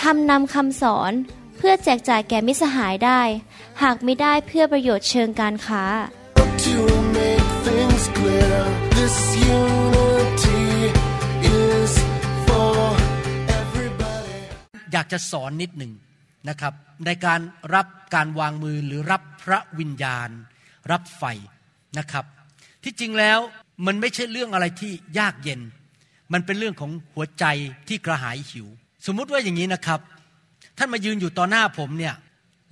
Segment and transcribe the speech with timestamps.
[0.00, 1.12] ทำนำคำสอน
[1.56, 3.20] เพื่อแจกจ่ายแก่มิสหายได้
[3.82, 5.84] หากไม่ได้เพื่อประโยชน์เชิงการค้า
[6.66, 6.78] To
[7.18, 8.58] make things clear,
[8.96, 9.16] this
[9.58, 10.64] unity
[11.62, 11.92] is
[12.46, 12.78] for
[13.60, 14.38] everybody.
[14.92, 15.92] อยากจะสอนนิดหนึ่ง
[16.48, 16.72] นะครับ
[17.06, 17.40] ในการ
[17.74, 20.28] รับการวางมือหรือรับพระวิญญาณ
[20.90, 21.24] รับไฟ
[21.98, 22.24] นะครับ
[22.84, 23.38] ที่จริงแล้ว
[23.86, 25.60] มันไม่ใช่เรื่องอะไรที่ยากเย็น
[26.32, 27.44] มันเป็นเรื่องของหัวใจ
[27.88, 28.66] ที่กระหายหิว
[29.06, 30.00] สมมุติว่าอย่างนี้นะครับ
[30.78, 32.14] ท่านมายืนอยู่ต่อหน้าผมเนี่ย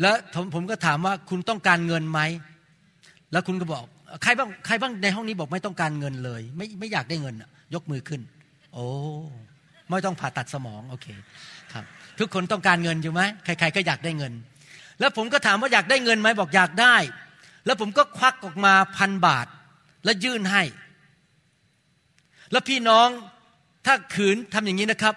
[0.00, 2.20] แล้วผมผมก็ถามว่าคุณต้องการเงินไหม
[3.32, 3.84] แล้วคุณก็บอก
[4.22, 7.34] ใครบ้างใครบ้างในห้องนี้บอกไม่ต้องการเงินเลย ไม่ไม่อยากได้เงิน
[7.74, 8.20] ยกมือขึ้น
[8.72, 8.86] โอ้
[9.88, 11.06] ไม่ต้องผ่าตัดสมองโอเค
[11.72, 11.84] ครับ
[12.18, 14.32] ทุกคนต้องการเงินอยู่ไหมใคร ๆ ก็อยากได้เงิน
[15.00, 16.96] แล้วผมก็ถามว่าอยากได้เงินไหมบอกอยากได้
[17.66, 19.46] แล้วผมก็ควักออกมาพันบาท
[20.04, 20.62] แล้วยื่นให้
[22.52, 23.08] แล้วพี่น้อง
[23.86, 25.14] ถ้าขืนทำอย่างนี้นะครับ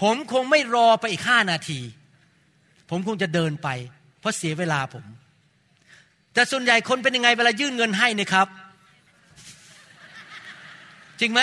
[0.00, 1.80] ผมคงไม่รอไปอีกห้านาที
[2.90, 3.68] ผมคงจะเดินไป
[4.20, 5.04] เพราะเสียเวลาผม
[6.34, 8.46] แต่ส่วนใหญ่คนเป็นยังไงเวลายื่นเงินให้นะครับ
[11.20, 11.40] จริงไหม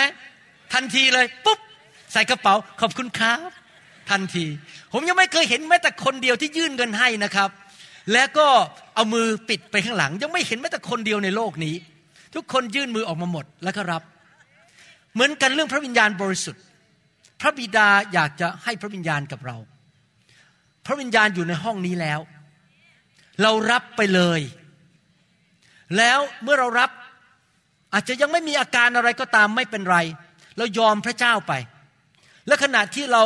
[0.72, 1.60] ทันทีเลยปุ๊บ
[2.12, 3.50] ใส่กระเป๋าขอบคุณครับ
[4.10, 4.44] ทันที
[4.92, 7.50] ผมยังไม่เคยเห็นแม้แต่คนเดียวที่ยื่นเงินให้นะครับ
[8.12, 8.46] แล้วก็
[8.94, 11.74] เอามือปิดไปข้างหลัง ยังไม่เห็นแม้แต่คนเดียวในโลกนี้
[12.34, 14.02] ทุกคนยื่นมือออกมาหมดแล้วก็รับ
[15.14, 16.62] เหมือนกันเรื่องพระวิญญาณบริสุทธิ์
[17.42, 19.56] พระบิดาอยากจะให้พระวิญญาณกับเรา
[20.86, 22.20] พระวิญญาณอยู่ในห้องนี้แล้ว
[23.42, 24.40] เรารับไปเลย
[25.96, 26.90] แล้วเมื่อเรารับ
[27.94, 29.98] อาจจะยังไม่มีอาการอะไรก็ตามไม่เป็นไร
[30.58, 31.52] เรายอมพระเจ้าไป
[32.46, 33.24] และขณะที่เรา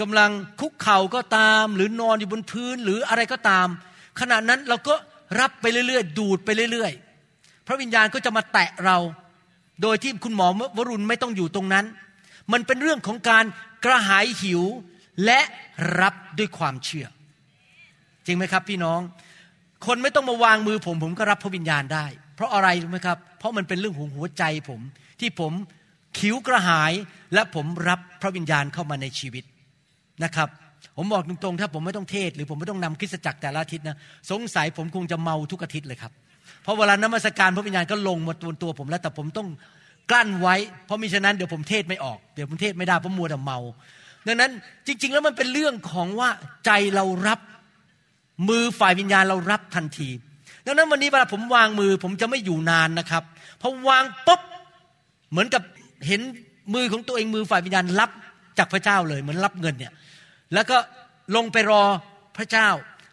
[0.00, 0.30] กำลัง
[0.60, 3.68] คุกเข่าก็ตาม หรือนอนอยู่บนพื้นหรืออะไรก็ตาม
[4.20, 4.94] ขณะนั้นเราก็
[5.40, 8.98] รับไปเรื่อยๆ ดูดไปเรื่อยๆ พระวิญญาณก็จะมาแตะเรา
[9.82, 11.84] โดยที่คุณหมอวรุณไม่ต้องอยู่ตรงนั้น
[12.52, 13.44] มันเป็นเรื่องของการ
[13.84, 14.62] กระหายหิว
[15.24, 15.40] และ
[16.00, 17.06] รับด้วยความเชื่อ
[18.26, 19.00] จริงไหมครับพี่น้อง
[19.86, 24.80] คนไม่ต้องมาวางมือผม ผมก็รับพระวิญญาณได้ เพราะอะไรรู้ไหมครับ เพราะมันเป็นเรื่องของหัวใจผม
[25.20, 25.52] ที่ผม
[26.18, 26.92] ขิวกระหาย
[27.34, 29.44] และผมรับพระวิญญาณเข้ามาในชีวิต
[30.24, 30.48] นะครับ
[30.96, 33.96] ผมบอกตรงๆถ้าผมไม่ต้องเทศ หรือผมไม่ต้องนำคริสตจักรแต่ละอาทิตย์นะ
[34.30, 36.12] สงสัยผมคงจะเมาทุกอาทิตย์เลยครับ
[36.62, 39.48] เพราะเวลานมัสการพระวิญญาณก็ลงมาตัวตัวผมแล้วแต่ผมต้อง
[40.10, 43.58] กลั้นไว้ เพราะมิฉะนั้นเดี๋ยวผมเทศไม่ออก เดี๋ยวผมเทศไม่ได้เพราะมัวแต่เมา
[44.26, 44.50] ดังนั้น
[44.86, 46.30] จริง ๆ แล้วมันเป็นเรื่องของว่า
[46.66, 47.40] ใจเรารับ
[48.48, 50.08] มือฝ่ายวิญญาณเรารับทันที
[50.66, 53.22] ดังนั้นวันนี้เวลาผมวางมือผมจะไม่อยู่นานนะครับ
[53.60, 54.40] พอวางปุ๊บ
[55.30, 55.62] เหมือนกับ
[56.06, 56.20] เห็น
[56.74, 58.10] มือของตัวเองมือฝ่ายวิญญาณรับ
[58.58, 59.92] จากพระเจ้าเลยเหมือนรับเงินเนี่ย
[60.54, 60.76] แล้วก็
[61.36, 61.82] ลงไปรอ
[62.36, 62.68] พระเจ้า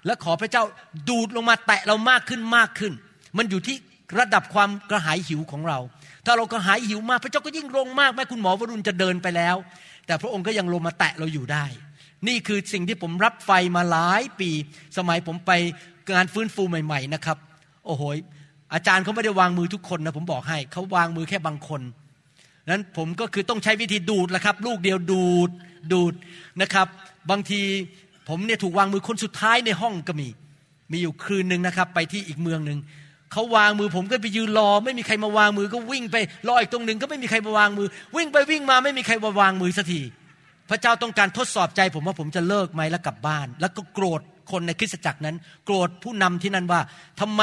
[0.06, 0.64] และขอพระเจ้า
[1.10, 2.94] ดูดลงมาแตะเรามากขึ้นมากขึ้น
[3.38, 3.76] มันอยู่ที่
[4.20, 5.80] ระดับความกระหายหิวของเรา
[6.26, 9.56] ถ้าเรากระหายหิวมากพระเจ้าก็ยิ่งลงมากแม้คุณหมอวรุณจะเดินไปแล้ว
[10.06, 11.66] แต่พระองค์ก็ยังลงมาแตะเราอยู่ได้
[12.28, 14.50] นี่คือสิ่งที่ผมรับไฟมาหลายปี
[14.98, 15.52] สมัยผมไป
[16.16, 17.38] งานฟื้นฟูใหม่ ๆ นะครับ
[17.86, 18.04] โอ้โห
[18.74, 21.82] อาจารย์เขาไม่ได้วางมือทุกคนนะผมบอกให้เขาวางมือแค่บางคน
[22.70, 25.50] นั้นผมก็คือต้องใช้วิธีดูดละครับ ลูกเดียวดูด
[25.92, 26.14] ดูด
[26.62, 26.88] นะครับ
[27.32, 27.62] บางที
[28.30, 30.28] ผมเนี่ยถูกวางมือคนสุดท้ายในห้องก็มี
[30.92, 32.80] มีอยู่คืนหนึ่งนะครับ ไปที่อีกเมืองหนึ่ง
[33.34, 36.16] เขาวางมือผมก็ไปยืนรอ ไม่มีใครมาวางมือก็วิ่งไป
[36.48, 40.02] รออีกตรงหนึ่งก็ไม่มีใครมาวางมือ วิ่งไปวิ่งมาไม่มีใครมาวางมือสักที
[40.70, 45.36] พระเจ้าต้องการทดสอบใจผมว่าผมจะเลิกไหมแล้วกลับบ้าน แล้วก็โกรธคนในคริสตจักรนั้น
[45.66, 46.82] โกรธผู้นำที่นั่นว่า
[47.22, 47.42] ทำไม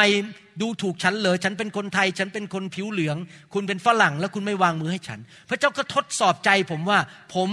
[0.60, 3.16] ดูถูกฉันเลยฉันเป็นคนไทย ฉันเป็นคนผิวเหลือง
[3.54, 6.98] คุณเป็นฝรั่ง แล้วคุณไม่วางมือให้ฉัน พระเจ้าก็ทดสอบใจผมว่า
[7.34, 7.48] ผม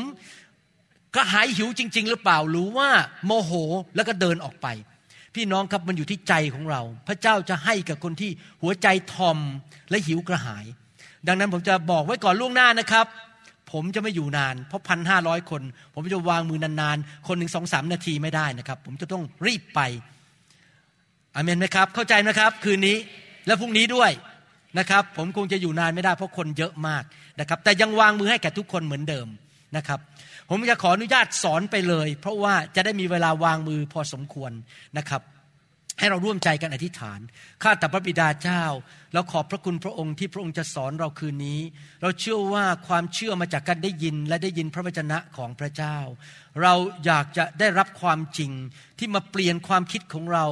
[1.16, 2.90] กระหายหิวจริง ๆ หรือเปล่า หรือว่า
[3.26, 3.52] โมโห
[3.96, 4.68] แล้วก็เดินออกไป
[5.38, 8.32] พี่น้องครับมันอยู่ที่ใจของเรา พระเจ้าจะให้กับคนที่
[8.62, 9.38] หัวใจทอม
[9.90, 10.66] และหิวกระหาย
[11.28, 13.06] ดังนั้นผมจะบอกไว้ก่อนล่วงหน้านะครับ
[13.72, 15.62] ผมจะไม่อยู่นาน เพราะพันห้าร้อยคน
[15.94, 19.80] ผมจะวางมือนานๆ คนหนึ่งสองสามนาทีไม่ได้นะครับ ผมจะต้องรีบไป
[21.36, 22.98] อเมนไหมครับ เข้าใจนะครับ คืนนี้
[23.48, 24.12] และพรุ่งนี้ด้วย
[24.80, 27.04] นะครับ ผมคงจะอยู่นานไม่ได้เพราะคนเยอะมาก
[27.40, 29.28] นะครับ แต่ยังวางมือให้แก่ทุกคนเหมือนเดิม
[29.78, 30.00] นะครับ
[30.50, 34.52] ผมจะขออนุญาตสอนไปเลย เพราะว่าจะได้มีเวลาวางมือพอสมควร
[34.98, 35.22] นะครับ
[36.00, 37.20] ให้เราร่วมใจกันอธิษฐาน
[37.64, 38.64] ข้าแต่พระบิดาเจ้า
[39.14, 41.60] เราขอบพระคุณพระองค์ที่พระองค์จะสอนเราคืนนี้
[42.02, 45.98] เราเชื่อว่าความเชื่อมาจากการได้ยินและได้ยินพระวจนะของพระเจ้า
[46.62, 46.74] เรา
[47.06, 48.52] อยากจะได้รับความจริง
[49.00, 50.46] ที่มาเปลี่ยนความคิดของเรา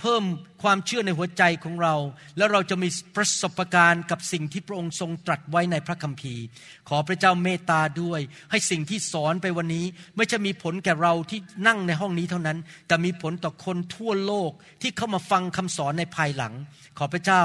[0.00, 0.22] เพิ่ม
[0.62, 1.94] ความเชื่อในหัวใจของเรา
[2.36, 6.44] แล้วเราจะมีประสบการณ์กับสิ่งที่พระองค์ทรงตรัสไว้ในพระคัมภีร์
[6.88, 8.20] ขอพระเจ้าเมตตาด้วย
[8.50, 9.86] ให้สิ่งที่สอนไปวันนี้
[10.16, 12.58] ไม่ใช่มีผลแก่เราที่นั่งในห้องนี้เท่านั้น
[12.88, 14.50] แต่มีผลต่อคนทั่วโลก
[14.82, 16.54] ที่เข้ามาฟังคำสอนในภายหลัง
[16.98, 17.42] ขอพระเจ้า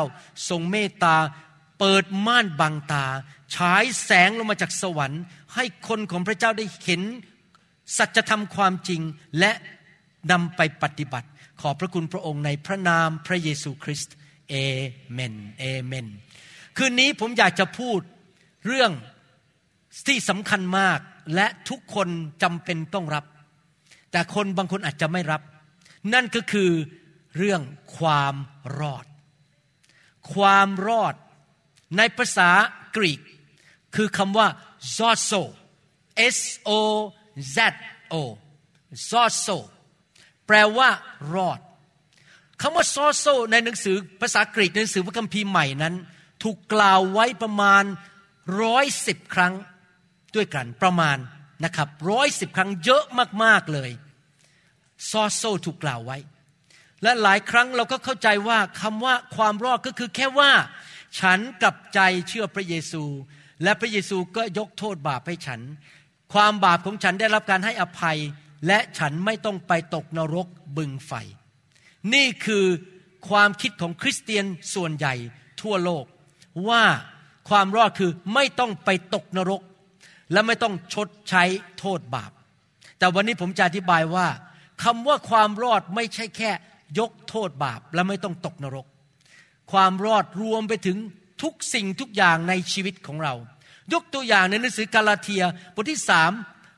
[0.49, 1.15] ทรงเมตตา
[1.79, 3.05] เปิดม่านบังตา
[3.55, 5.21] ฉายแสงลงมาจากสวรรค์
[5.55, 7.01] ให้คนของพระเจ้าได้เห็น
[7.97, 9.01] สัจธรรมความจริง
[9.39, 9.51] และ
[10.31, 11.27] นำไปปฏิบัติ
[11.61, 14.15] ขอพระคุณพระองค์ในพระนามพระเยซูคริสต์
[14.49, 14.55] เอ
[15.11, 16.07] เมนเอเมน
[16.77, 17.99] คืนนี้ผมอยากจะพูด
[18.67, 18.91] เรื่อง
[20.07, 20.99] ที่สำคัญมาก
[21.35, 22.07] และทุกคน
[22.43, 23.25] จำเป็นต้องรับ
[24.11, 25.41] แต่คนบางคนอาจจะไม่รับ
[26.13, 26.71] นั่นก็คือ
[27.37, 27.61] เรื่อง
[27.97, 28.35] ความ
[28.79, 29.05] รอด
[30.33, 31.15] ความรอด
[31.97, 32.49] ในภาษา
[32.95, 33.21] กรีก
[33.95, 34.47] คือคำว่า
[34.97, 35.43] zozo
[36.37, 36.71] s o
[37.55, 37.57] z
[38.13, 38.15] o
[39.11, 39.57] zozo
[40.47, 40.89] แปลว่า
[41.33, 41.59] รอด
[42.61, 45.95] คำว่า zozo ในหนังสือภาษากรีกในหนังสือพระคัมภีร์ใหม่นั้น
[46.43, 47.83] ถูกกล่าวไว้ประมาณ
[48.61, 49.53] ร้อยสิบครั้ง
[50.35, 51.17] ด้วยกันประมาณ
[51.65, 53.03] นะครับร้อยสิบครั้งเยอะ
[53.43, 53.91] มากๆเลย
[55.09, 56.17] ซอโซถูกกล่าวไว้
[57.03, 60.51] และหลายครั้งเราก็เข้าใจว่าคำว่าความรอดก็คือแค่ว่า
[61.19, 63.03] ฉันกลับใจเชื่อพระเยซู
[63.63, 65.61] และพระเยซูก็ยกโทษบาปให้ฉัน
[66.33, 68.17] ความบาปของฉันได้รับการให้อภัย
[68.67, 70.47] และฉันไม่ต้องไปตกนรก
[70.77, 71.11] บึงไฟ
[72.13, 72.65] นี่คือ
[73.29, 75.13] ความคิดของคริสเตียนส่วนใหญ่
[75.61, 76.05] ทั่วโลก
[76.69, 76.83] ว่า
[77.49, 79.61] ความรอดคือไม่ต้องไปตกนรก
[80.31, 81.43] และไม่ต้องชดใช้
[81.79, 82.31] โทษบาป
[82.97, 84.27] แต่วันนี้ผมจะอธิบายว่า
[84.83, 86.51] คำว่าความรอดไม่ใช่แค่
[86.99, 88.85] ยกโทษบาปและไม่ต้องตกนรก
[89.71, 90.97] ความรอดรวมไปถึง
[91.43, 93.33] ทุกสิ่งทุกอย่างในชีวิตของเรา
[93.93, 95.43] ยกตัวอย่างในหนังสือกาลาเทีย
[95.75, 96.31] บทที่สาม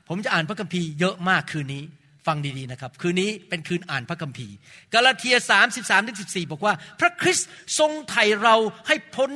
[0.10, 1.84] ผมจะอ่านพระคัมภีร์เยอะมากคืนนี้
[2.28, 4.56] ฟังดีๆนะครับ คืนนี้เป็นคืนอ่านพระคัมภีร์
[4.94, 7.50] กาลาเทียสามสิบสามถึงสิบสี่บอกว่า พระคริสต์
[7.80, 8.56] ทรงไถ่เรา
[8.88, 9.30] ให้พ้น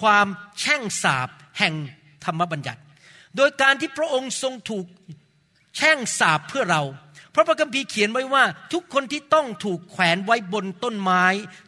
[0.00, 0.26] ความ
[0.60, 1.28] แช่งสาบ
[1.58, 1.74] แห่ง
[2.24, 2.80] ธรรมบัญญัติ
[3.36, 4.86] โดยการที่พระองค์ทรงถูก
[5.76, 6.82] แช่งสาบเพื่อเรา
[7.30, 11.24] เพราะพระคัมภีร์เขียนไว้ว่า ทุกคนที่ต้องถูกแขวนไว้บนต้นไม้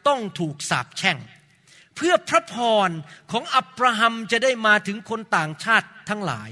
[0.09, 1.19] ต้องถูกสาบแช่ง
[1.97, 2.55] เพื่อพระพ
[2.89, 2.91] ร
[3.33, 6.51] ของอับราฮัมจะได้มาถึงคนต่างชาติทั้งหลาย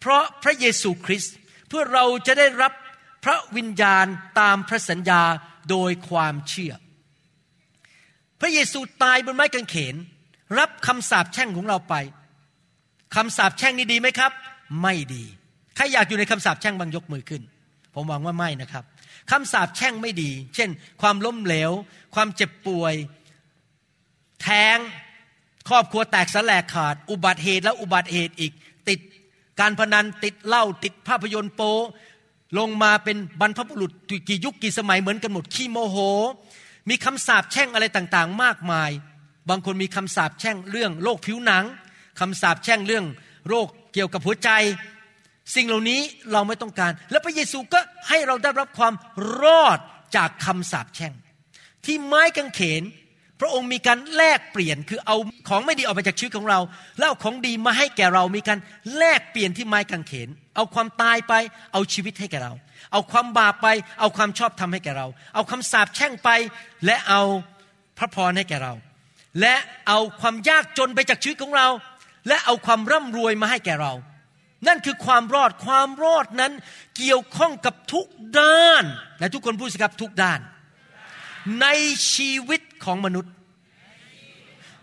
[0.00, 1.34] เพราะพระเยซูคริสต์
[1.68, 2.72] เพื่อเราจะได้รับ
[3.24, 4.06] พระวิญญาณ
[4.40, 5.22] ตามพระสัญญา
[5.70, 6.72] โดยความเชื่อ
[8.40, 9.94] พระเยซูตายบนไม้กางเขน
[10.58, 11.94] รับคำสาปแช่งของเราไป
[13.16, 14.32] คำสาปแช่งนี่ดีไหมครับ
[14.82, 15.24] ไม่ดี
[15.76, 17.42] ใครอยากอยู่ในคำสาปแช่งบางยกมือขึ้น
[17.94, 18.84] ผมหวังว่าไม่นะครับ
[19.30, 20.70] คำสาปแช่งไม่ดี เช่น
[21.02, 21.72] ความล้มเหลว
[22.14, 22.94] ความเจ็บป่วย
[24.42, 24.78] แท้ง
[25.68, 28.52] ครอบครัวแตกสลายขาด อุบัติเหตุและอุบัติเหตุอีก
[28.88, 29.00] ติด
[29.60, 31.62] การพนันติดเหล้าติดภาพยนตร์โป
[32.58, 33.92] ลงมาเป็นบรรพบุรุษ
[34.28, 35.96] กี่ยุคกี่สมัยเหมือนกันหมดขี้โมโห
[36.88, 38.90] มีคำสาปแช่งอะไรต่างๆ มากมาย
[39.48, 41.64] บางคนมีคำสาปแช่งเรื่องโรคผิวหนัง
[42.20, 43.04] คำสาปแช่งเรื่อง
[43.48, 44.50] โรคเกี่ยวกับหัวใจ
[45.54, 46.00] สิ่งเหล่านี้
[46.32, 48.94] เราไม่ต้องการ และพระเยซูก็ให้เราได้รับความ
[49.42, 49.78] รอด
[50.16, 51.14] จากคำสาปแช่ง
[51.84, 52.82] ที่ไม้กางเขน
[53.40, 55.16] พระองค์มีการแลกเปลี่ยนคือเอา
[55.48, 56.60] ของไม่ดีออกไปจากชีวิตของเรา
[56.98, 58.58] แล้วเอาของดีมาให้แก่เรามีการ
[58.96, 61.34] แลกเปลี่ยนที่ไม้กางเขน เอาความตายไป
[61.72, 62.52] เอาชีวิตให้แก่เรา
[62.92, 63.68] เอาความบาปไป
[64.00, 66.28] เอาความชอบธรรมให้แก่เรา เอาคำสาปแช่งไป
[66.86, 67.22] และเอา
[67.98, 68.74] พระพรให้แก่เรา
[69.40, 69.54] และ
[69.88, 71.68] เอาความยากจนไปจากชีวิตของเรา
[72.28, 73.92] และเอาความร่ำรวยมาให้แก่เรา
[74.66, 76.52] นั่นคือความรอดความรอดนั้น
[76.96, 78.06] เกี่ยวข้องกับทุก
[78.38, 78.84] ด้าน
[79.20, 80.40] และทุกคนพูดสิครับทุกด้าน
[81.62, 81.66] ใน
[82.14, 83.32] ชีวิตของมนุษย์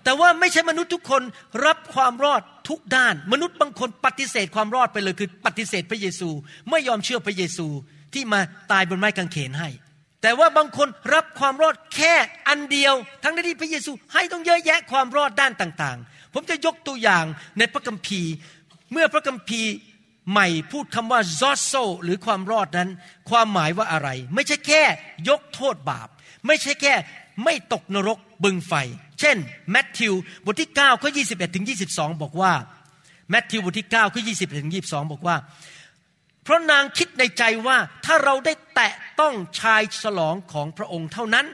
[0.03, 1.21] แต่ว่าไม่ใช่มนุษย์ทุกคน
[1.65, 6.29] รับความรอดทุกด้าน มนุษย์บางคนปฏิเสธความรอดไปเลยคือ ปฏิเสธพระเยซู
[6.69, 7.67] ไม่ยอมเชื่อพระเยซู
[8.13, 8.39] ที่มา
[8.71, 9.69] ตายบนไม้กางเขนให้
[10.21, 12.13] แต่ว่าบางคนรับความรอดแค่
[12.47, 12.93] อันเดียว
[13.23, 17.25] ทั้งที่พระเยซูให้ต้องเยอะแยะความรอดด้านต่างๆ ผมจะยกตัวอย่าง
[17.57, 18.31] ในพระคัมภีร์
[18.91, 19.71] เมื่อพระคัมภีร์
[20.31, 22.89] ใหม่พูดคำว่า z o s o หรือความรอดนั้น
[23.29, 24.83] ความหมายว่าอะไร ไม่ใช่แค่
[25.29, 26.07] ยกโทษบาป
[26.47, 26.93] ไม่ใช่แค่
[27.43, 28.73] ไม่ตกนรกบึงไฟ
[29.23, 29.37] เช่น
[29.71, 30.13] แมทธิว
[30.45, 32.53] บทที่9ข้อ21ถึง22 บอกว่า
[33.29, 35.35] แมทธิวบทที่9ข้อ21ถึง22 บอกว่า
[36.43, 41.45] เพราะนางคิดในใจว่าถ้าเราได้แตะต้องชายฉลองของพระองค์เท่านั้น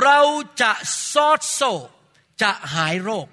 [0.00, 0.20] เรา
[0.62, 0.72] จะ
[1.12, 1.60] ซอดโซ
[2.42, 3.26] จะหายโรค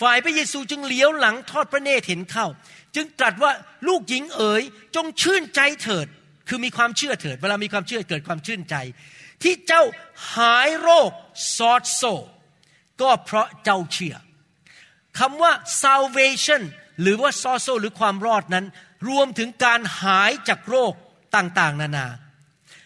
[0.00, 2.46] ฝ่ายพระเยซูจึงเลี้ยวหลังทอดพระเนตรเห็นเข้า
[2.94, 3.52] จึงตรัสว่า
[3.88, 4.62] ลูกหญิงเอ๋ย
[4.96, 6.06] จงชื่นใจเถิด
[6.48, 8.74] คือมีความเชื่อเถิด เวลามีความเชื่อเกิดความชื่นใจ
[9.42, 9.82] ที่เจ้า
[10.36, 11.10] หายโรค
[11.56, 12.02] ซอดโซ
[13.02, 14.16] ก็เพราะเจ้าเชื่อ
[15.18, 15.52] คำว่า
[15.82, 16.62] salvation
[17.00, 18.66] หรือว่าซอโซหรือความรอดนั้น
[19.08, 20.92] รวมถึงการหายจากโรค
[21.36, 22.06] ต่างๆ นานา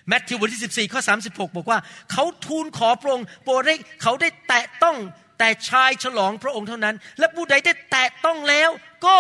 [0.09, 1.79] แมทธิวบทที่ 14 ข้อ 36 บอกว่า
[2.13, 4.97] เขาทูลขอพระองค์โปรดให้เขาได้แตะต้อง
[5.39, 8.71] แต่ชายฉลองพระองค์เท่านั้น และผู้ใดได้แตะต้องแล้ว
[9.07, 9.19] ก็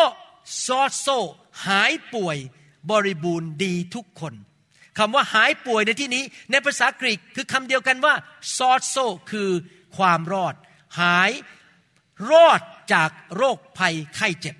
[0.66, 1.06] ซอโซ
[1.66, 2.36] หายป่วย
[2.90, 4.34] บริบูรณ์ดีทุกคน
[4.98, 8.14] คำว่าหายป่วยในที่นี้ ในภาษากรีกคือคำเดียวกันว่า
[8.56, 8.96] ซอโซ
[9.30, 9.50] คือ
[9.96, 10.54] ความรอด
[11.00, 11.30] หาย
[12.30, 12.60] รอด
[12.92, 14.56] จากโรคภัยไข้เจ็บ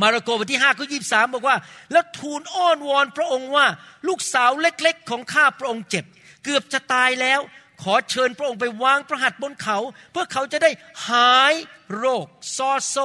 [0.00, 0.98] มาระโกบทที่5ข้อยี
[1.34, 1.56] บอกว่า
[1.92, 3.66] แล้วทูลอ้อนวอนพระองค์ว่า
[4.08, 6.04] ลูกสาวเล็กๆ ของข้าพระองค์เจ็บ
[6.44, 7.40] เกือบจะตายแล้ว
[7.82, 9.78] ขอเชิญพระองค์ไปวางพระหัตบนเขา
[10.10, 10.70] เพื่อเขาจะได้
[11.10, 11.54] หาย
[11.96, 12.26] โรค
[12.56, 12.96] ซอโซ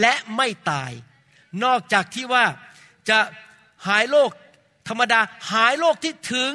[0.00, 0.92] และไม่ตาย
[1.64, 2.44] นอกจากที่ว่า
[3.08, 3.18] จะ
[3.88, 4.30] หายโรค
[4.88, 5.20] ธรรมดา
[5.52, 6.52] หายโรคที่ถึง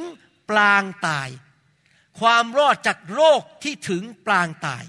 [0.49, 1.29] ปลางตาย
[2.19, 4.83] ความรอดจากโรคที่ถึงปลางตาย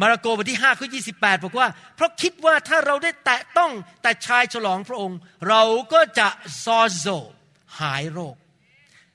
[0.00, 5.62] มาระโกบทที่5ข้อ28 บอกว่า เพราะคิดว่าถ้าเราได้แตะต้องแต่ชายฉลองพระองค์ เรา
[5.92, 6.28] ก็จะ
[6.64, 7.06] ซอโซ
[7.80, 8.36] หายโรค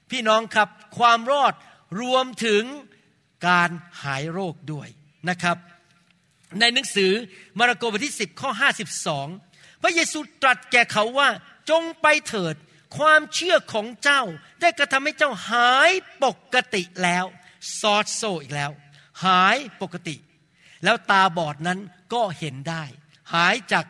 [0.09, 1.53] พี่น้องครับความรอด
[2.01, 2.63] รวมถึง
[3.47, 3.69] การ
[4.03, 4.87] หายโรคด้วย
[5.29, 5.57] นะครับ
[6.59, 7.11] ในหนังสือ
[7.59, 8.49] มาระโกบทที่ 10 ข้อ
[9.19, 11.29] 52 พระเยซูตรัสแก่เขาว่า
[11.69, 12.55] จงไปเถิด
[12.97, 14.21] ความเชื่อของเจ้า
[14.61, 15.91] ได้กระทำให้เจ้าหาย
[16.23, 17.25] ปกติแล้ว
[17.79, 18.71] ซอดโซอีกแล้ว
[19.25, 20.15] หายปกติ
[20.83, 21.79] แล้วตาบอดนั้น
[22.13, 22.83] ก็เห็นได้
[23.33, 23.85] หายจาก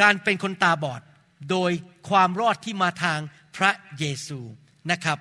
[0.00, 1.02] การเป็นคนตาบอด
[1.50, 1.72] โดย
[2.08, 3.20] ความรอดที่มาทาง
[3.56, 4.40] พระเยซู
[4.90, 5.18] นะครับ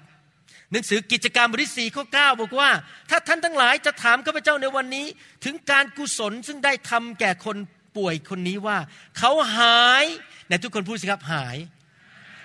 [0.72, 2.70] หนังสือกิจการบทที่สี่ข้อ9บอกว่า
[3.10, 5.06] ถ้าท่านทั้งหลายจะถามข้าพเจ้าในวันนี้
[5.44, 7.58] ถึงการกุศลซึ่งได้ทำแก่คน
[7.98, 8.78] ป่วยคนนี้ว่า
[9.18, 10.06] เขาหาย
[10.50, 11.58] ในทุกคนพูดสิครับหาย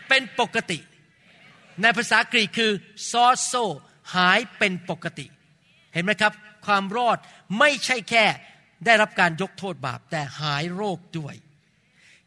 [0.09, 0.79] เป็นปกติ
[1.83, 2.71] ในภาษากรีกคือ
[3.11, 3.55] ซอโซ
[4.17, 5.27] หายเป็นปกติ
[5.95, 6.33] เห็นไหมครับ
[6.67, 7.19] ความรอด
[7.59, 8.25] ไม่ใช่แค่
[8.85, 11.35] ได้รับการยกโทษบาปแต่หายโรคด้วย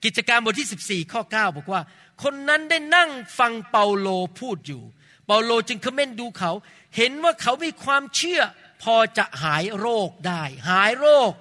[0.04, 1.82] กิจการบทที่ 14 ข้อ 9 บอกว่า
[2.24, 3.10] คนนั้นได้นั่ง
[3.40, 4.08] ฟังเปาโล
[4.40, 4.84] พูดอยู่
[5.28, 6.52] เปาโลจึงคอมเมนดูเขา
[6.98, 8.42] เห็นว่าเขามีความเชื่อ
[8.84, 11.32] พอจะหายโรคได้ หายโรค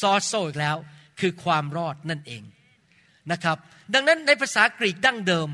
[0.00, 0.76] ซอโซอีกแล้ว
[1.20, 2.42] คือความรอดนั่นเอง
[3.32, 3.56] นะครับ
[3.94, 5.48] ดังนั้นในภาษากรีกดั้งเดิม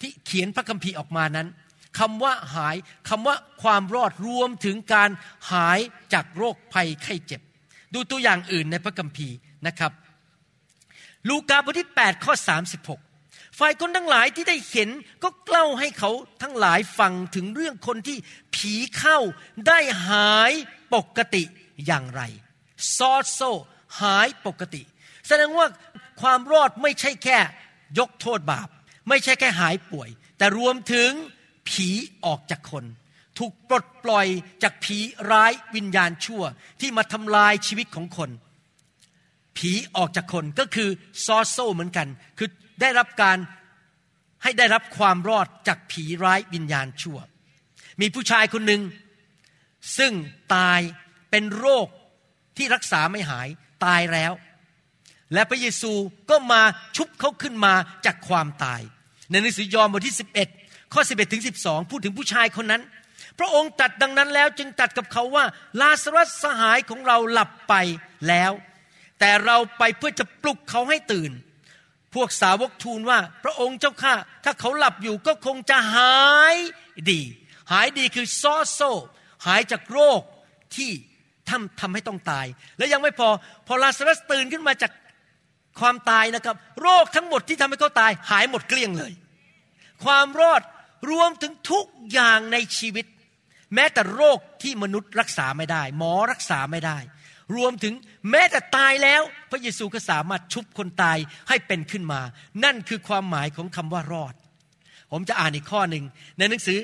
[0.00, 1.48] ที่เขียนพระคัมภีร์ออกมานั้น
[1.98, 2.76] คำว่าหาย
[3.08, 5.10] คำว่าความรอดรวมถึงการ
[5.52, 5.78] หาย
[6.12, 7.40] จากโรคภัยไข้เจ็บ
[7.94, 9.92] ดูตัวอย่างอื่นในพระคัมภีร์นะครับ
[11.28, 12.34] ลูกาบทที่ 8 ข้อ
[12.96, 14.88] 36 ฝ่ายคนทั้งหลายที่ได้เห็น
[15.22, 16.10] ก็เล่าให้เขา
[16.42, 18.18] ทั้งหลายฟังถึงเรื่องคนที่
[18.54, 19.18] ผีเข้า
[19.68, 20.52] ได้หาย
[20.94, 21.42] ปกติ
[21.86, 22.22] อย่างไร
[22.96, 23.40] ซอโซ
[24.02, 24.82] หายปกติ
[25.28, 25.66] แสดงว่า
[26.20, 27.38] ความรอดไม่ใช่แค่
[27.98, 28.68] ยกโทษบาป
[29.08, 30.08] ไม่ใช่แค่หายป่วย
[30.38, 31.10] แต่รวมถึง
[31.68, 31.88] ผี
[32.24, 32.84] ออกจากคน
[33.38, 34.26] ถูกปลดปล่อย
[34.62, 34.98] จากผี
[35.30, 36.42] ร้ายวิญญาณชั่ว
[36.80, 38.30] ที่มาทำลายชีวิตของคน
[39.56, 40.88] ผีออกจากคนก็คือ
[41.24, 42.48] ซอโซเหมือนกัน คือ
[42.80, 43.38] ได้รับการ
[44.42, 47.18] ให้ได้รับความรอดจากผีร้ายวิญญาณชั่ว
[48.00, 48.82] มีผู้ชายคนหนึ่ง
[49.98, 50.12] ซึ่ง
[50.54, 50.80] ตาย
[51.30, 51.86] เป็นโรค
[52.56, 53.48] ที่รักษาไม่หาย
[53.84, 54.32] ตายแล้ว
[55.32, 55.92] และพระเยซู
[56.30, 56.62] ก็มา
[56.96, 57.74] ชุบเขาขึ้นมา
[58.06, 58.80] จากความตาย
[59.30, 60.61] ในหนังสือยอห์นบทที่ 11
[60.92, 62.82] ข้อ 11ถึง12 พูดถึงผู้ชายคนนั้น
[63.38, 65.44] พระองค์ตัดดังนั้นแล้วจึงตัดกับเขาว่า
[65.80, 67.74] ลาสรัสสหายของเราหลับไป
[68.28, 68.52] แล้ว
[69.20, 71.32] แต่เราไปเพื่อจะปลุกเขาให้ตื่น
[72.14, 76.16] พวกสาวกทูลว่าพระองค์เจ้าข้าถ้าเขาหลับอยู่ก็คงจะหา
[76.54, 76.56] ย
[77.10, 77.20] ดี
[77.72, 78.80] หายดีคือซอโซ
[79.46, 80.20] หายจากโรค
[80.76, 80.90] ที่
[81.48, 82.46] ทำทำให้ต้องตาย
[82.78, 83.28] และยังไม่พอ
[83.66, 84.92] พอลาสรัสตื่นขึ้นมาจาก
[85.80, 89.12] ความตายนะครับ โรคทั้งหมดที่ทำให้เขาตายหายหมดเกลี้ยงเลย
[90.04, 90.62] ความรอด
[91.10, 93.06] รวมถึงทุกอย่างในชีวิต
[93.74, 96.98] แม้แต่โรคที่มนุษย์รักษาไม่ได้ หมอรักษาไม่ได้
[97.56, 97.94] รวมถึง
[98.30, 101.18] แม้แต่ตายแล้ว พระเยซูก็สามารถชุบคนตาย
[101.48, 102.20] ให้เป็นขึ้นมา
[102.64, 104.34] นั่นคือความหมายของคำว่ารอด
[105.12, 106.04] ผมจะอ่านอีกข้อหนึ่ง
[106.38, 106.78] ในหนังสือ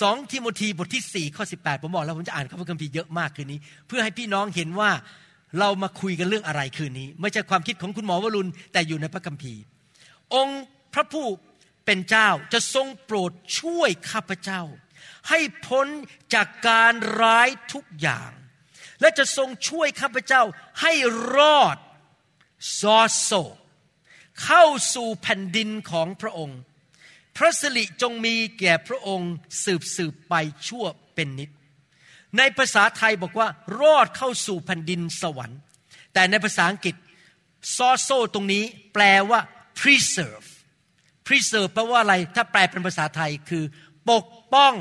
[0.00, 4.90] สองทิโมธีบทที่สี่ข้อสิบแปดผมบอกแล้วผมจะอ่านข้อพระคัมภีร์เยอะมากคืนนี้ เพื่อให้พี่น้องเห็นว่า
[5.58, 9.60] เรามาคุยกันเรื่องอะไรคืนนี้ ไม่ใช่ความคิดของคุณหมอวรุณแต่อยู่ในพระคัมภีร์
[10.34, 10.62] องค์
[10.94, 11.26] พระผู้
[11.92, 14.62] เป็นเจ้าจะทรงโปรดช่วยข้าพเจ้า
[15.28, 15.86] ให้พ้น
[16.34, 18.30] จากการร้ายทุกอย่าง
[19.00, 20.42] และจะทรงช่วยข้าพเจ้า
[20.80, 20.92] ให้
[21.36, 21.76] รอด
[22.78, 23.30] ซอโซ
[24.44, 26.58] เข้าสู่แผ่นดินของพระองค์
[27.36, 29.32] พระสิริจงมีแก่พระองค์
[29.64, 30.34] สืบสืบไป
[30.68, 31.50] ชั่วเป็นนิด
[32.38, 33.48] ในภาษาไทยบอกว่า
[33.80, 35.60] รอดเข้าสู่แผ่นดินสวรรค์
[36.14, 36.96] แต่ในภาษาอังกฤษ
[37.76, 39.40] ซอโซตรงนี้แปลว่า
[39.80, 40.48] preserve
[41.30, 43.64] preserve แปลว่าอะไร ถ้าแปลเป็นภาษาไทยคือ
[44.10, 44.74] ปกป้อง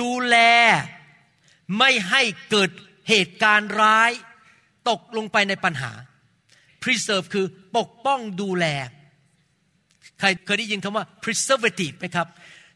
[0.00, 0.36] ดูแล
[1.78, 2.70] ไม่ให้เกิด
[3.08, 4.10] เหตุการณ์ร้าย
[4.88, 5.92] ตกลงไปในปัญหา
[6.82, 7.46] preserve คือ
[7.76, 8.66] ปกป้องดูแล
[10.20, 12.26] ใครเคยได้ยินคำว่า preservative ไหมครับ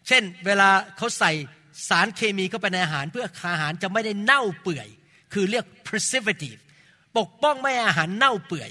[0.09, 1.33] เช่น เวลาเขาใส่
[1.89, 4.89] สารเคมีเข้าไปในอาหาร เพื่ออาหารจะไม่ได้เน่าเปื่อย
[5.33, 6.61] คือเรียก preservative
[7.19, 8.71] ปกป้องไม่ให้อาหารเน่าเปื่อย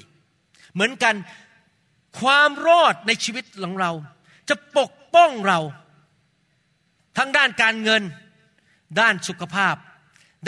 [0.74, 1.16] เหมือนกัน
[2.20, 3.91] ความรอดในชีวิตของเรา
[4.50, 5.60] จะปกป้องเรา
[7.18, 8.03] ทั้งด้านการเงิน
[9.00, 9.75] ด้านสุขภาพ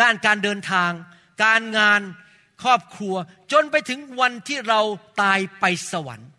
[0.02, 0.92] ด้านการเดินทาง
[1.44, 2.02] การงาน
[2.64, 3.16] ครอบครัว
[3.52, 4.82] จนไปถึงวันที่เรา
[5.22, 6.30] ตายไปสวรรค์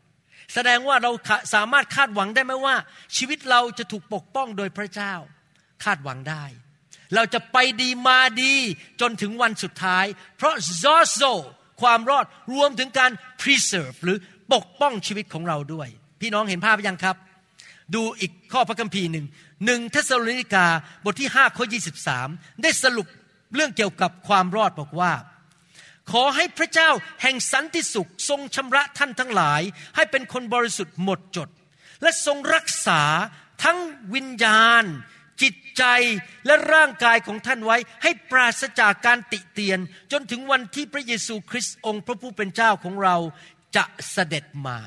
[0.55, 1.11] แสดงว่าเรา
[1.55, 2.77] สามารถคาดหวังได้ไหมว่า
[3.17, 5.15] ชีวิตเราจะถูกปกป้องโดยพระเจ้า
[5.85, 6.45] คาดหวังได้
[7.15, 8.55] เราจะไปดีมาดี
[9.01, 11.33] จนถึงวันสุดท้าย เพราะ z o z o
[11.83, 14.19] ความรอดรวมถึงการ preserve หรือ
[14.53, 15.89] ปกป้องชีวิตของเราด้วย
[16.21, 17.17] พี่น้องเห็นภาพยังครับ
[17.95, 19.27] ดูอีกข้อพระคัมภีร์หนึ่ง
[19.67, 20.67] หนึ่งเทสโลนิกา
[21.05, 21.65] บทที่5ข้อ
[22.15, 23.07] 23 ได้สรุป
[23.55, 25.13] เรื่องเกี่ยวกับความรอดบอกว่า
[26.13, 26.91] ขอให้พระเจ้า
[27.23, 29.61] แห่งสันติสุขทรงชำระท่านทั้งหลาย
[29.97, 31.49] ให้เป็นคนบริสุทธิ์หมดจด
[32.03, 33.03] และทรงรักษา
[33.65, 33.79] ทั้ง
[34.15, 34.85] วิญญาณ
[35.43, 35.85] จิตใจ
[36.47, 39.79] และร่างกายของท่านไว้ ให้ปราศจากการติเตียน
[40.13, 43.17] จนถึงวันที่พระเยซูคริสต์องค์พระผู้เป็นเจ้าของเรา
[43.77, 44.79] จะเสด็จมา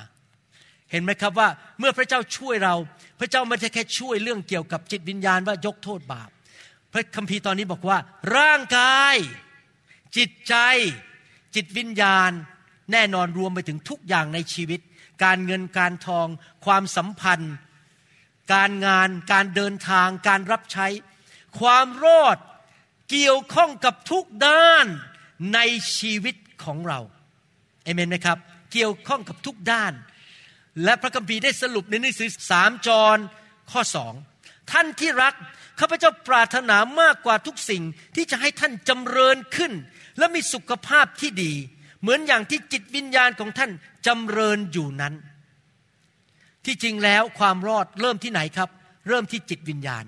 [0.91, 2.75] เห็นไหมครับว่าเมื่อพระเจ้าช่วยเรา
[3.19, 6.29] พระเจ้าไม่ใช่แค่ช่วยเรื่องเกี่ยวกับจิตวิญญาณว่ายกโทษบาป
[6.91, 7.97] พระคัมภีร์ตอนนี้บอกว่า
[8.37, 9.15] ร่างกาย
[10.17, 10.55] จิตใจ
[11.55, 12.31] จิตวิญญาณ
[12.91, 14.79] แน่นอนรวมไปถึงทุกอย่างในชีวิต
[15.23, 16.27] การเงินการทอง
[16.65, 17.53] ความสัมพันธ์
[18.53, 20.87] การงาน การเดินทาง การรับใช้
[21.59, 22.37] ความรอด
[23.09, 24.85] เกี่ยวข้องกับทุกด้าน
[25.53, 25.59] ใน
[25.97, 26.99] ชีวิตของเรา
[27.83, 28.37] เอเมนไหมครับ
[28.71, 29.93] เกี่ยวข้องกับทุกด้าน
[30.83, 33.17] และพระคัมภีร์ได้สรุปในหนังสือสามจร
[33.71, 34.13] ข้อสอง
[34.71, 35.33] ท่านที่รัก
[35.79, 37.83] ข้าพเจ้าปรารถนามากกว่าทุกสิ่ง
[38.15, 39.73] ที่จะให้ท่านจำเริญขึ้น
[40.17, 41.53] และมีสุขภาพที่ดี
[42.01, 43.71] เหมือนอย่างที่จิตวิญญาณของท่าน
[44.07, 45.13] จำเริญอยู่นั้น
[46.65, 48.69] ที่จริงแล้วความรอดเริ่มที่ไหนครับ
[49.07, 50.05] เริ่มที่จิตวิญญาณ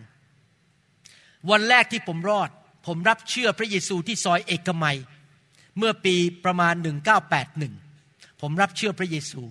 [1.51, 2.49] วันแรกที่ผมรอด
[2.87, 4.97] ผมรับเชื่อพระเยซูที่ซอยเอกมัย
[5.77, 6.73] เมื่อปีประมาณ
[7.37, 7.88] 1981
[8.41, 9.41] ผมรับเชื่อพระเยซู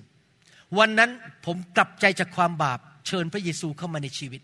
[0.78, 1.10] วันนั้น
[1.46, 4.40] ผมกลับใจจากความบาป เชิญพระเยซูเข้ามาในชีวิต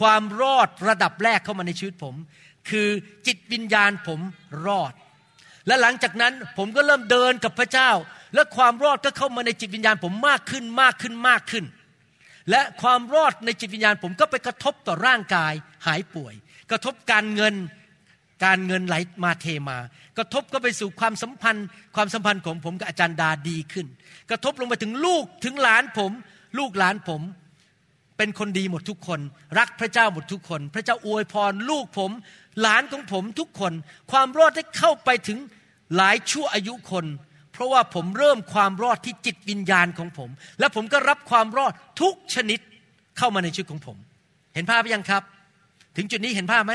[0.00, 2.14] ความรอดระดับแรกเข้ามาในชีวิตผม
[2.70, 2.88] คือ
[3.26, 4.20] จิตวิญญาณผม
[4.66, 4.92] รอด
[5.66, 7.90] และหลังจากนั้นผมก็เริ่มเดินกับพระเจ้า
[8.34, 11.64] และความรอดก็เข้ามาในจิตวิญญาณผมมากขึ้นมากขึ้นมากขึ้น
[12.50, 15.52] และความรอดในจิตวิญญาณผมก็ไปกระทบต่อร่างกาย
[15.86, 16.34] หายป่วย
[16.70, 17.54] กระทบการเงิน
[18.44, 19.78] การเงินไหลมาเทมา
[20.18, 23.86] กระทบก็ไปสู่ความสัมพันธ์ ความสัมพันธ์ของผมกับอาจารย์ดาดีขึ้น
[24.30, 26.12] กระทบลงไปถึงลูกถึงหลานผม
[26.58, 27.22] ลูกหลานผม
[28.16, 29.20] เป็นคนดีหมดทุกคน
[29.58, 32.10] รักพระเจ้าหมดทุกคน พระเจ้าอวยพรลูกผม
[32.60, 33.72] หลานของผมทุกคน
[34.12, 35.38] ความรอดได้เข้าไปถึง
[35.96, 37.04] หลายชั่วอายุคน
[37.52, 42.60] เพราะว่าผมเริ่มความรอดที่จิตวิญญาณของผม และผมก็รับความรอดทุกชนิด
[43.18, 43.96] เข้ามาในชีวิตของผม
[44.54, 45.22] เห็นภาพยังครับ
[45.96, 46.74] ถึงจุดนี้เห็นภาพไหม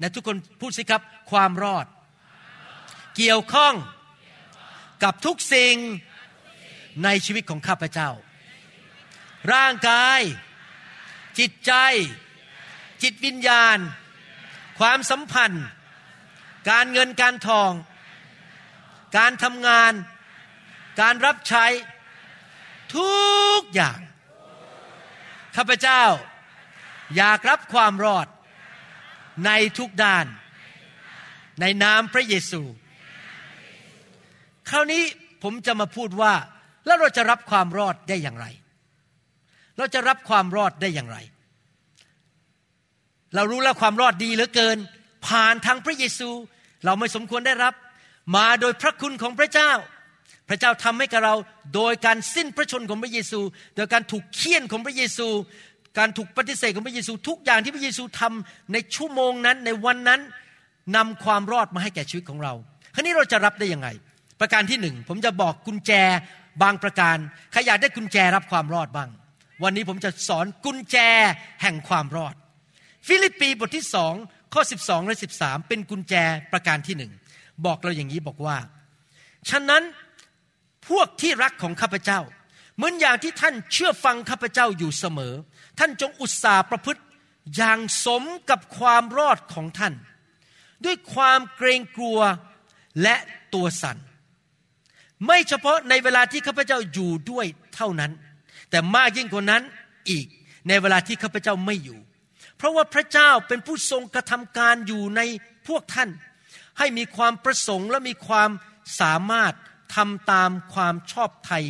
[0.00, 1.86] นะทุกคนพูดสิครับ ความรอด
[3.16, 3.74] เกี่ยวข้อง
[5.02, 5.76] กับทุกสิ่ง
[7.04, 8.10] ในชีวิตของข้าพเจ้า
[9.52, 10.20] ร่างกาย
[11.38, 11.72] จิตใจ
[13.02, 13.78] จิตวิญญาณ
[14.78, 15.66] ความสัมพันธ์
[16.70, 17.72] การเงินการทอง
[19.16, 19.92] การทำงาน
[21.00, 21.66] การรับใช้
[22.96, 23.14] ทุ
[23.58, 24.00] กอย่าง
[25.56, 26.04] ข้าพเจ้า
[27.16, 28.26] อยากรับความรอด
[29.46, 30.26] ในทุกด้าน
[31.60, 32.62] ในนามพระเยซู
[34.70, 35.02] คราวนี้
[35.42, 36.32] ผมจะมาพูดว่า
[36.86, 38.46] แล้วเราจะรับความรอดได้อย่างไร
[39.78, 41.18] เราจะรับความรอดได้อย่างไร
[43.34, 44.78] เรารู้แล้วความรอดดีเหลือเกิน
[45.26, 46.30] ผ่านทางพระเยซู
[46.84, 47.74] เราไม่สมควรได้รับ
[48.36, 49.70] มาโดยพระคุณของพระเจ้า
[50.48, 51.34] พระเจ้าทำให้กับเรา
[51.74, 53.40] โดยการสิ้นพระชนของพระเยซู
[53.76, 55.28] โดยการถูกเคี่ยนของพระเยซู
[55.98, 60.20] การถูกปฏิเสธของพระเยซู ทุกอย่างที่พระเยซูทำในชั่วโมงนั้นในวันนั้น
[60.96, 62.52] นำความรอดมาให้แก่ชีวิตของเรา
[62.94, 63.88] คราวนี้เราจะรับได้ยังไง
[64.42, 65.92] ประการที่หนึ่งผมจะบอกกุญแจ
[66.62, 67.16] บางประการ
[67.52, 69.10] ใครอยากได้กุญแจรับความรอดบ้าง
[69.62, 70.96] วันนี้ผมจะสอนกุญแจ
[71.62, 72.34] แห่งความรอด
[73.06, 74.14] ฟิลิปปีบทที่สอง
[74.54, 76.14] ข้อ 12 และ 13 เป็นกุญแจ
[76.52, 77.12] ประการที่หนึ่ง
[77.66, 78.56] บอกเราอย่างนี้บอกว่า
[79.50, 79.82] ฉะนั้น
[80.88, 82.20] พวกที่รักของข้าพเจ้า
[82.76, 85.34] เหมือนอย่างที่ท่านเชื่อฟังข้าพเจ้าอยู่เสมอ
[85.78, 87.02] ท่านจงอุตสาห์ประพฤติ
[87.56, 89.94] อย่างสมกับความรอดของท่าน
[90.84, 92.18] ด้วยความเกรงกลัว
[93.02, 93.16] และ
[93.54, 93.98] ตัวสัน่น
[95.26, 98.12] ไม่เฉพาะในเวลาที่ข้าพเจ้าอยู่ด้วยเท่านั้น
[98.70, 99.62] แต่มากยิ่งกว่านั้น
[100.10, 100.26] อีก
[100.68, 101.98] ในเวลาที่ข้าพเจ้าไม่อยู่
[102.56, 105.20] เพราะว่าพระเจ้าเป็นผู้ทรงกระทำการอยู่ใน
[105.68, 106.10] พวกท่าน
[106.78, 108.50] ให้มีความประสงค์และมีความ
[109.00, 109.54] สามารถ
[109.96, 111.64] ทำตามความชอบธรรม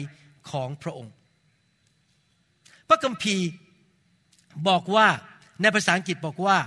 [0.51, 1.13] ของพระองค์
[2.89, 3.49] พระคัมภีร์
[4.69, 5.09] บอกว่า
[5.61, 6.59] ในภาษาอังกฤษบอกว่า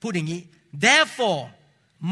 [0.00, 0.40] พูดอย่างนี้
[0.86, 1.42] therefore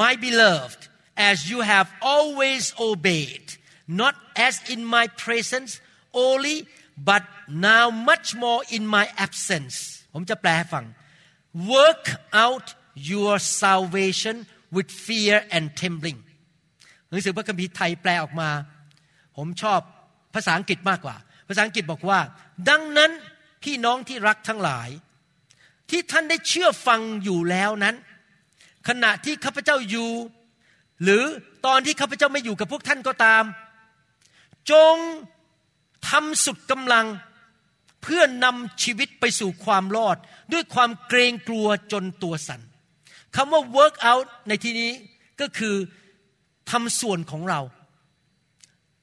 [0.01, 0.83] my beloved
[1.29, 3.47] as you have always obeyed
[3.87, 4.15] not
[4.47, 5.71] as in my presence
[6.25, 6.57] only
[7.09, 9.75] but now much more in my absence
[10.15, 10.85] ผมจะแปลให้ฟัง
[11.75, 12.05] work
[12.45, 12.67] out
[13.13, 14.37] your salvation
[14.75, 16.19] with fear and trembling
[17.09, 18.51] หนังสือพระคัมภีร์ไทยแปลออกมา
[19.37, 19.81] ผมชอบ
[20.35, 21.17] ภาษาอังกฤษมากกว่า
[21.49, 22.21] ภาษาอังกฤษบอกว่า
[22.71, 23.11] ดังนั้น
[23.65, 24.89] พี่น้องที่รักทั้งหลาย
[25.91, 27.95] ที่ท่านได้เชื่อฟังอยู่แล้วนั้น
[28.89, 30.11] ขณะที่ข้าพเจ้าอยู่
[31.03, 31.25] หรือ
[31.67, 33.43] ตอนที่ข้าพเจ้าไม่อยู่กับพวกท่านก็ตาม
[34.71, 34.97] จง
[36.09, 37.07] ทำสุดกำลัง
[38.03, 40.17] เพื่อนำชีวิตไปสู่ความรอด
[40.53, 42.61] ด้วยความเกรงกลัวจนตัวสัน่น
[43.37, 44.91] คำว่า work out ในที่นี้
[45.41, 45.75] ก็คือ
[46.71, 47.61] ทำส่วนของเรา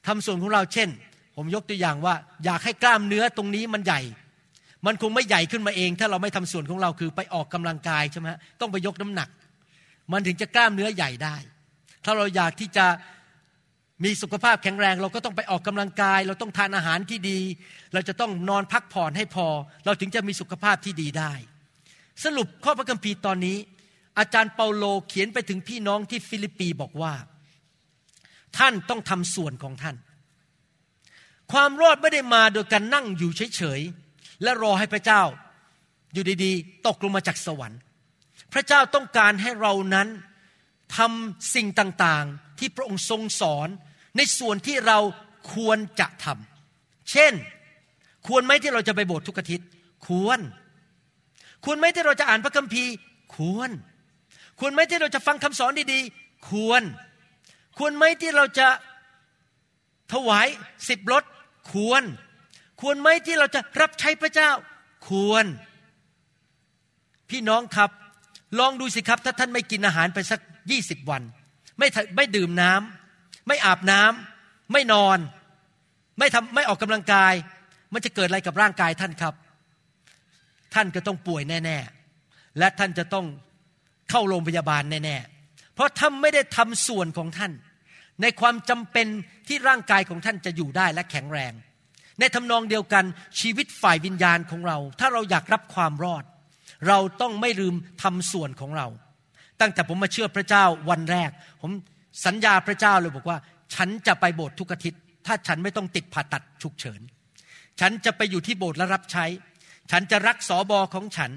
[0.08, 0.90] ทำส่วนของเราเช่น
[1.36, 4.02] ผมยกตัวอย่างว่า อยากให้กล้ามเนื้อตรงนี้มันใหญ่
[4.86, 8.28] มันคงไม่ใหญ่ขึ้นมาเอง ถ้าเราไม่ทำส่วนของเราคือไปออกกำลังกายใช่ไหม
[8.60, 9.30] ต้องไปยกน้ำหนัก
[10.12, 11.36] มันถึงจะกล้ามเนื้อใหญ่ได้
[12.06, 12.86] ถ้าเราอยากที่จะ
[14.04, 17.40] มีสุขภาพแข็งแรง เราก็ต้องไปออกกำลังกาย เราต้องทานอาหารที่ดี
[17.94, 19.48] เราจะต้องนอนพักผ่อนให้พอ
[19.86, 21.34] เราถึงจะมีสุขภาพที่ดีได้
[22.24, 23.58] สรุปข้อพระคัมภีร์ตอนนี้
[24.20, 27.14] อาจารย์เปาโลเขียนไปถึงพี่น้องที่ฟิลิปปีบอกว่า
[28.58, 29.96] ท่านต้องทำส่วนของท่าน
[31.52, 35.22] ความรอดไม่ได้มาโดยการนั่งอยู่เฉยๆและรอให้พระเจ้า
[36.14, 37.80] อยู่ดีๆ ตกลงมาจากสวรรค์
[38.54, 40.08] พระเจ้าต้องการให้เรานั้น
[40.98, 43.70] ทำสิ่งต่างๆ ที่พระองค์ทรงสอน
[44.18, 45.00] ในส่วนที่เรา
[45.54, 47.34] ควรจะทำเช่น
[48.28, 49.68] ควรไหมที่เราจะไปโบสถ์ทุกอาทิตย์
[50.08, 50.40] ควร
[51.66, 52.92] ควรไหมที่เราจะอ่านพระคัมภีร์
[53.36, 53.70] ควร
[54.60, 56.82] ควรไหมที่เราจะฟังคำสอนดีๆ ควร
[57.78, 58.68] ควรไหมที่เราจะ
[60.14, 60.48] ถวาย
[60.90, 61.24] สิบรถ
[61.72, 62.04] ควร
[62.82, 64.52] ควรไหมที่เราจะรับใช้พระเจ้า
[65.10, 65.46] ควร
[67.30, 67.90] พี่น้องครับ
[68.60, 70.40] ลองดูสิครับ ถ้าท่านไม่กินอาหารไปสัก
[70.72, 71.22] ยี่สิบวัน
[71.78, 73.01] ไม่ไม่ดื่มน้ำ
[73.48, 75.18] ไม่อาบน้ำไม่นอน
[76.20, 77.34] ไม่ทำไม่ออกกำลังกาย
[77.94, 79.34] มันจะเกิดอะไรกับร่างกายท่านครับ
[80.74, 81.78] ท่านก็ต้องป่วยแน่
[82.18, 83.26] ๆ และท่านจะต้อง
[84.10, 87.52] เข้าโรงพยาบาลแน่ๆเพราะท่านไม่ได้ทำส่วนของท่าน
[88.22, 89.08] ในความจำเป็น
[89.48, 91.54] ที่ร่างกายของท่านจะอยู่ได้และแข็งแรง
[92.20, 93.06] ในทำนองเดียวกัน
[93.40, 96.24] ชีวิตฝ่ายวิญญาณของเรา ถ้าเราอยากรับความรอด
[96.88, 98.88] เราต้องไม่ลืมทำส่วนของเรา
[99.62, 101.30] ตั้งแต่ผมมาเชื่อพระเจ้าวันแรก
[101.62, 101.72] ผม
[102.26, 103.38] สัญญาพระเจ้าเลยบอกว่า
[103.76, 107.02] ฉันจะไปโบสถ์ทุกอาทิตย์ ถ้าฉันไม่ต้องติดผ่าตัดฉุกเฉิน
[107.80, 109.26] ฉันจะไปอยู่ที่โบสถ์และรับใช้
[109.92, 111.32] ฉันจะรักสอบอของฉัน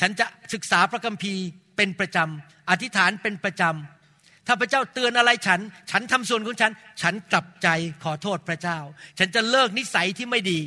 [0.00, 1.42] ฉันจะศึกษาพระคัมภีร์
[1.76, 7.68] เป็นประจำอธิษฐานเป็นประจำถ้าพระเจ้าเตือนอะไรฉัน ฉันทำส่วนของฉัน ฉันกลับใจ
[8.04, 8.78] ขอโทษพระเจ้า
[9.18, 10.60] ฉันจะเลิกนิสัยที่ไม่ดี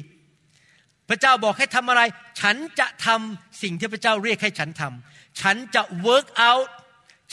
[1.09, 2.01] พระเจ้าบอกให้ทำอะไร
[2.41, 6.67] ฉันจะทำสิ่งที่พระเจ้าเรียกให้ฉันทำฉันจะ work out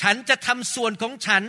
[0.02, 1.42] ฉันจะทำส่วนของฉัน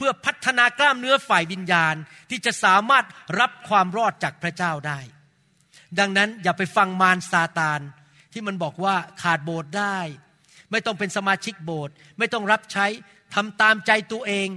[0.00, 1.94] พื่อพัฒนากล้ามเนื้อฝ่ายวิญญาณ
[2.30, 3.04] ที่จะสามารถ
[3.40, 5.00] รับความรอดจากพระเจ้าได้
[5.98, 7.80] ดังนั้นอย่าไปฟังมารซาตาน
[8.32, 9.98] ที่มันบอกว่าขาดโบสถ์ได้
[10.70, 12.86] ไม่ต้องเป็นสมาชิกโบสถ์ไม่ต้องรับใช้
[13.34, 14.48] ทำตามใจตัวเอง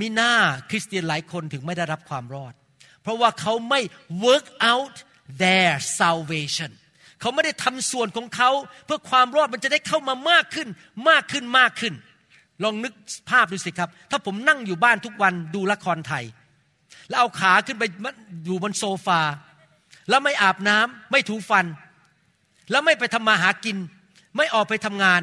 [0.00, 0.32] มีหน้า
[0.70, 2.54] คริสเตียนหลายคนถึงไม่ได้รับความรอด
[3.02, 3.80] เพราะว่าเขาไม่
[4.24, 4.94] work out
[5.42, 6.70] their salvation
[7.20, 8.50] เขาไม่ได้ทำส่วนของเขา
[8.86, 10.68] เพื่อความรอดมันจะได้เข้ามามากขึ้น
[11.08, 11.94] มากขึ้นมากขึ้น
[12.64, 12.92] ลองนึก
[13.30, 16.24] ภาพดูสิครับ ถ้าผมนั่งอยู่บ้านทุกวันดูละครไทย
[17.08, 17.84] แล้วเอาขาขึ้นไป
[18.44, 19.20] อยู่บนโซฟา
[20.08, 21.66] แล้วไม่อาบน้ำไม่ถูฟัน
[22.70, 23.76] แล้วไม่ไปทำมาหากิน
[24.36, 25.22] ไม่ออกไปทำงาน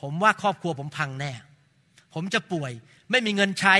[0.00, 1.32] ผมว่าครอบครัวผมพังแน่
[2.14, 2.72] ผมจะป่วย
[3.10, 3.74] ไม่มีเงินใช้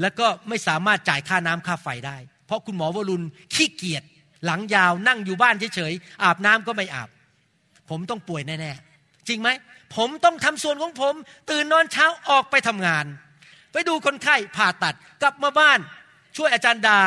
[0.00, 4.02] แล้วก็ไม่สามารถจ่ายค่าน้ำค่าไฟได้ เพราะคุณหมอวรุณขี้เกียจ
[4.44, 7.08] หลังยาวนั่งอยู่บ้านเฉยๆอาบน้ำก็ไม่อาบ
[7.90, 8.87] ผมต้องป่วยแน่ๆ
[9.28, 9.48] จริงไหม
[9.96, 11.14] ผมต้องทำส่วนของผม
[11.50, 13.04] ตื่นนอนเช้าออกไปทำงาน
[13.72, 15.78] ไปดูคนไข้ผ่าตัดกลับมาบ้าน
[16.36, 16.98] ช่วยอาจารย์ดา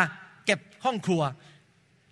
[0.45, 1.23] เก็บห้องครัว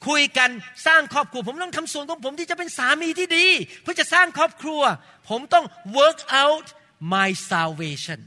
[0.08, 0.50] คุยกัน
[0.88, 3.46] สร้างครอบครัว ผมต้องทำส่วนของผมที่จะเป็นสามีที่ดี
[3.82, 4.82] เพื่อจะสร้างครอบครัว
[5.30, 5.66] ผมต้อง
[5.98, 6.66] work out
[7.14, 8.20] my salvation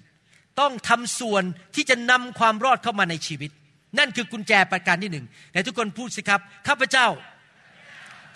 [0.60, 3.50] ต้องทำส่วนที่จะนำความรอดเข้ามาในชีวิต
[3.98, 7.06] นั่นคือกุญแจประการที่หนึ่งแต่ทุกคนพูดสิครับ ข้าพเจ้า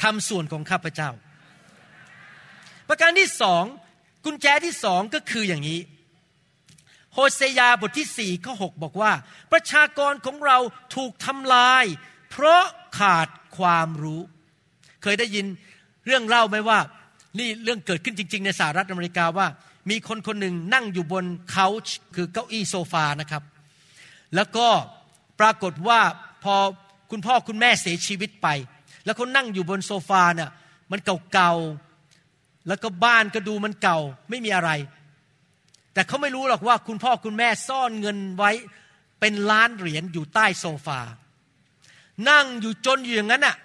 [0.03, 1.11] ทำส่วนของข้าพเจ้า
[2.89, 3.65] ประการที่สอง
[4.25, 5.81] กุญแจที่สองก็คืออย่างนี้
[7.13, 9.13] โฮเซยาบทที่สี่ข้อหบอกว่า
[9.53, 10.59] ประชากรของเรา
[10.95, 11.85] ถูกทำลาย
[12.31, 12.63] เพราะ
[12.99, 14.21] ขาดความรู้
[15.03, 15.47] เคยได้ยิน
[16.07, 16.79] เรื่องเล่าไหมว่า
[17.39, 19.47] นี่เรื่องเกิดขึ้นจริง ๆ ในสหรัฐอเมริกาว่า
[19.91, 21.69] มีคนคนหนึ่งนั่งอยู่บนเขา
[22.15, 23.43] คือเก้าอี้โซฟานะครับ
[24.35, 24.69] แล้วก็
[25.41, 26.01] ปรากฏว่า
[26.45, 26.55] พอ
[27.11, 28.49] คุณพ่อคุณแม่เสียชีวิตไป
[29.05, 30.51] แล้วเขานั่งอยู่บนโซฟาเนี่ย
[30.91, 31.01] มัน
[31.33, 31.86] เก่าๆ
[32.69, 33.99] แล้วก็บ้านก็ดูมันเก่า
[34.31, 34.71] ไม่มีอะไร
[35.95, 38.51] แต่เขาไม่รู้หรอกว่าคุณพ่อคุณแม่ซ่อนเงินไว้
[39.21, 41.01] เป็นล้านเหรียญอยู่ใต้โซฟา
[42.31, 43.57] นั่งอยู่จนอยู่อย่างนั้นอะ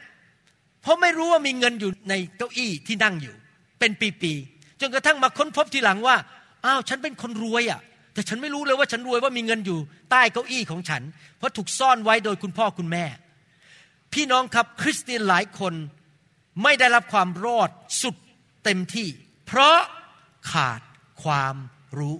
[0.82, 3.36] เพราะไม่รู้ว่ามีเงินอยู่ในเก้าอี้ที่นั่งอยู่
[3.80, 6.16] เป็นปีๆจนกระทั่งมาค้นพบทีหลังว่า
[6.66, 7.80] อ้าวฉันเป็นคนรวยอะ
[8.14, 9.80] แต่ฉันไม่รู้เลยว่าฉันรวยว่ามีเงินอยู่
[10.12, 11.02] ใต้เก้าอี้ของฉัน
[11.38, 13.06] เพราะถูกซ่อนไว้โดยคุณพ่อคุณแม่
[14.14, 15.74] พี่น้องครับคริสเตียนหลายคน
[16.64, 17.70] ไม่ได้รับความรอด
[18.02, 18.16] สุด
[18.63, 19.08] เต็มที่
[19.47, 19.78] เพราะ
[20.52, 20.82] ขาด
[21.24, 21.56] ความ
[21.97, 22.15] รู้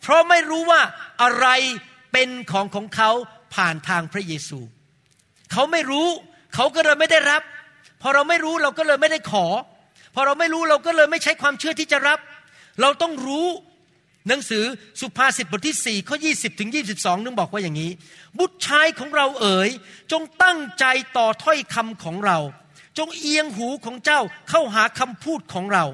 [0.00, 0.80] เพราะไม่รู้ว่า
[1.22, 1.46] อะไร
[2.12, 3.10] เป็นของของเขา
[3.54, 4.60] ผ่านทางพระเยซู
[5.52, 6.08] เขาไม่รู้
[6.54, 7.42] เขาก็เลยไม่ได้รับ
[8.02, 9.46] พอเราไม่รู้เราก็เลยไม่ได้ขอ
[10.14, 12.18] พอเราไม่รู้เราก็เลยไม่ใช้ความเชื่อที่จะรับ
[12.80, 13.46] เราต้องรู้
[14.28, 14.64] หนังสือ
[15.00, 17.90] สุภาษิตบทที่4ข้อ20 ถึง 22 นึงบอกว่าอย่างนี้
[18.38, 19.70] บุตรชายของเราเอ๋ย
[20.12, 20.84] จงตั้งใจ
[21.16, 22.38] ต่อถ้อยคำของเรา
[22.98, 25.84] จงเอียงหูของเจ้าเข้าหาคำพูดของเรา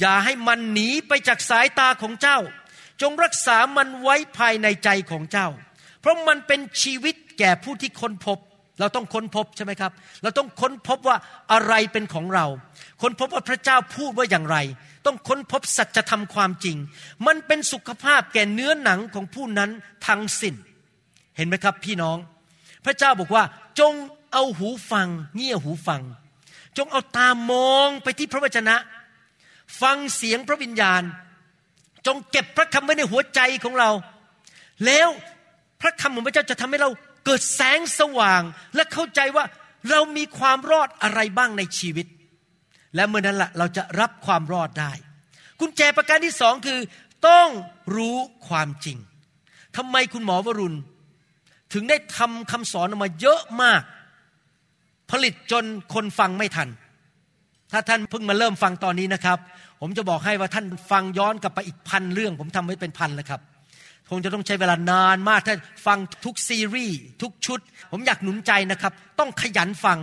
[0.00, 2.38] อย่าให้มันหนีไปจากสายตาของเจ้า
[3.02, 5.48] จงรักษามันไว้ภายในใจของเจ้า
[6.00, 8.38] เพราะมันเป็นชีวิตแก่ผู้ที่ค้นพบ
[8.80, 11.16] เราต้องค้นพบใช่ไหมครับ เราต้องค้นพบว่า
[11.52, 12.46] อะไรเป็นของเรา
[13.02, 14.56] ค้นพบว่าพระเจ้าพูดว่าอย่างไร
[15.06, 16.76] ต้องค้นพบสัจธรรมความจริง
[17.26, 19.70] มันเป็นสุขภาพแก่เนื้อหนังของผู้นั้น
[20.06, 20.54] ทั้งสิ้น
[21.36, 22.16] เห็นไหมครับพี่น้อง
[22.84, 23.44] พระเจ้าบอกว่า
[23.80, 23.94] จง
[24.32, 26.02] เอาหูฟัง เงี่ยหูฟัง
[26.78, 28.76] จงเอาตามองไปที่พระวจนะ
[29.82, 31.02] ฟังเสียงพระวิญญาณ
[32.06, 33.90] จงเก็บพระคำไว้ในหัวใจของเรา
[34.86, 35.08] แล้ว
[35.80, 36.90] พระคำของพระเจ้าจะทำให้เรา
[37.24, 38.42] เกิดแสงสว่าง
[38.74, 39.44] และเข้าใจว่า
[39.90, 42.06] เรามีความรอดอะไรบ้างในชีวิต
[42.94, 44.92] และเมื่อนั้นละเราจะรับความรอดได้
[45.60, 46.78] กุญแจประการที่สองคือ
[47.28, 47.48] ต้อง
[47.96, 48.16] รู้
[48.48, 48.98] ความจริง
[49.76, 50.78] ทำไมคุณหมอวรุณ
[51.72, 53.82] ถึงได้ทำคำสอนออกมาเยอะมาก
[55.10, 55.64] ผลิตจน
[55.94, 56.68] คนฟังไม่ทัน
[57.72, 59.38] ถ้าท่านเพิ่งมาเริ่มฟังตอนนี้นะครับ
[59.80, 63.40] ผมจะบอกให้ว่าท่านฟังย้อนกลับไปอีกพันเรื่อง ผมทำไว้เป็นพันแล้วครับ
[64.10, 65.54] คงจะต้องใช้เวลานานมากถ้า
[65.86, 67.60] ฟังทุกซีรีส์ทุกชุด
[67.92, 69.98] ผมอยากหนุนใจนะครับ ต้องขยันฟัง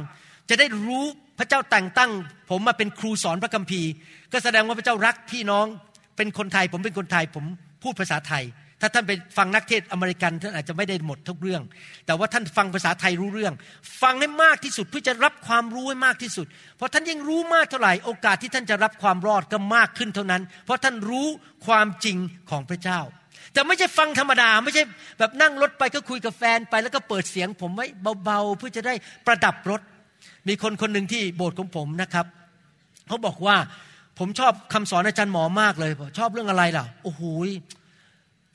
[0.50, 1.06] จะได้รู้
[1.40, 2.12] พระเจ้าแต่งตั้ง
[2.50, 3.90] ผมมาเป็นครูสอนพระคัมภีร์
[4.32, 5.66] ก็แสดงว่าพระเจ้ารักพี่น้อง
[6.18, 7.46] เป็นคนไทย ผมเป็นคนไทย ผม
[7.84, 8.44] พูดภาษาไทย
[8.86, 11.62] ถ้าท่านไปฟังนักเทศอเมริกันท่านอาจจะไม่ได้หมดทุกเรื่อง
[12.06, 13.54] แต่ว่าท่านฟังภาษาไทยรู้เรื่อง
[14.02, 21.28] ฟังให้มากที่สุดเพื่อจะรับความรู้ให้มากที่สุด เพราะท่านยิ่งรู้มากเท่าไหร่โอกาสที่ท่านจะรับความรอดก็มากขึ้นเท่านั้น เพราะท่านรู้
[21.66, 22.18] ความจริง
[22.50, 23.00] ของพระเจ้า
[23.54, 24.84] แต่ไม่ใช่ฟังธรรมดา ไม่ใช่
[25.20, 27.86] แบบนั่งรถไปก็คุยกับแฟนไปแล้วก็เปิดเสียงผมไว้
[28.24, 28.94] เบาๆ เพื่อจะได้
[29.28, 29.82] ประดับรถ
[30.48, 32.26] มีคนคนหนึ่งที่โบสถ์ของผมนะครับ
[33.08, 33.58] เขาบอกว่า
[34.20, 37.22] ผมชอบคำสอนอาจารย์หมอมากเลยชอบเรื่องอะไรล่ะโอ้โห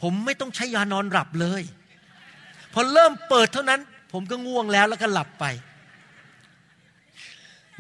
[0.03, 1.63] ผมไม่ต้องใช้ยานอนหลับเลย
[2.73, 3.81] พอเริ่มเปิดเท่านั้น
[4.13, 5.45] ผมก็ง่วงแล้วแล้วก็หลับไป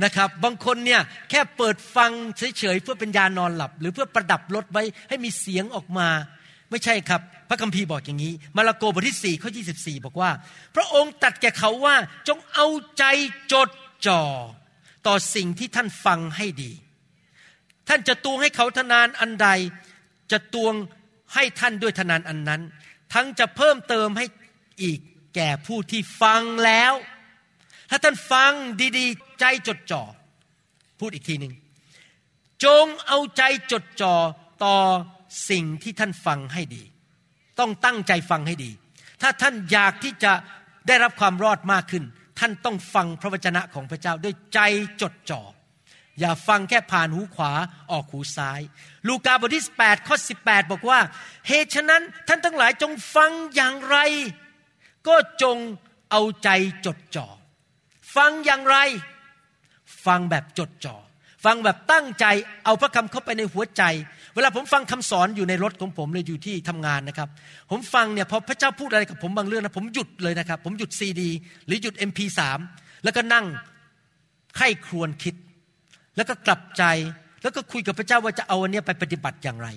[0.04, 1.00] นะครับบางคนเนี่ย
[1.30, 6.08] แค่เปิดฟังเฉยๆเพื่อเป็นยานอนหลับ หรือเพื่อประดับรถไว้ให้มีเสียงออกมา
[6.70, 10.30] ไม่ใช่ครับ พระคัมภีร์บอกอย่างนี้ มาระโกบทที่4ข้อ24 บอกว่า
[10.76, 11.94] พระองค์ตัดแก่เขาว่า
[12.28, 12.66] จงเอา
[12.98, 13.04] ใจ
[13.52, 13.68] จด
[14.06, 14.22] จ่อ
[15.06, 16.72] ต่อสิ่งที่ท่านฟังให้ดี
[17.88, 19.48] ท่านจะตวงให้เขาทนานอันใด
[20.32, 20.74] จะตวง
[21.34, 22.62] ให้ท่านด้วยทนานอันนั้น
[23.14, 24.26] ทั้งจะเพิ่มเติมให้
[24.82, 25.00] อีก
[25.34, 26.92] แก่ผู้ที่ฟังแล้ว
[27.90, 28.52] ถ้าท่านฟัง
[28.98, 30.02] ดีๆ ใจจดจ่อ
[31.00, 31.54] พูดอีกทีหนึ่ง
[32.64, 34.14] จงเอาใจจดจ่อ
[34.64, 34.76] ต่อ
[35.50, 36.82] สิ่งที่ท่านฟังให้ดี
[37.58, 38.70] ต้องตั้งใจฟังให้ดี
[39.22, 40.32] ถ้าท่านอยากที่จะ
[40.86, 42.04] ได้รับความรอดมากขึ้น
[42.38, 44.60] ท่านต้องฟังพระวจนะของพระเจ้าด้วยใจ
[45.02, 45.42] จดจ่อ
[46.20, 47.52] อย่าฟังแค่ผ่านหูขวา
[47.92, 48.60] ออกหูซ้าย
[49.08, 50.98] ลูกาบทที่8ข้อ18 บอกว่า
[51.48, 53.96] เหตุฉะนั้นท่านทั้งหลายจงฟังอย่างไร
[55.08, 55.56] ก็จง
[56.10, 56.48] เอาใจ
[56.86, 57.28] จดจ่อ
[58.16, 58.76] ฟังอย่างไร
[60.06, 60.96] ฟังแบบจดจ่อ
[61.44, 62.26] ฟังแบบตั้งใจ
[62.64, 63.82] เอาพระคำเข้าไปในหัวใจ
[64.34, 67.28] เวลาผมฟังคำสอนอยู่ในรถของผมเลยอยู่ที่ทำงานนะครับ
[67.70, 71.30] ผมฟังเนี่ยพอพระเจ้าพูดอะไรกับผมบางเรื่องนะผมหยุดเลยนะครับ ผมหยุดซีดี
[71.66, 72.40] หรือหยุด MP3
[73.04, 73.46] แล้วก็นั่ง
[74.56, 75.34] ไข้ครวญคิด
[76.18, 76.84] แล้วก็กลับใจ
[77.42, 79.68] แล้วก็คุยกับพระเจ้าว่าจะเอาอันเนี้ยไปปฏิบัติอย่างไร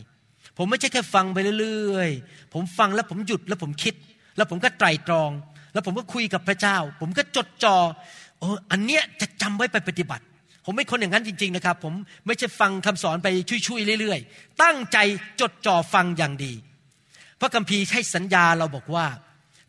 [0.58, 3.93] ผมไม่ใช่แค่ฟังไปเรื่อยๆ ผมฟังแล้วผมหยุดแล้วผมคิด
[4.38, 5.32] แล้วผมก็ไตรตรอง
[5.73, 7.75] แล้วผมก็คุยกับพระเจ้า ผมก็จดจอ่อ
[8.39, 10.23] โอ้อันเนี้ยจะจำไว้ไปปฏิบัติ
[10.65, 11.93] ผมไม่คนอย่างนั้นจริง ๆนะครับ ผม
[12.25, 13.27] ไม่ใช่ฟังคำสอนไป
[13.67, 14.97] ช่วยๆเรื่อยๆ ตั้งใจ
[15.41, 16.54] จดจ่อฟังอย่างดี
[17.39, 19.06] พระคัมภีร์ให้สัญญาเราบอกว่า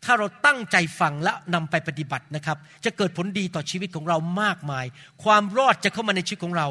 [0.03, 4.85] ถ้าเราตั้งใจฟังและนำไปปฏิบัตินะครับ จะเกิดผลดีต่อชีวิตของเรามากมาย
[5.23, 6.67] ความรอดจะเข้ามาในชีวิตของเรา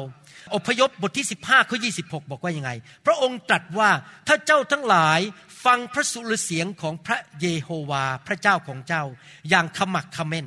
[0.55, 2.71] อพยพบทที่ 15ข้อ26 บอกว่ายังไง
[3.05, 3.89] พระองค์ตรัสว่า
[4.27, 5.19] ถ้าเจ้าทั้งหลาย
[5.65, 9.03] ฟังพระสุรเสียงของพระเยโฮวา พระเจ้าของเจ้า
[9.49, 10.45] อย่างขมักขม้น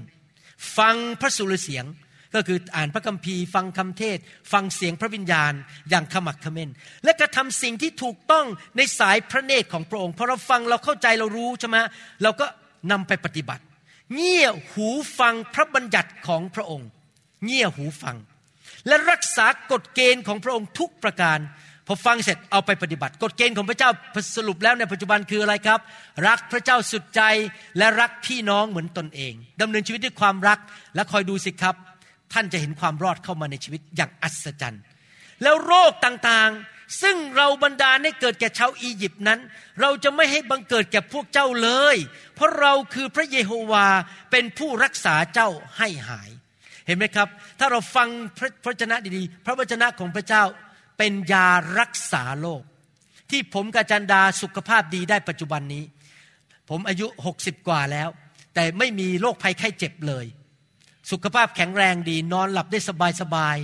[0.77, 1.87] ฟังพระสุรเสียง
[2.35, 4.19] ก็คืออ่านพระคัมภีร์ ฟังคำเทศ
[4.53, 5.53] ฟังเสียงพระวิญญาณ
[5.91, 6.71] อย่างขมักขม้น
[7.05, 8.47] และกระทำสิ่งที่ถูกต้อง
[8.77, 11.77] ในสายพระเนตรของพระองค์พอเราฟังเราเข้าใจเรารู้ใช่ไหม
[12.23, 12.47] เราก็
[12.91, 13.65] นำไปปฏิบัติ
[14.15, 16.89] เงี่ยหูฟังพระบัญญัติของพระองค์
[17.45, 18.17] เงี่ยหูฟัง
[18.89, 21.39] และรักษากฎเกณฑ์ของพระองค์ทุกประการ
[21.87, 23.91] พอฟังเสร็จเอาไปปฏิบัติ กฎเกณฑ์ของพระเจ้า
[24.37, 25.81] สรุปแล้วในปัจจุบันคืออะไรครับ
[26.29, 27.23] รักพระเจ้าสุดใจ
[27.79, 30.59] และรักพี่น้องเหมือนตนเองดำเนินชีวิตด้วยความรัก
[30.95, 31.75] และคอยดูสิครับ
[32.33, 34.83] ท่านจะเห็นความรอดเข้ามาในชีวิตอย่างอัศจรรย์
[35.43, 39.41] แล้วโรคต่างๆ ซึ่งเราบรรดาให้เกิดแก่ชาวอียิปต์นั้น
[39.81, 41.97] เราจะไม่ให้บังเกิดแก่พวกเจ้าเลย
[42.35, 43.87] เพราะเราคือพระเยโฮวา
[44.31, 46.31] เป็นผู้รักษาเจ้าให้หาย
[46.87, 50.43] เห็นไหมครับ ถ้าเราฟังพระพระวจนะดีๆ พระวจนะของพระเจ้า
[50.99, 52.63] เป็นยารักษาโรค
[53.31, 55.85] ที่ผมกับจันดาสุขภาพดีได้ปัจจุบันนี้
[56.69, 58.09] ผมอายุหกสิบกว่าแล้ว
[58.55, 60.27] แต่ไม่มีโรคภัยไข้เจ็บเลย
[61.11, 63.57] สุขภาพแข็งแรงดี นอนหลับได้สบายสบาย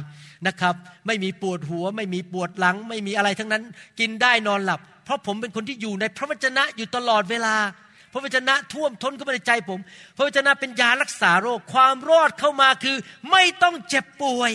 [0.47, 0.75] นะครับ
[1.07, 3.63] ไม่มีปวดหัว ไม่มีปวดหลัง ไม่มีอะไรทั้งนั้น
[4.01, 7.57] กินได้นอนหลับ เพราะผมเป็นคนที่อยู่ในพระวจนะอยู่ตลอดเวลา
[8.13, 9.81] พระวจนะท่วมท้นเข้ามาในใจผม
[10.17, 12.97] พระวจนะเป็นยารักษาโรคความรอดเข้ามาคือ
[13.31, 14.53] ไม่ต้องเจ็บป่วย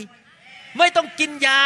[0.77, 1.61] ไม่ต้องกินยา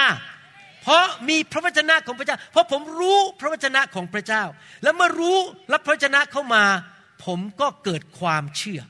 [0.83, 4.43] เพราะมีพระวจนะของพระเจ้า เพราะผมรู้พระวจนะของพระเจ้า
[4.83, 5.37] แล้วเมื่อรู้
[5.71, 6.63] รับพระวจนะเข้ามา
[7.25, 8.81] ผมก็เกิดความเชื่อ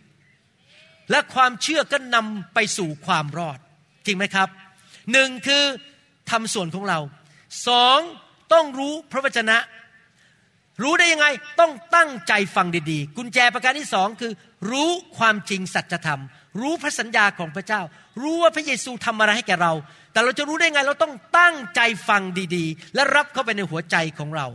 [1.12, 3.60] และความเชื่อก็นำไปสู่ความรอด
[4.06, 4.50] จริงไหมครับ
[5.12, 5.64] หนึ่งคือ
[6.32, 7.00] ทำส่วนของเรา
[7.68, 8.00] สอง
[8.54, 9.58] ต้องรู้พระวจนะ
[10.82, 11.28] รู้ได้ยังไง
[11.60, 14.32] ต้องตั้งใจฟังดีๆ กุญแจประการที่สองคือ
[14.72, 16.22] รู้ความจริงสัจธรรม
[16.62, 17.82] รู้พระสัญญาของพระเจ้า
[18.22, 19.74] รู้ว่าพระเยซูทำอะไรให้แก่เรา
[20.12, 22.22] แต่เราจะรู้ได้ไงเราต้องตั้งใจฟัง
[22.56, 24.48] ดีๆ และรับเข้าไปในหัวใจของเรา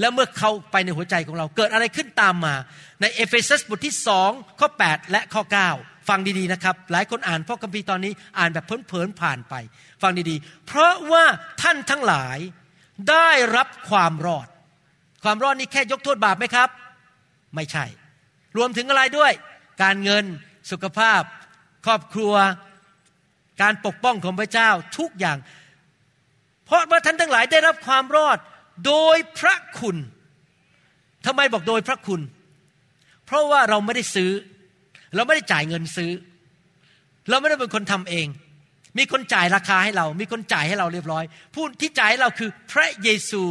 [0.00, 2.54] แล้วเมื่อเข้าไปในหัวใจของเรา เกิดอะไรขึ้นตามมา
[3.00, 4.30] ในเอเฟซัสบทที่สอง
[4.60, 9.54] ข้อ 8 และข้อ 9 ฟังดีๆนะครับ หลายคนอ่านพระคัมภีร์ตอนนี้อ่านแบบเพลินๆผ่านไป
[10.02, 11.24] ฟังดีๆ เพราะว่า
[11.62, 12.38] ท่านทั้งหลาย
[13.10, 14.48] ได้รับความรอด
[15.24, 16.68] ความรอดนี้แค่ยกโทษบาปไหมครับ
[17.54, 17.84] ไม่ใช่
[18.56, 19.32] รวมถึงอะไรด้วย
[19.82, 20.24] การเงิน
[20.70, 21.22] สุขภาพ
[21.86, 22.34] ครอบครัว
[23.62, 25.38] การปกป้องของพระเจ้าทุกอย่าง
[26.64, 28.38] เพราะว่าท่านทั้งหลายได้รับความรอด
[28.86, 29.96] โดยพระคุณ
[31.26, 32.20] ทำไมบอกโดยพระคุณ
[33.26, 34.30] เพราะว่าเราไม่ได้ซื้อ
[35.14, 36.12] เราไม่ได้จ่ายเงินซื้อ
[37.28, 38.26] เราไม่ได้เป็นคนทำเอง
[38.98, 43.42] มีคนจ่ายราคาให้เรา มีคนจ่ายให้เราเรียบร้อย ผู้ที่จ่ายให้เราคือพระเยซู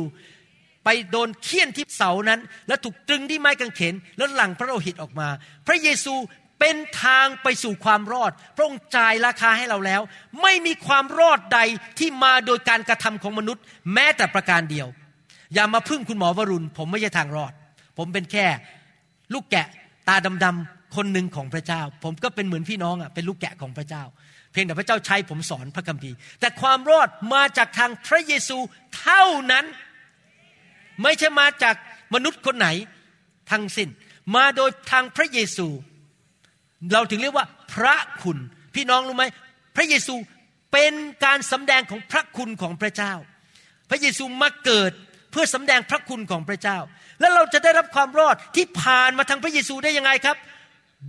[0.84, 5.28] ไปโดนเคี่ยนที่เสานั้น แล้วถูกตรึงที่ไม้กางเขนแล้วหลั่งพระโลหิตออกมา
[5.68, 6.14] พระเยซู
[6.60, 10.02] เป็นทางไปสู่ความรอด พระองค์จ่ายราคาให้เราแล้ว
[10.42, 11.60] ไม่มีความรอดใด
[12.00, 14.88] ที่มาโดยการกระทำของมนุษย์ แม้แต่ประการเดียว
[15.54, 17.54] อย่ามาพึ่งคุณหมอวรุณ ผมไม่ใช่ทางรอด
[17.98, 18.46] ผมเป็นแค่
[19.34, 19.68] ลูกแกะ
[20.08, 24.04] ตาดำๆ คนหนึ่งของพระเจ้า ผมก็เป็นเหมือนพี่น้องอะเป็นลูกแกะของพระเจ้า
[24.52, 28.58] เพียงแต่พระเจ้าใช้ผมสอนพระคัมภีร์ แต่ความรอดมาจากทางพระเยซู
[29.00, 29.66] เท่านั้น
[31.04, 31.76] ไม่ใช่มาจาก
[32.14, 32.68] มนุษย์คนไหน
[33.52, 33.90] ทั้งสิ้น
[34.36, 35.68] มาโดยทางพระเยซู
[36.94, 38.38] เราถึงเรียกว่าพระคุณ
[38.76, 39.26] พี่น้องรู้ไหม
[39.76, 40.16] พระเยซู
[40.72, 40.94] เป็น
[41.26, 43.14] การสำแดงของพระคุณของพระเจ้า
[43.90, 44.92] พระเยซูมาเกิด
[45.32, 46.78] เพื่อสำแดงพระคุณของพระเจ้า
[47.20, 50.38] แล้วเราจะได้รับความรอดที่ผ่านมาทางพระเยซูได้ยังไงครับ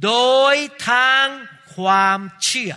[0.05, 0.13] โด
[0.55, 0.57] ย
[0.89, 1.27] ทาง
[1.77, 2.75] ความเชื่อ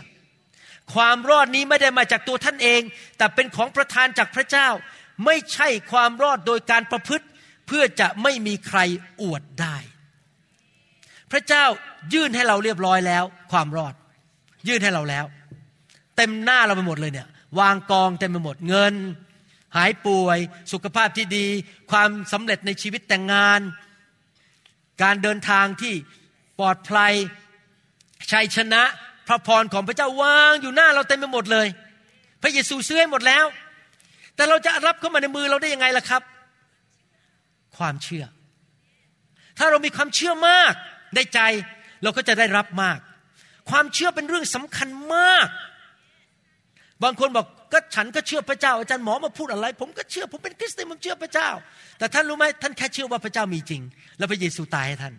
[0.94, 2.82] ความรอดนี้ไม่ได้มาจากตัวท่านเอง
[3.18, 4.68] แต่เป็นของประทานจากพระเจ้า
[5.26, 7.26] ไม่ใช่ความรอดโดยการประพฤติ
[7.68, 8.80] เพื่อจะไม่มีใคร
[9.22, 9.78] อวดได้
[11.32, 11.66] พระเจ้า
[12.14, 13.94] ยื่นให้เราเรียบร้อยแล้ว ความรอด
[14.68, 15.26] ยื่นให้เราแล้ว
[16.18, 17.28] เต็มหน้าเราไปหมดเลยเนี่ย
[17.60, 18.94] วางกองเต็มไปหมดเงิน
[19.76, 20.38] หายป่วย
[20.72, 21.48] สุขภาพที่ดี
[21.92, 23.60] ความสำเร็จในชีวิตแต่งงาน
[25.04, 25.94] การเดินทางที่
[26.60, 27.14] ปลอดภัย
[28.32, 28.84] ชัยชนะ
[29.28, 31.68] พระพรของพระเจ้าวางอยู่หน้าเราเต็มไปหมดเลย
[32.42, 33.46] พระเยซูซื้อให้หมดแล้ว
[34.36, 36.22] แต่เราจะรับเข้ามาในมือเราได้ยังไงล่ะครับ
[37.78, 38.26] ความเชื่อ
[39.58, 40.74] ถ้าเรามีความเชื่อมาก
[41.16, 41.40] ในใจ
[42.04, 43.00] เราก็จะได้รับมาก
[43.70, 45.48] ความเชื่อเป็นเรื่องสำคัญมาก
[47.04, 51.50] บางคนบอกก็ฉันก็เชื่อพระเจ้า อาจารย์หมอมาพูดอะไร ผมก็เชื่อผมเป็นคริสเตียนผมเชื่อพระเจ้า
[51.98, 53.82] แต่ท่านรู้ไหมท่านแค่เชื่อว่าพระเจ้ามีจริง
[54.18, 55.14] แล้วพระเยซูตายให้ท่าน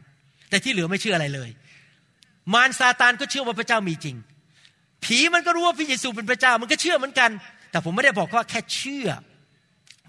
[0.49, 1.51] แต่ที่เหลือไม่เชื่ออะไรเลย
[2.55, 4.17] มารซาตานก็เชื่อว่าพระเจ้ามีจริง
[5.05, 7.31] ผีมันก็รู้ว่าพระเยซูเป็นพระเจ้า มันก็เชื่อเหมือนกัน
[7.71, 9.09] แต่ผมไม่ได้บอกว่าแค่เชื่อ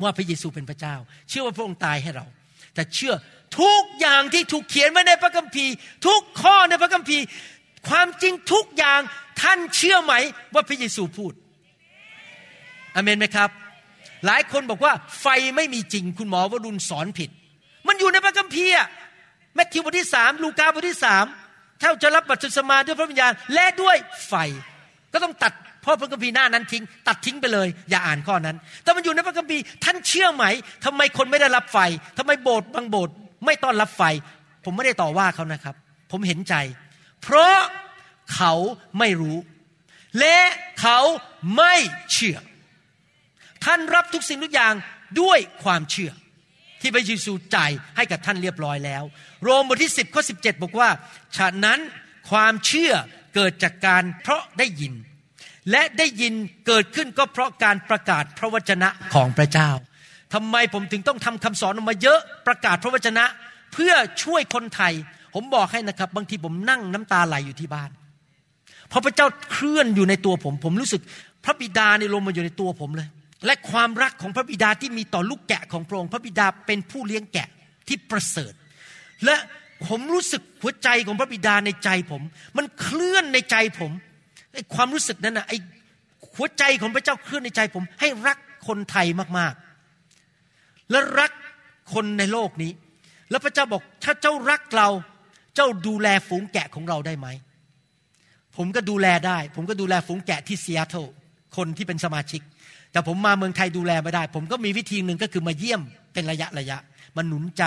[0.03, 0.95] ว่าพระเยซูเป็นพระเจ้า
[1.29, 2.25] เชื่อว่าพระองค์ตายให้เรา
[2.73, 3.13] แต่เชื่อ
[3.59, 5.73] ทุกอย่างที่ถูกเขียนไว้ในพระคัมภีร์
[6.07, 7.23] ทุกข้อในพระคัมภีร์
[7.89, 8.99] ความจริงทุกอย่าง
[9.41, 10.13] ท่านเชื่อไหม
[10.53, 11.33] ว่าพระเยซูพูด
[12.95, 13.49] อเมนไหมครับ
[14.25, 15.25] หลายคนบอกว่าไฟ
[15.55, 17.29] ไม่มีจริง คุณหมอวรุณสอนผิด
[17.87, 18.75] มันอยู่ในพระคัมภีร์
[19.57, 21.25] แมทธิวบทที่สามลูกาบทที่สาม
[21.79, 23.97] เท่าจะรับบัพติศมาด้วยพระวิญญาณและด้วย
[24.27, 24.33] ไฟ
[25.13, 25.53] ก็ต้องตัด
[25.87, 30.45] พราะพระคัมภีร์หน้านั้นทิ้ง ตัดทิ้งไปเลย อย่าอ่านข้อนั้น แต่มันอยู่ในพระคัมภีร์ท่านเชื่อไหม
[30.85, 31.79] ทำไมคนไม่ได้รับไฟ
[32.17, 34.03] ทำไมโบสถ์บางโบสถ์ไม่ต้อนรับไฟ
[34.65, 35.75] ผมไม่ได้ต่อว่าเขานะครับ
[36.11, 36.53] ผมเห็นใจ
[37.23, 37.57] เพราะ
[38.35, 38.53] เขา
[38.99, 39.37] ไม่รู้
[40.19, 40.39] และ
[40.81, 40.99] เขา
[41.57, 41.75] ไม่
[42.11, 42.37] เชื่อ
[43.65, 44.73] ท่านรับทุกสิ่งทุกอย่าง
[45.21, 46.11] ด้วยความเชื่อ
[46.81, 49.03] ที่พระเยซูจ่ายให้กับท่านเรียบร้อยแล้ว
[49.43, 50.89] โรมบทที่ 10ข้อ17 บอกว่า
[51.37, 51.79] ฉะนั้น
[52.29, 52.93] ความเชื่อ
[53.35, 54.93] เกิดจากการเพราะได้ยิน
[55.71, 56.33] และได้ยิน
[56.67, 59.69] เกิดขึ้นก็เพราะการประกาศพระวจนะของพระเจ้า
[60.33, 63.25] ทำไมผมถึงต้องทำคำสอนออกมาเยอะประกาศพระวจนะ
[63.73, 64.93] เพื่อช่วยคนไทย
[65.35, 67.89] ผมบอกให้นะครับ บางทีผมนั่งน้ำตาไหลอยู่ที่บ้าน
[68.89, 71.01] เพราะพระเจ้าเคลื่อนอยู่ในตัวผม ผมรู้สึก
[71.43, 73.07] พระบิดาในลงมาอยู่ในตัวผมเลย
[73.45, 77.47] และความรักของพระบิดาที่มีต่อลูกแกะของพระองค์พระบิดาเป็นผู้เลี้ยงแกะ
[77.87, 78.53] ที่ประเสริฐ
[79.25, 79.35] และ
[79.87, 82.21] ผมรู้สึกหัวใจของพระบิดาในใจผม
[82.57, 83.91] มันเคลื่อนในใจผม
[84.53, 85.57] ไอ้ความรู้สึกนั้นนะไอ้
[86.35, 89.07] หัวใจของพระเจ้าเคลื่อนในใจผม ให้รักคนไทย
[89.37, 91.31] มากๆ และรัก
[91.93, 92.71] คนในโลกนี้
[93.29, 94.89] แล้วพระเจ้าบอกถ้าเจ้ารักเรา
[95.55, 97.27] เจ้าดูแลฝูงแกะของเราได้ไหม
[98.57, 101.05] ผมก็ดูแลได้ ผมก็ดูแลฝูงแกะที่ซีแอตเทิล
[101.57, 102.41] คนที่เป็นสมาชิก
[102.97, 105.81] แต่ผมมาเมืองไทยดูแลไม่ได้ ผมก็มีวิธีหนึ่งก็คือมาเยี่ยม
[106.13, 106.77] เป็นระยะระยะ
[107.15, 107.63] มาหนุนใจ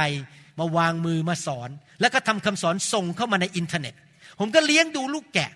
[0.58, 1.70] มาวางมือมาสอน
[2.00, 3.94] แล้วก็ทำคำสอนส่งเข้ามาในอินเทอร์เน็ต
[4.38, 5.50] ผมก็เลี้ยงดูลูกแกะ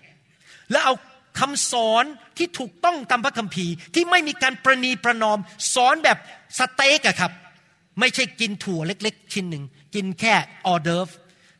[0.71, 0.93] แล้วเอา
[1.39, 2.03] คำสอน
[2.37, 5.39] ที่ถูกต้องตามพระคัมภีร์ ที่ไม่มีการประนีประนอม
[5.73, 6.17] สอนแบบ
[6.59, 7.31] สเต็กอะครับ
[7.99, 9.63] ไม่ใช่กินถั่วเล็ก ๆ ชิ้นหนึ่ง
[9.95, 11.09] กินแค่ออเดิร์ฟ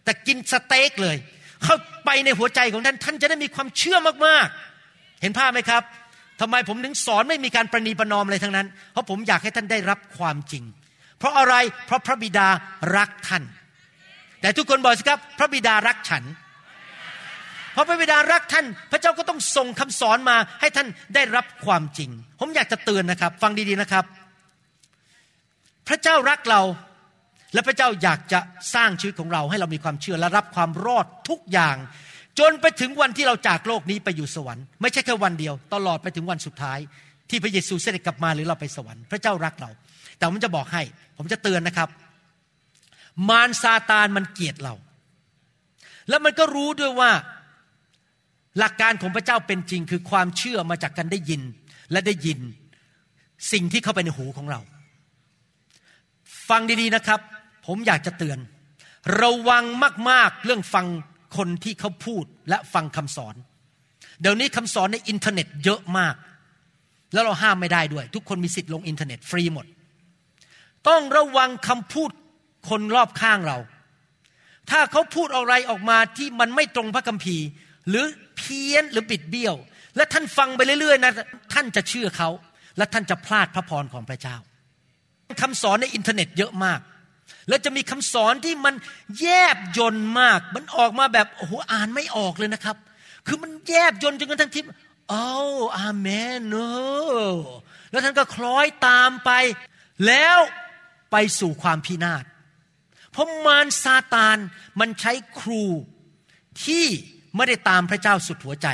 [0.03, 1.17] แต่กินสเต็กเลย
[1.63, 5.83] เข้าไปในหัวใจของท่านท่านจะได้มีความเชื่อมากๆ เห็นภาพไหมครับ
[6.41, 10.63] ทำไมผมถึงสอนไม่มีการประนีประนอมอะไรทั้งนั้น เพราะผมอยากให้ท่านได้รับความจริง
[11.19, 11.55] เพราะอะไร
[11.85, 12.47] เพราะพระบิดา
[12.97, 13.43] รักท่าน
[14.41, 16.23] แต่ทุกคนบอกสิครับ พระบิดารักฉัน
[17.73, 22.09] เพราะพระบิดารักท่าน พระเจ้าก็ต้องส่งคำสอนมาให้ท่านได้รับความจริง
[22.39, 24.05] ผมอยากจะเตือนนะครับ ฟังดีๆนะครับ
[25.87, 26.61] พระเจ้ารักเรา
[27.53, 28.39] และพระเจ้าอยากจะ
[28.75, 31.75] สร้างชีวิตของเราให้เรามีความเชื่อและรับความรอดทุกอย่าง
[32.39, 36.79] จนไปถึงวันที่เราจากโลกนี้ไปอยู่สวรรค์ ไม่ใช่แค่วันเดียว ตลอดไปถึงวันสุดท้าย
[37.29, 39.69] ที่พระเยซูเสด็จกลับมาหรือเราไปสวรรค์พระเจ้ารักเรา
[40.17, 40.81] แต่ผมจะบอกให้
[41.17, 41.89] ผมจะเตือนนะครับ
[43.29, 44.73] มารซาตานมันเกลียดเรา
[46.09, 47.11] แล้วมันก็รู้ด้วยว่า
[48.59, 51.41] หลักการของพระเจ้าเป็นจริงคือความเชื่อมาจากการได้ยิน
[51.91, 52.39] และได้ยิน
[53.51, 54.59] สิ่งที่เข้าไปในหูของเรา
[56.49, 57.19] ฟังดีๆนะครับ
[57.65, 58.39] ผมอยากจะเตือน
[59.21, 59.63] ระวัง
[60.09, 60.85] มากๆเรื่องฟัง
[61.37, 63.35] คนที่เขาพูดและฟังคำสอน
[64.21, 66.15] เดี๋ยวนี้คำสอนในอินเทอร์เน็ตเยอะมาก
[67.13, 69.65] แล้วเราห้ามไม่ได้ด้วย ทุกคนมีสิทธิ์ลงอินเทอร์เน็ตฟรีหมด
[70.89, 72.11] ต้องระวังคำพูด
[72.69, 73.57] คนรอบข้างเรา
[74.69, 77.45] ถ้าเขาพูดอะไรออกมาที่มันไม่ตรงพระคัมภีร์
[77.89, 78.05] หรือ
[78.37, 79.55] เพี้ยนหรือบิดเบี้ยว
[79.95, 81.11] และท่านฟังไปเรื่อยๆนะ
[81.53, 82.29] ท่านจะเชื่อเขา
[82.77, 84.37] และท่านจะพลาดพระพรของพระเจ้า
[85.41, 86.79] คำสอนในอินเทอร์เน็ตเยอะมาก
[87.47, 88.75] แล้วจะมีคำสอนที่มัน
[89.19, 92.77] แยบยนต์มาก มันออกมาแบบโอ้โหอ่านไม่ออกเลยนะครับ
[93.27, 94.65] คือมันแยบยนต์จนกระทั่งทิพ
[95.09, 95.25] โอ้
[95.77, 96.07] อาเม
[96.37, 96.55] นเน
[97.91, 99.31] แล้วท่านก็คล้อยตามไป
[100.07, 100.37] แล้ว
[101.11, 102.23] ไปสู่ความพินาศ
[103.11, 104.37] เพราะมารซาตาน
[104.79, 105.63] มันใช้ครู
[106.63, 106.85] ที่
[107.35, 108.67] ไม่ได้ตามพระเจ้าสุดหัวใจ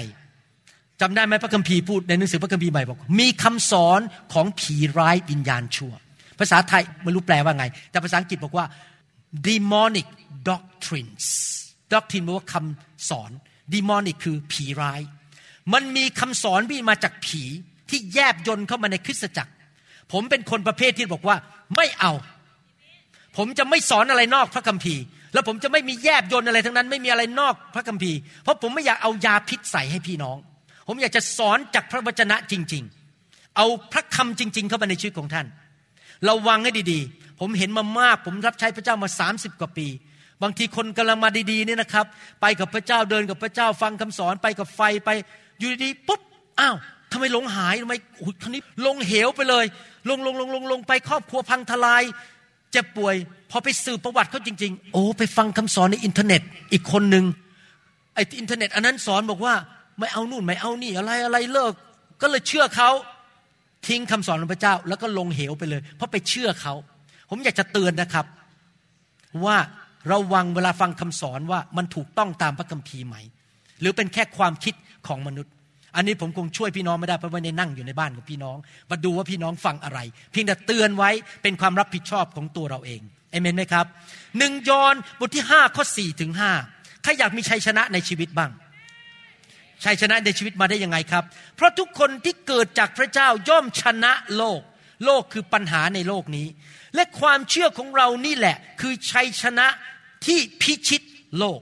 [1.01, 3.99] จำได้ไหมพระคัมภีร์พูดในหนังสือพระคัมภีร์ใหม่บอก มีคำสอน
[4.33, 5.93] ของผีร้ายวิญญาณชั่ว
[6.41, 8.65] ภาษาไทยไม่รู้แปลว่าไง แต่ภาษาอังกฤษบอกว่า
[9.47, 10.07] demonic
[10.49, 11.27] doctrines
[11.93, 13.31] doctrine แปลว่าคำสอน
[13.73, 15.01] demonic คือผีร้าย
[15.73, 17.43] มันมีคำสอนที่มาจากผี
[17.89, 19.51] ที่แยบยนเข้ามาในคริสตจักร
[20.11, 21.35] ผมเป็นคนประเภทที่บอกว่า
[21.75, 22.11] ไม่เอา
[23.37, 30.37] ผมจะไม่สอนอะไรนอกพระคัมภีร์ แล้วผมจะไม่มีแยบยนอะไรทั้งนั้น ไม่มีอะไรนอกพระคัมภีร์ เพราะผมไม่อยากเอายาพิษใส่ให้พี่น้อง
[30.87, 32.83] ผมอยากจะสอนจากพระวจนะจริง
[33.19, 35.45] ๆ เอาพระคำจริง ๆ เข้ามาในชีวิตของท่าน
[36.29, 39.87] ระวังให้ดีๆ ผมเห็นมามาก ผมรับใช้พระเจ้ามา 30 กว่าปี
[40.41, 42.05] บางทีคนกำลังมาดีๆเนี่ยนะครับ
[42.41, 45.09] ไปกับพระเจ้าเดินกับพระเจ้าฟังคำสอนไปกับไฟไป
[45.59, 46.21] อยู่ดีๆปุ๊บ
[46.59, 46.75] อ้าว
[47.11, 49.65] ทำไมหลงหายทำไมโอ้ยคนนี้ลงเหวไปเลย
[50.09, 52.03] ลงลงลงลงลงไปครอบครัวพังทลาย
[52.71, 53.15] เจ็บป่วย
[53.51, 56.41] พอไปสืบประวัติเขาจริง ๆ โอ้ไปฟังคำสอนในอินเทอร์เน็ต
[56.73, 57.25] อีกคนหนึ่ง
[58.15, 59.53] ไอ้อินเทอร์เน็ต อันนั้นสอนบอกว่า
[59.99, 61.73] ไม่เอานู่นไม่เอานี่อะไรอะไรเลิก
[62.21, 62.89] ก็เลยเชื่อเขา
[63.87, 66.73] ทิ้งคำสอนของพระเจ้า แล้วก็ลงเหวไปเลย เพราะไปเชื่อเขา
[67.29, 68.25] ผมอยากจะเตือนนะครับ
[69.45, 69.57] ว่า
[70.11, 73.15] ระวังเวลาฟังคำสอนว่ามันถูกต้องตามพระคัมภีร์ไหม
[73.81, 74.73] หรือเป็นแค่ความคิด
[75.07, 75.53] ของมนุษย์
[75.95, 78.57] อันนี้ผมคงช่วยพี่น้องไม่ได้เพราะว่าในนั่งอยู่ในบ้านของพี่น้อง
[78.91, 79.99] มาดูว่าพี่น้องฟังอะไร
[80.31, 81.09] เพียงแต่เตือนไว้
[81.43, 83.01] เป็นความรับผิดชอบของตัวเราเอง
[83.31, 83.85] เอเมนไหมครับ
[84.37, 86.51] หนึ่งยอห์นบทที่ห้าข้อสี่ถึงห้า
[87.03, 88.51] ใครอยากมีชัยชนะในชีวิตบ้าง
[89.83, 91.23] ชัยชนะในชีวิตมาได้ยังไงครับ
[91.55, 94.61] เพราะทุกคนที่เกิดจากพระเจ้าย่อมชนะโลก
[95.05, 96.47] โลกคือปัญหาในโลกนี้
[96.95, 99.67] และความเชื่อของเรานี่แหละ คือชัยชนะ
[100.25, 101.01] ที่พิชิต
[101.39, 101.59] โลก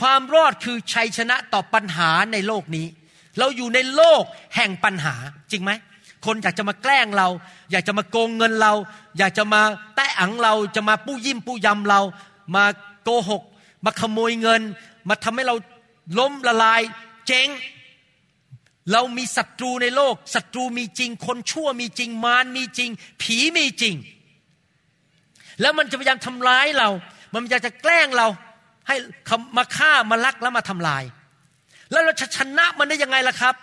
[0.00, 2.86] ความรอดคือชัยชนะต่อปัญหาในโลกนี้
[3.38, 4.22] เราอยู่ในโลก
[4.56, 5.14] แห่งปัญหา
[5.50, 5.70] จริงไหม
[6.26, 7.28] คนอยากจะมาแกล้งเรา
[7.70, 8.72] อยากจะมาโกงเงินเรา
[9.18, 9.62] อยากจะมา
[9.96, 12.00] แตะอังเราจะมาปู้ยิ้มปู้ยำเรา
[12.56, 12.64] มา
[13.04, 13.42] โกหก
[13.84, 14.62] มาขโมยเงิน
[15.08, 15.54] มาทำให้เรา
[16.18, 16.82] ล้มละลาย
[17.26, 17.48] เจ๊ง
[18.92, 22.90] เรามีศัตรูในโลกศัตรูมีจริง คนชั่วมีจริง มารมีจริง
[23.22, 23.94] ผีมีจริง
[25.60, 26.88] แล้วมันจะพยายามทำร้ายเรา
[27.32, 28.28] มันอยากจะแกล้งเรา
[28.88, 28.96] ให้
[29.56, 31.04] มาฆ่ามาลักแล้วมาทำลาย
[31.92, 33.54] แล้วเราจะชนะมันได้ยังไงล่ะครับ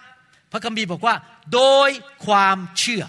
[0.51, 1.15] พระคัมภีร์บอกว่า
[1.53, 1.89] โดย
[2.25, 3.03] ความเชื่อ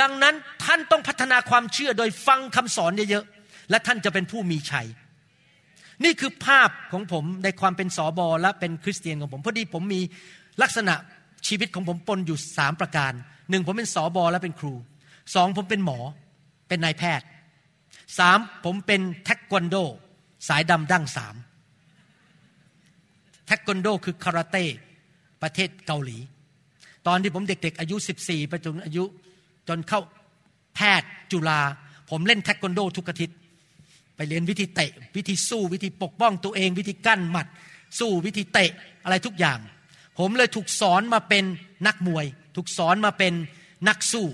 [0.00, 4.86] ดังนั้นท่านต้องพัฒนาความเชื่อโดยฟังคำสอนเยอะๆและท่านจะเป็นผู้มีชัย
[6.04, 10.00] นี่คือภาพของผมในความเป็นสอบอและเป็นคริสเตียนของผมพอดีผมมี
[10.62, 10.94] ลักษณะ
[11.46, 13.12] ชีวิตของผมปนอยู่สามประการ
[13.50, 14.74] หนึ่งผมเป็นสอบอและเป็นครู
[15.34, 15.98] สองผมเป็นหมอ
[16.68, 17.26] เป็นนายแพทย์
[18.18, 19.76] สามผมเป็นเทควันโด
[20.48, 21.34] สายดำดั้งสาม
[23.46, 24.64] เทควันโดคือคาราเต้
[25.42, 26.18] ประเทศเกาหลี
[27.06, 29.04] ตอนที่ผมเด็ก ๆ อายุ 14ไปจนอายุ
[29.68, 30.00] จนเข้า
[30.74, 31.60] แพทย์จุฬา
[32.10, 33.36] ผมเล่นเทควันโดทุกอาทิตย์
[34.20, 37.46] ไปเรียนวิธีเตะ วิธีสู้วิธีปกป้องตัวเอง วิธีกั้นหมัด
[37.98, 38.70] สู้วิธีเตะ
[39.04, 39.58] อะไรทุกอย่าง
[40.18, 41.44] ผมเลยถูกสอนมาเป็น
[41.86, 43.32] นักมวย ถูกสอนมาเป็น
[43.88, 44.26] นักสู้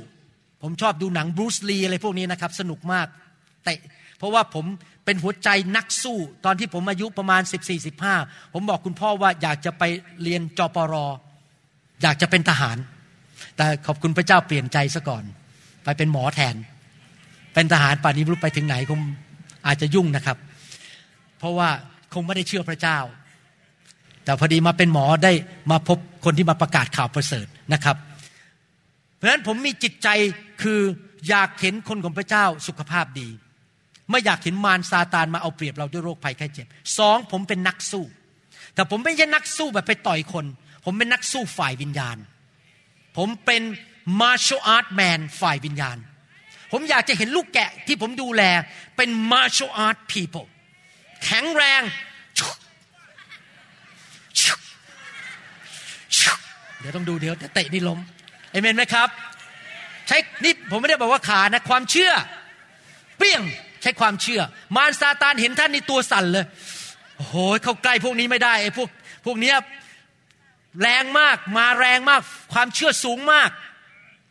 [0.62, 3.06] ผมชอบดูหนังบรูซลีอะไรพวกนี้นะครับ สนุกมาก
[3.64, 3.78] เตะ
[4.18, 4.64] เพราะว่าผม
[5.04, 7.42] เป็นหัวใจนักสู้ ตอนที่ผมอายุประมาณ
[7.96, 9.82] 14-15 ผมบอกคุณพ่อว่าอยากจะไป
[10.22, 11.06] เรียนจปรอ
[12.02, 12.76] อยากจะเป็นทหาร
[13.56, 15.24] แต่ขอบคุณพระเจ้าเปลี่ยนใจซะก่อน
[15.84, 16.54] ไปเป็นหมอแทน
[17.54, 19.00] เป็นทหารป่านนี้รู้ไปถึงไหนคง
[19.66, 20.36] อาจจะยุ่งนะครับ
[21.38, 21.68] เพราะว่า
[22.14, 22.98] คงไม่ได้เชื่อพระเจ้า
[24.24, 25.32] แต่พอดีมาเป็นหมอได้
[25.70, 27.96] มาพบคนที่มาประกาศข่าวประเสริฐนะครับ
[29.14, 30.08] เพราะฉะนั้นผมมีจิตใจ
[30.62, 30.80] คือ
[31.28, 33.28] อยากเห็นคนของพระเจ้าสุขภาพดี
[34.10, 36.66] ไม่อยากเห็นมารซาตานมาเอาเปรียบเราด้วยโรคภัยไข้เจ็บ
[36.98, 38.04] สองผมเป็นนักสู้
[38.74, 40.44] แต่ผมไม่ใช่นักสู้แบบไปต่อยคน
[40.84, 42.16] ผมเป็นนักสู้ฝ่ายวิญญาณ
[43.16, 43.62] ผมเป็น
[44.20, 45.96] martial art man ฝ่ายวิญญาณ
[46.72, 48.42] ผมอยากจะเห็นลูกแกะที่ผมดูแล
[48.96, 50.46] เป็น martial art people
[51.24, 51.82] แข็งแรง
[56.80, 57.98] เดี๋ยวต้องดูเดี๋ยวเตะนี่ล้ม
[58.50, 59.08] เอเมนไหมครับ
[60.08, 62.12] ใช้นี่ผมไม่ได้บอกว่าขานะความเชื่อ
[63.18, 63.42] เปี้ยง
[63.82, 64.40] ใช้ความเชื่อ
[64.76, 66.46] มารซาตานเห็นท่านในตัวสั่นเลย
[67.16, 68.88] โอ้โหเข้าใกล้พวกนี้ไม่ได้ไอ้พวก
[69.26, 69.56] พวกเนี้ย
[70.82, 72.20] แรงมากมาแรงมาก
[72.52, 73.50] ความเชื่อสูงมาก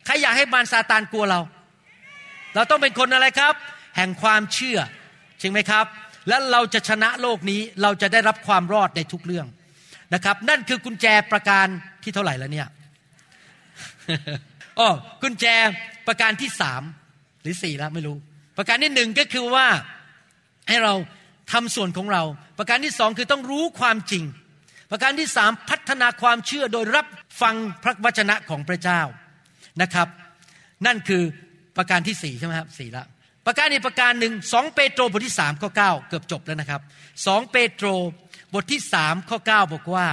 [0.06, 1.40] ใครอยากให้มารซาตานกลัวเรา
[2.56, 3.54] เราต้องเป็นคนอะไรครับ
[3.96, 4.78] แห่งความเชื่อ
[5.40, 5.86] จริงไหมครับ
[6.28, 9.46] แล้วเราจะชนะโลกนี้เราจะได้รับความรอดในทุกเรื่อง
[10.14, 11.66] นะครับ นั่นคือกุญแจประการ
[12.02, 12.68] ที่เท่าไหร่แล้วเนี่ย
[14.78, 14.88] อ๋อ
[15.22, 15.46] กุญแจ
[16.06, 16.82] ประการที่สาม
[17.42, 18.16] หรือสี่แล้วไม่รู้
[18.58, 19.66] ประการที่หนึ่งก็คือว่า
[20.68, 20.94] ให้เรา
[21.52, 22.22] ทำส่วนของเรา
[22.58, 24.24] ประการที่สองคือต้องรู้ความจริง
[24.90, 27.06] ประการที่สามพัฒนาความเชื่อโดยรับ
[27.40, 29.00] ฟังพระวจนะของพระเจ้า
[29.82, 30.08] นะครับ
[30.86, 31.22] นั่นคือ
[31.76, 33.04] ประการที่สี่ใช่ไหมครับสี่ละ
[33.46, 36.80] ประการอีกประการหนึ่งสองเปโตรบทที่สามข้อเก้าเกือบจบแล้วนะครับ
[37.26, 37.86] สองเปโตร
[38.54, 40.06] บทที่สามข้อเก้าบอกว่า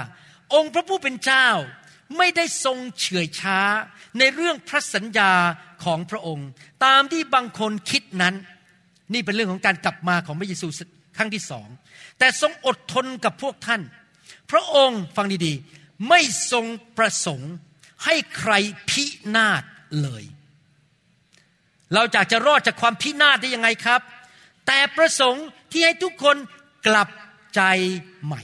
[0.54, 1.48] องค์พระผู้เป็นเจ้า
[2.18, 3.60] ไม่ได้ทรงเฉื่อยช้า
[4.20, 5.32] ในเรื่องพระสัญญา
[5.84, 6.48] ของพระองค์
[6.86, 8.36] ตามที่บางคนคิดนั้น
[9.14, 10.68] นี่เป็นเรื่องของการกลับมาของพระเยซู
[11.18, 11.68] ครั้งที่สอง
[12.20, 13.82] แต่ทรงอดทนกับพวกท่าน
[14.52, 16.66] พระองค์ฟังดีๆ ไม่ทรง
[16.98, 17.54] ประสงค์
[18.06, 18.54] ให้ใคร
[18.90, 19.04] พิ
[19.36, 19.64] นาศ
[20.02, 20.24] เลย
[21.94, 24.02] เราจากจะรอดจากความพินาศได้ยังไงครับ
[24.68, 26.38] แต่ประสงค์ที่ให้ทุกคน
[26.88, 27.10] กลับ
[27.56, 27.62] ใจ
[28.26, 28.42] ใหม่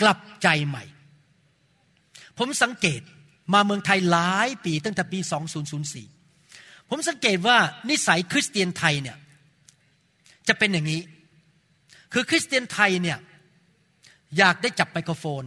[0.00, 0.84] กลับใจใหม่
[2.38, 3.00] ผมสังเกต
[3.52, 5.18] มาเมืองไทยหลายปีตั้งแต่ปี
[6.04, 7.58] 2004 ผมสังเกตว่า
[7.90, 9.16] นิสัยคริสเตียนไทยเนี่ย
[10.48, 11.02] จะเป็นอย่างนี้
[12.12, 13.18] คือคริสเตียนไทยเนี่ย
[14.38, 15.44] อยากได้จับไมโครโฟน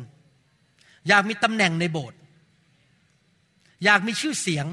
[1.08, 2.20] อยากมีตำแหน่งในโบสถ์
[3.84, 4.66] อยากมีชื่อเสียง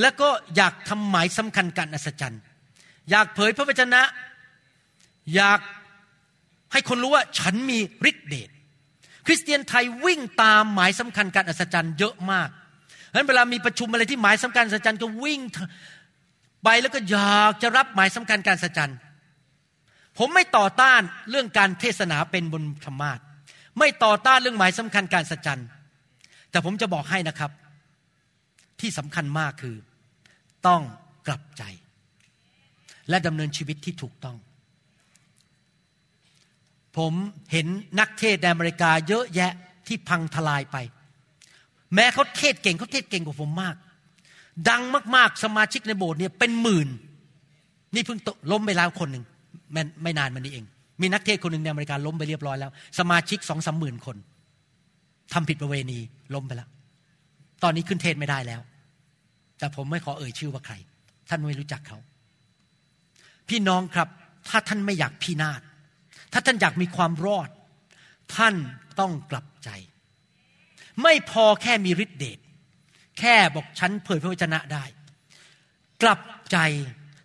[0.00, 2.40] แล้วก็อยากทำหมายสำคัญการอัศจรรย์
[3.10, 4.02] อยากเผยพระวจนะ
[5.34, 5.60] อยาก
[6.72, 7.78] ให้คนรู้ว่าฉันมี
[8.10, 8.50] ฤทธิเดช
[9.26, 12.48] คริสเตียนไทยวิ่งตามหมายสำคัญการอัศจรรย์เยอะมาก
[13.10, 15.40] ฉะนั้นเวลามีประชุมอะไรที่หมายสำคัญอัศจรรย์ก็วิ่ง
[16.64, 18.92] ไปแล้วก็อยากจะรับหมายสำคัญการสัศจจัน
[20.18, 23.18] ผมไม่ต่อต้านเรื่องการเทศนาเป็นบนธรรมาท
[23.78, 25.62] ไม่ต่อต้านเรื่องหมายสำคัญการสัจจัน
[26.50, 27.50] แต่ผมจะบอกให้นะครับ
[28.84, 29.76] ที่สำคัญมากคือ
[30.66, 30.82] ต้อง
[31.26, 31.62] กลับใจ
[33.08, 34.36] และดำเนินชีวิตที่ถูกต้อง
[36.96, 37.12] ผม
[37.52, 37.66] เห็น
[38.00, 39.52] นักเทศในอเมริกาเยอะแยะ
[39.86, 40.76] ที่พังทลายไป
[41.94, 43.76] แม้เขาเทศเก่งเขาเทศเก่งกว่าผมมาก
[44.68, 44.82] ดัง
[45.16, 46.88] มากๆสมาชิกในโบสถ์เนี่ยเป็นหมื่น
[47.94, 49.24] นี่เพิ่งตกล้มไปแล้วคนหนึ่ง
[49.72, 50.64] ไม่ไม่นานมานี้เอง
[51.00, 54.16] มีนักเทศคนหนึ่งในอเมริกาล้มไปเรียบร้อยแล้ว สมาชิกสองสามหมื่นคน
[55.32, 55.98] ทำผิดประเวณี
[56.34, 56.68] ล้มไปแล้ว
[57.62, 58.60] ตอนนี้ขึ้นเทศไม่ได้แล้ว
[59.64, 60.74] แต่ผมไม่ขอเอ่ยชื่อว่าใคร
[61.28, 61.98] ท่านไม่รู้จักเขา
[63.48, 64.08] พี่น้องครับ
[64.48, 65.60] ถ้าท่านไม่อยากพินาศ
[66.32, 67.48] ถ้าท่านอยากมีความรอด
[68.36, 68.54] ท่าน
[69.00, 69.70] ต้องกลับใจ
[71.02, 72.38] ไม่พอแค่มีฤทธิเดช
[73.18, 74.84] แค่บอกฉันเผยพระวจนะได้
[76.02, 76.20] กลับ
[76.52, 76.58] ใจ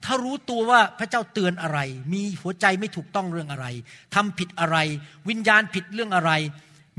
[0.05, 1.79] ถ้ารู้ตัวว่าพระเจ้าเตือนอะไร
[2.13, 3.65] มีหัวใจไม่ถูกต้องเรื่องอะไร
[4.15, 4.77] ทำผิดอะไร
[5.29, 6.31] วิญญาณผิดเรื่องอะไร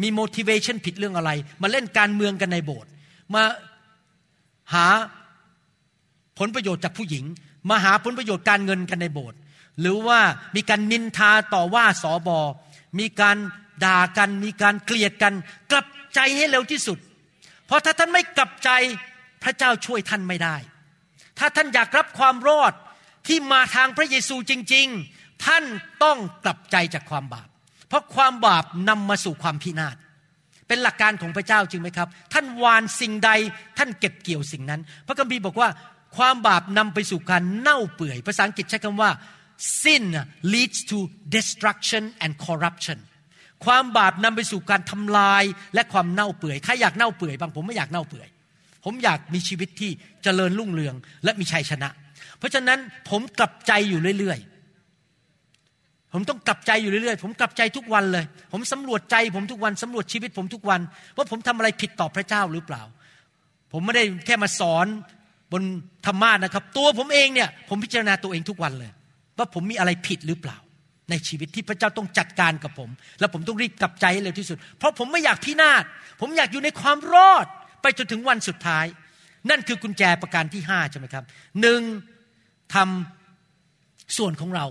[0.03, 1.31] มี motivation ผิดเรื่องอะไร
[1.63, 2.91] มาเล่นการเมืองกันในโบสถ์
[3.35, 3.43] มา
[4.75, 4.87] หา
[6.41, 7.25] ผลประโยชน์จากผู้หญิง
[7.71, 9.39] มาหาผลประโยชน์การเงินกันในโบสถ์
[9.81, 10.21] หรือว่า
[10.57, 12.39] มีการนินทาต่อว่าสอบอ
[12.99, 13.37] มีการ
[13.85, 15.35] ด่ากัน มีการเกลียดกัน
[15.71, 16.99] กลับใจให้เร็วที่สุด
[17.67, 18.71] เพราะถ้าท่านไม่กลับใจ
[19.43, 20.57] พระเจ้าช่วยท่านไม่ได้
[21.39, 22.73] ถ้าท่านอยากรับความรอด
[23.27, 24.87] ที่มาทางพระเยซูจริง
[25.17, 25.65] ๆ ท่าน
[26.03, 27.49] ต้องกลับใจจากความบาป
[27.89, 29.97] เพราะความบาปนำมาสู่ความพินาศ
[30.69, 33.31] เป็นหลักการของพระเจ้าจริงไหมครับ ท่านวานสิ่งใด
[33.79, 35.69] ท่านเก็บเกี่ยวสิ่งนั้น พระคัมภีร์บอกว่า
[36.17, 39.11] ความบาปนำไปสู่การเน่าเปื่อย ภาษาอังกฤษใช้คำว่า
[39.83, 40.05] sin
[40.53, 40.99] leads to
[41.35, 42.99] destruction and corruption
[43.65, 45.45] ความบาปนำไปสู่การทำลาย
[45.75, 48.29] และความเน่าเปื่อย ใครอยากเน่าเปื่อยบ้างผมไม่อยากเน่าเปื่อย
[48.85, 49.91] ผมอยากมีชีวิตที่
[50.23, 50.95] เจริญรุ่งเรือง
[51.25, 51.89] และมีชัยชนะ
[52.39, 52.79] เพราะฉะนั้น
[53.11, 60.81] ผมกลับใจอยู่เรื่อยๆผมต้องกลับใจอยู่เรื่อยๆ ผมกลับใจทุกวันเลย ผมสำรวจใจผมทุกวันสำรวจชีวิตผมทุกวัน
[61.17, 62.83] ว่าผมทำอะไรผิดต่อพระเจ้าหรือเปล่า
[63.73, 64.87] ผมไม่ได้แค่มาสอน
[65.53, 65.63] บน
[66.07, 68.91] ธรรมานะครับ ตัวผมเองเนี่ยผมพิจารณาตัวเองทุกวันเลย
[69.39, 70.59] ว่าผมมีอะไรผิดหรือเปล่า
[71.11, 75.85] ในชีวิตที่พระเจ้าต้องจัดการกับผม แล้วผมต้องรีบกลับใจให้เร็วที่สุด เพราะผมไม่อยากพินาศ
[76.21, 77.47] ผมอยากอยู่ในความรอด
[77.83, 78.87] ไปจนถึงวันสุดท้าย
[79.51, 81.25] นั่นคือกุญแจประการที่ห้าใช่ไหมครับ
[81.61, 81.81] หนึ่ง
[82.75, 84.67] ทำส่วนของเรา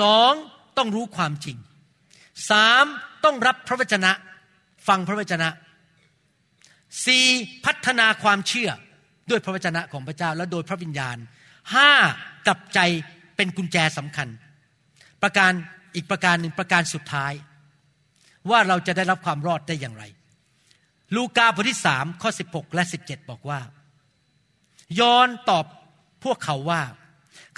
[0.00, 0.32] สอง
[0.78, 1.56] ต้องรู้ความจริง
[2.50, 2.84] สาม
[3.24, 4.12] ต้องรับพระวจนะ
[4.88, 5.48] ฟังพระวจนะ
[7.06, 7.26] สี่
[7.64, 8.70] พัฒนาความเชื่อ
[9.30, 11.16] ด้วยพระวจนะของพระเจ้าและโดยพระวิญญาณ
[11.74, 11.90] ห้า
[12.46, 12.78] กลับใจ
[13.36, 14.28] เป็นกุญแจสำคัญ
[15.22, 15.52] ประการ
[15.94, 17.32] อีกประการหนึ่งประการสุดท้าย
[18.50, 20.04] ว่าเราจะได้รับความรอดได้อย่างไร
[21.14, 23.60] ลูกาบทที่สามข้อ 16 และ 17 บอกว่า
[25.00, 25.64] ยอนตอบ
[26.24, 26.82] พวกเขาว่า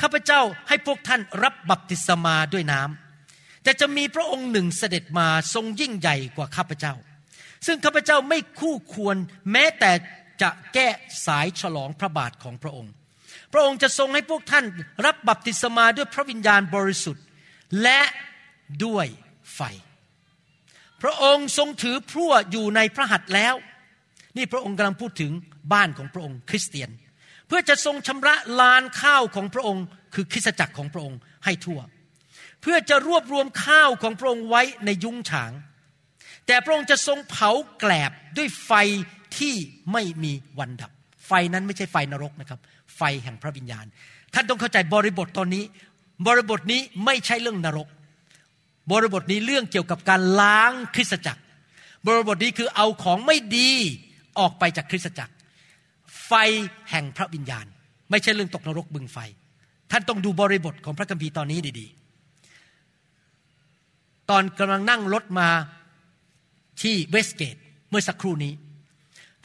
[0.00, 6.94] ข้าพเจ้าให้พวกท่านรับบัพติศมาด้วยน้ำแต่จะมีพระองค์หนึ่งเสด็จมาทรงยิ่งใหญ่กว่าข้าพเจ้า
[7.66, 9.16] ซึ่งข้าพเจ้าไม่คู่ควร
[9.52, 9.90] แม้แต่
[10.42, 10.88] จะแก้
[11.26, 12.92] สายฉลองพระบาทของพระองค์
[13.52, 14.64] พระองค์จะทรงให้พวกท่าน
[15.06, 17.24] รับบัพติศมาด้วยพระวิญญาณบริสุทธิ์
[17.82, 18.00] และ
[18.84, 19.06] ด้วย
[19.54, 19.60] ไฟ
[21.02, 23.54] พระองค์ทรงถือพรั่วอยู่ในพระหัตถ์แล้ว
[24.36, 25.32] นี่พระองค์กำลังพูดถึง
[25.72, 26.90] บ้านของพระองค์คริสเตียน
[27.46, 29.84] เพื่อจะทรงชำระลานข้าวของพระองค์
[30.14, 31.80] คือคริสจักรของพระองค์ให้ทั่ว
[32.60, 35.52] เพื่อจะรวบรวมข้าวของพระองค์ไว้ในยุ้งฉาง
[36.46, 38.72] แต่พระองค์จะทรงเผาแกลบด้วยไฟ
[39.38, 39.54] ที่
[39.92, 40.90] ไม่มีวันดับ
[41.26, 42.60] ไฟนั้นไม่ใช่ไฟนรกนะครับ
[42.96, 43.86] ไฟแห่งพระวิญญาณ
[44.34, 45.64] ท่านต้องเข้าใจบริบทตอนนี้
[46.26, 47.88] บริบทนี้ไม่ใช่เรื่องนรก
[48.92, 51.42] บริบทนี้เรื่องเกี่ยวกับการล้างคริสตจักร
[52.06, 53.70] บริบทนี้คือเอาของไม่ดี
[54.38, 55.32] ออกไปจากคริสตจักร
[56.26, 56.32] ไฟ
[56.90, 57.66] แห่งพระวิญญาณ
[58.10, 59.18] ไม่ใช่เรื่องตกนรกบึงไฟ
[59.90, 65.48] ท่านต้องดูบริบทของพระคัมภีร์ตอนนี้ดีๆ ตอนกำลังนั่งรถมา
[66.82, 67.56] ที่เวสเกต
[67.90, 68.52] เมื่อสักครู่นี้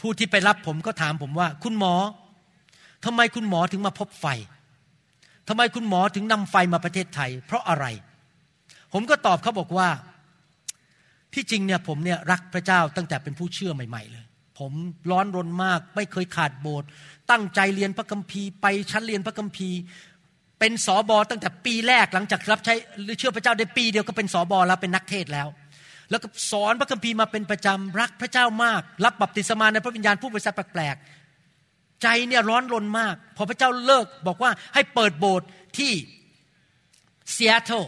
[0.02, 1.94] ผู้ที่ไปรับผมก็ถามผมว่า คุณหมอ
[3.06, 4.26] ทำไมคุณหมอถึงมาพบไฟ
[5.48, 7.86] ทำไมคุณหมอถึงนำไฟมาประเทศไทย เพราะอะไร
[8.94, 9.88] ผมก็ตอบเขาบอกว่า
[11.34, 14.26] ที่จริงเนี่ยผมเนี่ยรักพระเจ้าตั้งแต่เป็นผู้เชื่อใหม่ ๆ เลย
[14.60, 14.72] ผม
[15.12, 16.88] ร้อนรนมาก ไม่เคยขาดโบสถ์
[17.32, 19.78] ตั้งใจเรียนพระคัมภีร์ไปชั้นเรียนพระคัมภีร์
[20.60, 22.74] เป็นสอบอตั้งแต่ปีแรกหลังจากรับใช้
[23.04, 25.48] หรือเชื่อพระเจ้าได้ปีเดียวก็เป็นสอบอแล้วเป็นนักเทศน์แล้ว
[26.12, 35.48] แล้วก็สอนพระคัมภีร์มาเป็นประจำรักพระเจ้ามาก รับบัพติศมาในพระวิญญาณผู้บริสุทธิ์แปลกๆใจเนี่ยร้อนรนมาก พอพระเจ้าเรียกบอกว่าให้เปิดโบสถ์
[35.78, 35.94] ที่
[37.36, 37.84] ซีแอตเทิล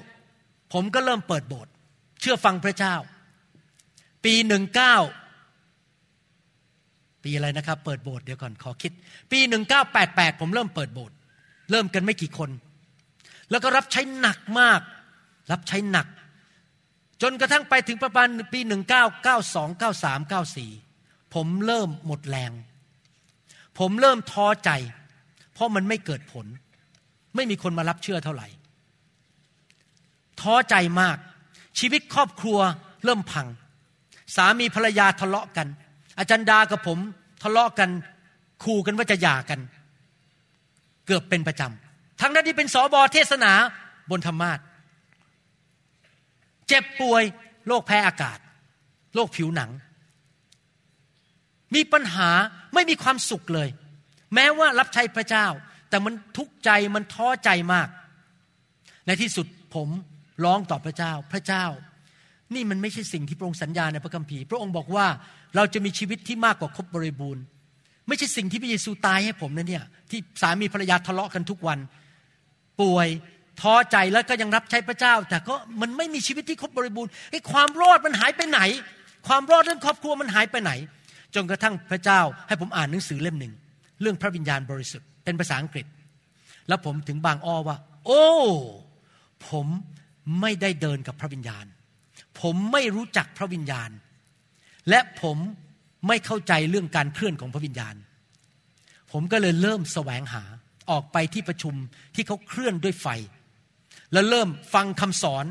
[0.73, 1.71] ผมก็เริ่มเปิดโบสถ์
[2.21, 2.95] เชื่อฟังพระเจ้า
[4.25, 4.95] ปีหนึ่งเก้า
[7.23, 8.91] ปีอะไรนะครับ เปิดโบสถ์เดี๋ยวก่อนขอคิด
[9.31, 11.15] ปีหนึ่งเก้าแปดแปดผมเริ่มเปิดโบสถ์
[11.71, 12.49] เริ่มกันไม่กี่คน
[13.51, 14.81] แล้วก็รับใช้หนักมาก
[15.51, 16.07] รับใช้หนัก
[17.23, 18.59] จนกระทั่งไปถึงประมาณปี
[19.19, 20.31] 1992 93
[20.73, 22.51] 94 ผมเริ่มหมดแรง
[23.79, 24.71] ผมเริ่มท้อใจ
[25.53, 26.45] เพราะมันไม่เกิดผล
[27.35, 28.47] ไม่มีคนมารับเชื่อเท่าไหร่
[30.41, 31.17] ท้อใจมาก
[31.79, 32.59] ชีวิตครอบครัว
[33.05, 33.47] เริ่มพัง
[34.35, 35.67] สามีภรรยาทะเลาะกัน
[36.17, 36.99] อาจารย์ดากับผม
[37.43, 37.89] ทะเลาะกัน
[38.63, 39.59] ขู่กันว่าจะหย่ากัน
[41.05, 43.51] เกือบเป็นประจำ ทั้งนั้นที่เป็นสอบอเทศนา
[44.11, 44.59] บนธรรมาท
[46.73, 47.23] จ็บป่วย
[47.67, 48.37] โรคแพ้อากาศ
[49.15, 49.71] โรคผิวหนัง
[51.75, 52.29] มีปัญหา
[52.73, 53.69] ไม่มีความสุขเลย
[54.35, 55.47] แม้ว่ารับใช้พระเจ้า
[55.89, 57.87] แต่มันทุกข์ใจมันท้อใจมาก
[59.05, 59.89] ในที่สุดผม
[60.43, 61.65] ร้องต่อพระเจ้าพระเจ้า
[62.53, 65.07] นี่มันไม่ใช่สิ่งที่พระองค์สัญญาในพระคัมภีร์ พระองค์บอกว่า
[65.55, 67.43] เราจะมีชีวิตที่มากกว่าครบบริบูรณ์
[68.07, 71.79] ไม่ใช่สิ่งที่พระเยซูตายให้ผมนะเนี่ยที่สามีภรรยาทะเลาะกันทุกวัน
[72.81, 73.07] ป่วย
[73.61, 78.61] ท้อใจแล้วก็ยังรับใช้พระเจ้า แต่ก็มันไม่มีชีวิตที่ครบบริบูรณ์ไอ้ความรอดมันหายไปไหน
[79.27, 80.71] ความรอดเรื่องครอบครัวมันหายไปไหน
[81.35, 83.53] จนกระทั่งพระเจ้าให้ผมอ่านหนังสือเล่มหนึ่ง
[84.01, 85.85] เรื่องพระวิญญาณบริสุทธิ์เป็นภาษาอังกฤษ
[86.67, 88.25] แล้วผมถึงบางอ้อว่า โอ้
[89.49, 89.67] ผม
[90.41, 91.65] ไม่ได้เดินกับพระวิญญาณ
[92.41, 93.89] ผมไม่รู้จักพระวิญญาณ
[94.89, 95.37] และผม
[96.07, 97.95] ไม่เข้าใจเรื่องการเคลื่อนของพระวิญญาณ
[99.11, 100.43] ผมก็เลยเริ่มแสวงหา
[100.91, 101.73] ออกไปที่ประชุม
[102.15, 103.07] ที่เขาเคลื่อนด้วยไฟ
[104.13, 105.45] แล้วเริ่มฟังคำสอน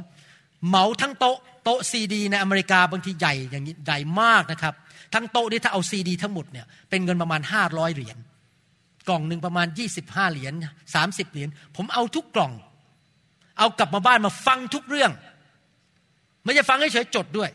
[0.69, 4.75] เหมาทั้งโต๊ะโต๊ะซีดีในอเมริกาบางทีใหญ่อย่างนี้ใหญ่มากนะครับ
[5.15, 8.17] ทั้งโต๊ะนี่ถ้าเอาซีดีทั้งหมดเนี่ยเป็นเงินประมาณห้าร้อยเหรียญ
[9.09, 10.53] กล่องหนึ่งประมาณยี่สิบห้าเหรียญ
[10.95, 12.53] สามสิบเหรียญผมเอาทุกกล่อง
[13.59, 15.13] เอากลับมาบ้านมาฟังทุกเรื่อง
[16.45, 17.51] ไม่ใช่ฟังเฉยๆจดด้วย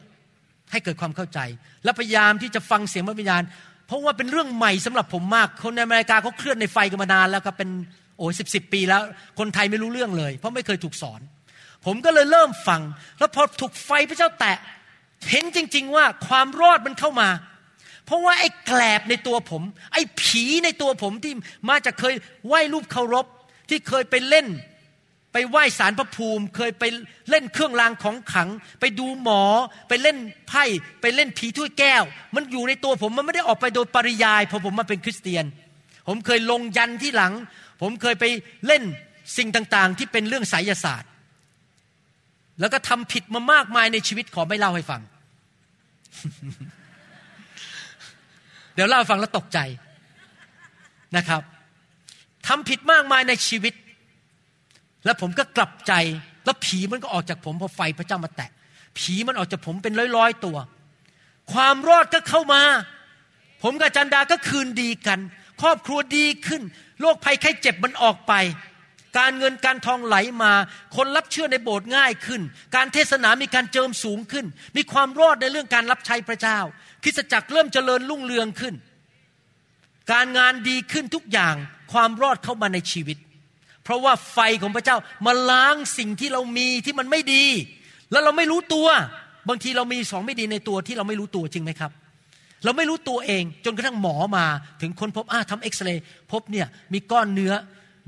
[0.71, 1.39] ให้เกิดความเข้าใจ
[1.83, 3.43] และพยายามที่จะฟังเสียงพระวิญญาณ
[3.87, 7.69] เพราะว่าเป็นเรื่องใหม่สำหรับผมมาก คนในอเมริกาเขาเคลื่อนในไฟกันมานานแล้วครับเป็น
[8.17, 9.01] โอ้ยสิบสิบปีแล้ว
[9.39, 11.21] คนไทยไม่รู้เรื่องเลย เพราะไม่เคยถูกสอน
[11.85, 12.81] ผมก็เลยเริ่มฟัง
[13.19, 14.57] แล้วพอถูกไฟพระเจ้าแตะ
[15.29, 17.29] เห็นจริง ๆ ว่าความรอดมันเข้ามา
[18.05, 19.61] เพราะว่าไอ้แกลบในตัวผม
[19.93, 21.33] ไอ้ผีในตัวผมที่
[21.69, 22.15] มาจากเคย
[22.47, 23.25] ไหว้รูปเคารพ
[23.69, 24.47] ที่เคยไปเล่น
[25.33, 26.83] ไปไหว้สารพระภูมิ เคยไป
[27.29, 28.49] เล่นเครื่องรางของขัง
[28.79, 29.43] ไปดูหมอ
[29.89, 30.63] ไปเล่นไพ่
[31.01, 32.03] ไปเล่นผีถ้วยแก้ว
[32.35, 35.45] มันอยู่ในตัวผมมันไม่ได้ออกไปโดยปริยายพอผมมาเป็นคริสเตียน
[36.07, 37.33] ผมเคยลงยันที่หลัง
[37.81, 38.25] ผมเคยไป
[38.67, 38.83] เล่น
[39.37, 41.11] สิ่งต่างๆ ที่เป็นเรื่องไสยศาสตร์
[42.59, 45.01] แล้วก็ทำผิดมามากมายในชีวิตขอไม่เล่าให้ฟัง
[48.73, 49.59] เดี๋ยวเล่าให้ฟังแล้วตกใจ
[51.17, 51.41] นะครับ
[52.47, 53.73] ทำผิดมากมายในชีวิต
[55.05, 55.93] แล้วผมก็กลับใจ
[56.45, 58.49] แล้วผีมันก็ออกจากผมพอไฟพระเจ้ามาแตะ
[58.97, 60.57] ผีมันออกจากผมเป็นร้อยๆตัว
[61.53, 62.61] ความรอดก็เข้ามา
[63.63, 65.19] ผมกับจันดาก็คืนดีกัน
[65.61, 66.61] ครอบครัวดีขึ้น
[67.01, 68.33] โรคภัยไข้เจ็บมันออกไป
[69.17, 70.53] การเงินการทองไหลมา
[70.95, 72.41] คนรับเชื่อในโบสถ์ง่ายขึ้น
[72.75, 74.45] การเทศนามีการเจิมสูงขึ้น
[74.77, 76.59] มีความรอดในเรื่องการรับใช้พระเจ้า
[77.03, 78.75] คริสตจักรเริ่มเจริญรุ่งเรืองขึ้น
[80.11, 81.55] การงานดีขึ้นทุกอย่าง
[81.93, 83.17] ความรอดเข้ามาในชีวิต
[83.83, 87.45] เพราะว่าไฟของพระเจ้ามาล้างสิ่งที่เรามีที่มันไม่ดี
[88.11, 88.87] แล้วเราไม่รู้ตัว
[89.49, 91.91] บางทีเรามีสองไม่ดีในตัวที่เราไม่รู้ตัวจริงไหมครับ
[92.63, 94.45] เราไม่รู้ตัวเองจนกระทั่งหมอมา
[94.81, 97.53] ถึงคนพบอ้าทำเอ็กซเรย์พบเนี่ยมีก้อนเนื้อ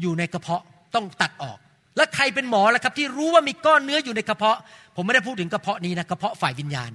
[0.02, 0.64] อยู่ในกระเพาะ
[0.95, 1.58] ต้องตัดออก
[1.97, 4.58] แล้วใครเป็นหมอล่ะครับ ที่รู้ว่ามีก้อนเนื้ออยู่ในกระเพาะ
[4.95, 6.91] ผมไม่ได้พูดถึงกระเพาะนี้นะกระเพาะฝ่ายวิญญาณ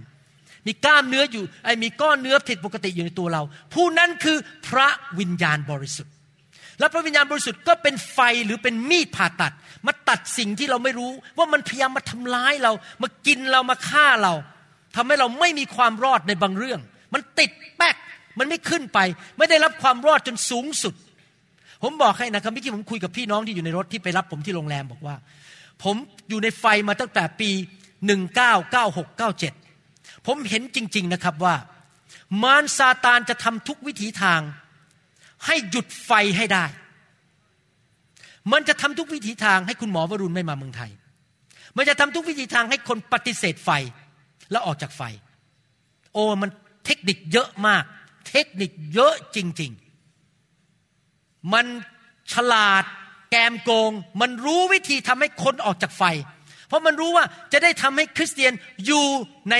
[0.66, 3.42] มีกล้ามเนื้ออยู่ไอ้มีก้อนเนื้อผิดปกติอยู่ในตัวเรา
[3.74, 4.36] ผู้นั้นคือ
[4.68, 4.88] พระ
[5.18, 6.12] วิญญาณบริสุทธิ์
[6.78, 9.52] และพระวิญญาณบริสุทธิ์ก็เป็นไฟหรือเป็นมีดผ่าตัด
[9.86, 14.34] มาตัดสิ่งที่เราไม่รู้ ว่ามันพยายามมาทำร้ายเรา มากินเรามาฆ่าเรา
[14.96, 16.80] ทำให้เราไม่มีความรอดในบางเรื่อง
[17.14, 17.96] มันติดแป๊ก
[18.38, 18.98] มันไม่ขึ้นไป
[19.38, 20.94] ไม่ได้รับความรอดจนสูงสุด
[21.82, 25.16] ผมบอกให้นะครับเมื่อกี้ผมคุยกับพี่น้องที่อยู่ในรถที่ไปรับผมที่โรงแรมบอกว่า
[25.82, 25.96] ผม
[26.28, 27.50] อยู่ในไฟมาตั้งแต่ปี
[28.68, 31.54] 1996-97 ผมเห็นจริง ๆนะครับว่า
[32.42, 34.40] มารซาตานจะทำทุกวิถีทาง
[35.46, 36.64] ให้หยุดไฟให้ได้
[38.52, 40.90] มันจะทำทุกวิถีทางให้คุณหมอวรุณไม่มาเมืองไทย
[41.76, 43.70] มันจะทำทุกวิถีทางให้คนปฏิเสธไฟ
[44.50, 45.02] แล้วออกจากไฟ
[46.12, 46.50] โอ้มัน
[46.84, 47.84] เทคนิคเยอะมาก
[48.28, 49.72] เทคนิคเยอะจริง
[50.56, 51.66] ๆ มัน
[52.32, 52.84] ฉลาด
[53.30, 56.02] แกมโกง มันรู้วิธีทำให้คนออกจากไฟ
[56.68, 58.52] เพราะมันรู้ว่าจะได้ทำให้คริสเตียน
[58.86, 59.06] อยู่
[59.50, 59.54] ใน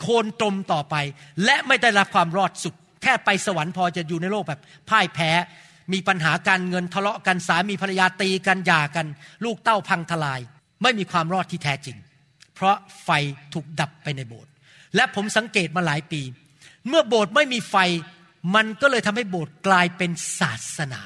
[0.00, 0.94] โคนตมต่อไป
[1.44, 4.60] และไม่ได้รับความรอดสุด แค่ไปสวรรค์พอจะอยู่ในโลกแบบ
[4.90, 5.30] พ่ายแพ้
[5.92, 9.06] มีปัญหาการเงินทะเลาะกันสามีภรรยาตีกันหย่ากัน
[9.44, 10.40] ลูกเต้าพังทลาย
[10.82, 11.96] ไม่มีความรอดที่แท้จริง
[12.54, 13.10] เพราะไฟ
[13.54, 14.50] ถูกดับไปในโบสถ์
[14.96, 16.20] และผมสังเกตมาหลายปี
[16.88, 17.76] เมื่อโบสถ์ไม่มีไฟ
[18.54, 20.10] มันก็เลยทำให้โบสถ์กลายเป็น
[20.40, 21.02] ศาสนา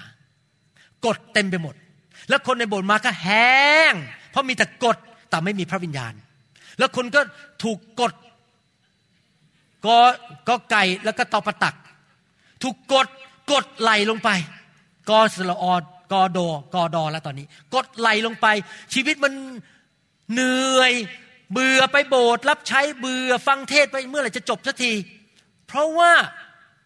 [1.07, 1.75] กฎเต็มไปหมด
[2.29, 3.93] แล้วคนในโบสถ์มาก็แห้ง
[4.31, 4.97] เพราะมีแต่กฎ
[5.31, 6.13] แต่ไม่มีพระวิญญาณ
[6.79, 7.21] แล้วคนก็
[7.63, 8.13] ถูกกด
[9.87, 9.97] ก็
[10.49, 11.75] ก็ไก่แล้วก็ตอประตัก
[12.63, 13.09] ถูกกด
[13.53, 14.31] กดไหลลงไป
[15.11, 15.75] กอสละออ
[16.13, 18.47] กอดอกอดอแล้วตอนนี้ กดไหลลงไป
[18.95, 19.33] ชีวิตมัน
[20.33, 20.93] เหนื่อย
[21.53, 24.93] เบื่อไปโบสถ์รับใช้เบื่อฟังเทศไปเมื่อไหร่จะจบสักที
[25.69, 26.13] เพราะว่า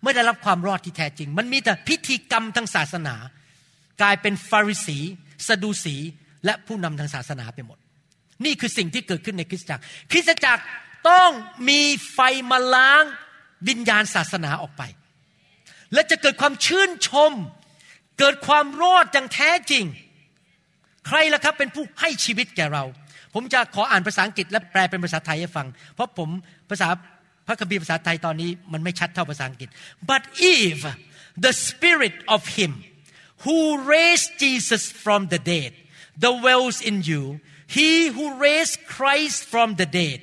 [0.03, 3.14] ไม่ได้รับความรอดที่แท้จริง มันมีแต่พิธีกรรมทางศาสนา
[4.01, 4.99] กลายเป็นฟาริสี
[5.49, 5.97] สดูสี
[6.45, 7.78] และผู้นำทางศาสนาไปหมด
[8.45, 10.62] นี่คือสิ่งที่เกิดขึ้นในคริสตจักร คริสตจักร
[11.09, 11.30] ต้อง
[11.68, 11.80] มี
[12.12, 12.18] ไฟ
[12.51, 13.05] มาล้าง
[13.68, 14.83] วิญญาณศาสนาออกไป
[15.93, 17.33] และจะเกิดความชื่นชม
[18.18, 19.85] เกิดความรอดอย่างแท้จริง
[21.07, 22.85] ใครล่ะครับเป็นผู้ให้ชีวิตแก่เรา
[23.35, 26.28] ผมจะขออ่านภาษาอังกฤษและแปลเป็นภาษาไทยให้ฟัง เพราะผม
[26.70, 26.89] ภาษา
[27.47, 29.68] พระคัมภีร์ภาษาไทยตอนนี้มันไม่ชัดเท่าภาษาอังกฤษ
[30.11, 30.22] but
[30.59, 30.78] if
[31.45, 32.72] the spirit of him
[33.45, 33.59] who
[33.95, 35.72] raised Jesus from the dead
[36.26, 37.22] dwells in you
[37.76, 40.18] he who raised Christ from the dead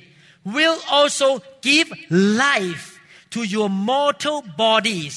[0.56, 1.28] will also
[1.68, 1.88] give
[2.46, 2.86] life
[3.34, 5.14] to your mortal bodies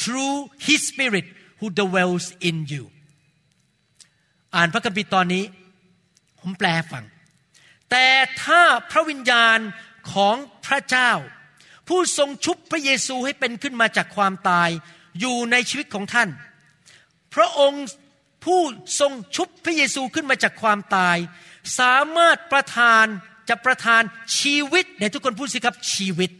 [0.00, 1.26] through his spirit
[1.60, 2.84] who dwells in you
[4.54, 5.44] อ่านพระคัมภีร์ตอนนี้
[6.40, 7.04] ผมแปลฟัง
[7.90, 8.06] แต่
[8.44, 9.58] ถ้าพระวิญญาณ
[10.12, 10.36] ของ
[10.66, 11.12] พระเจ้า
[11.88, 14.70] ผู้ทรงชุบพระเยซูให้เป็นขึ้นมาจากความตาย
[15.20, 16.28] อยู่ในชีวิตของท่าน
[17.34, 17.86] พระองค์
[18.44, 18.60] ผู้
[19.00, 21.16] ทรงชุบพระเยซูขึ้นมาจากความตาย
[21.78, 23.04] สามารถประทาน
[23.48, 24.02] จะประทาน
[24.40, 26.30] ชีวิตในทุกคนพูดสิครับชีวิต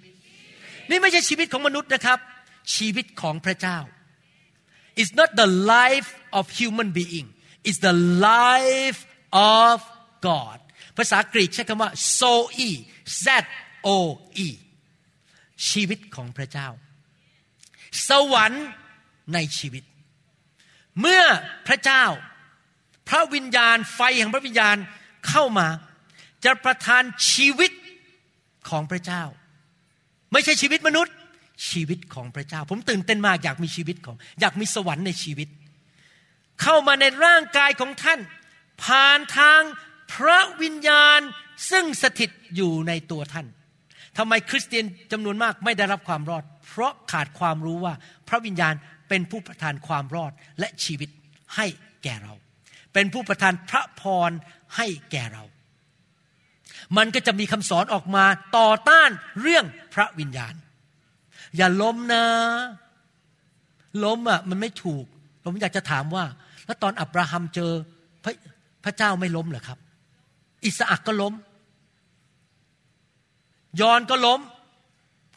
[0.91, 2.19] นี่ไม่ใช่ชีวิตของมนุษย์นะครับ
[2.75, 3.79] ชีวิตของพระเจ้า
[5.01, 7.27] It's not the life of human being
[7.69, 7.97] It's the
[8.31, 9.01] life
[9.61, 9.77] of
[10.29, 10.59] God
[10.97, 12.71] ภาษากรีกใช้คำว่า zoe
[13.25, 13.27] z
[13.87, 13.89] o
[14.47, 14.49] e
[15.71, 16.69] ชีวิตของพระเจ้า
[18.09, 18.67] สวรรค์
[19.35, 19.85] ในชีวิต
[21.01, 21.23] เมื่อ
[21.67, 22.05] พระเจ้า
[23.09, 24.77] พระวิญญาณไฟแห่งพระวิญญาณ
[25.29, 25.69] เข้ามา
[26.45, 27.03] จะประทาน
[27.33, 27.73] ชีวิต
[28.69, 29.23] ของพระเจ้า
[30.33, 31.15] ไม่ใช่ชีวิตมนุษย์
[31.71, 35.49] ชีวิตของพระเจ้า ผมตื่นเต้นมากอยากมีชีวิตของ อยากมีสวรรค์ในชีวิต
[36.63, 38.21] เข้ามาในร่างกายของท่าน
[38.85, 39.63] ผ่านทาง
[40.13, 41.21] พระวิญญาณ
[41.71, 43.47] ซึ่งสถิตอยู่ในตัวท่าน
[44.19, 47.95] ทำไมคริสเตียนจำนวนมากไม่ได้รับความรอด เพราะขาดความรู้ว่า
[48.29, 48.75] พระวิญญาณ
[49.09, 51.11] เป็นผู้ประทานความรอดและชีวิต
[51.57, 51.67] ให้
[52.05, 52.35] แก่เรา
[52.93, 54.31] เป็นผู้ประทานพระพร
[54.77, 55.45] ให้แก่เรา
[56.97, 58.25] มันก็จะมีคำสอนออกมา
[58.57, 59.11] ต่อต้าน
[59.41, 59.65] เรื่อง
[59.95, 60.55] พระวิญญาณ
[61.57, 62.25] อย่าล้มนะ
[64.05, 65.05] ล้มอะมันไม่ถูก
[65.45, 66.25] ผมอยากจะถามว่า
[66.67, 67.73] แล้วตอนอับราฮัมเจอ
[68.25, 68.33] พระ
[68.85, 69.79] พระเจ้าไม่ล้มเหรอครับ
[70.65, 71.35] อิสอักก็ล้ม
[73.81, 74.41] ยอนก็ล้ม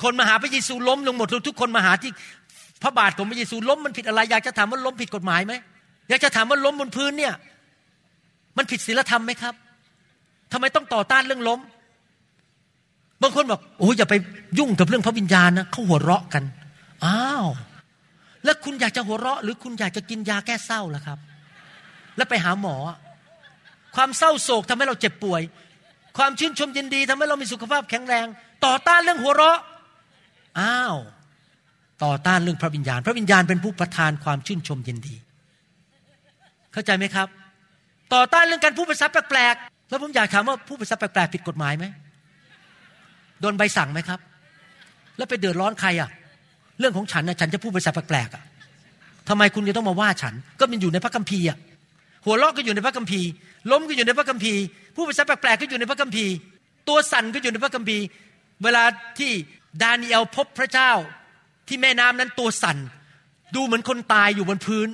[0.03, 2.11] คนมาหาพระเยซูล้มลงหมดทุกคนมาหาที่
[2.81, 5.53] พระบาทของพระเยซูล้มมันผิดอะไร อยากจะถามว่าล้มผิดกฎหมายไหม
[6.09, 7.33] อยากจะถามว่าล้มบนพื้นเนี่ย
[8.57, 9.53] มันผิดศีลธรรมไหมครับ
[10.51, 11.59] ทำไมต้องต่อต้านเรื่องล้ม
[13.21, 14.15] บางคนบอกโอ้ยอย่าไป
[14.59, 16.43] ยุ่งกับเรื่องพระวิญญาณนะเขาหัวเราะกัน
[17.05, 17.45] อ้าว
[18.45, 21.19] แล้วคุณอยากจะหัวเราะ หรือคุณอยากจะกินยาแก้เศร้าล่ะครับ
[22.17, 22.75] แล้วไปหาหมอ
[23.95, 25.41] ความเศร้าโศกทำให้เราเจ็บป่วย
[26.17, 28.25] ความชื่นชมยินดีทำให้เรามีสุขภาพแข็งแรง
[28.65, 29.59] ต่อต้านเรื่องหัวเราะ
[30.59, 30.95] อ้าว
[32.03, 35.15] ต่อต้านเรื่องพระวิญญาณ พระวิญญาณเป็นผู้ประทานความชื่นชมยินดี
[36.73, 37.27] เข้าใจไหมครับ
[38.13, 41.85] ต่อต้านเรื่องการพูดภาษาแปลกๆ แล้วผมอยากถามว่าพูดภาษาแปลกๆผิดกฎหมายไหม
[43.41, 44.19] โดนใบสั่งไหมครับ
[45.17, 46.09] แล้วไปเดือดร้อนใครอะ
[46.79, 48.43] เรื่องของฉันนะฉันจะพูดภาษาแปลกๆอะ
[49.29, 51.57] ทำไมคุณจะต้องมาว่าฉัน ก็มันอยู่ในพระคัมภีร์อะ
[52.25, 53.29] หัวเราะก็อยู่ในพระคัมภีร์
[53.71, 54.63] ล้มก็อยู่ในพระคัมภีร์
[54.95, 56.33] ผู้ภาษาแปลกๆก็อยู่ในพระคัมภีร์
[56.87, 58.03] ตัวสั่นก็อยู่ในพระคัมภีร์
[58.63, 58.83] เวลา
[59.19, 59.31] ที่
[59.83, 60.91] ดานีเอลพบพระเจ้า
[61.67, 62.77] ที่แม่น้ำนั้นตัวสั่น
[63.55, 64.87] ดูเหมือนคนตายอยู่บนพื้น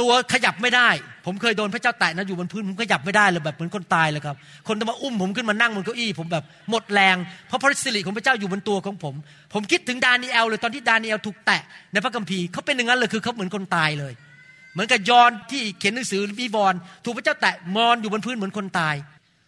[0.00, 0.88] ตัวขยับไม่ได้
[1.26, 4.36] ผมเคยโดนพระเจ้าแตะนะอยู่บนพื้นผมขยับไม่ได้เลยแบบเหมือนคนตายเลยครับ
[4.68, 7.16] คนจะมาอุ้มผมขึ้นมานั่งบนเก้าอี้ผมแบบหมดแรง
[7.48, 9.14] เพราะพระสิริของพระเจ้าอยู่บนตัวของผม
[9.52, 11.62] ผมคิดถึงดานีเอลเลยตอนที่ดานีเอลถูกแตะ
[11.92, 14.12] ในพระคัมภีร์เขาเป็นอย่างนั้นเลยคือเขาเหมือนคนตายเลย
[14.72, 18.96] เหมือนกับยอนที่เขียนหนังสือวีบอลถูกพระเจ้าแตะมอนอยู่บนพื้นเหมือนคนตาย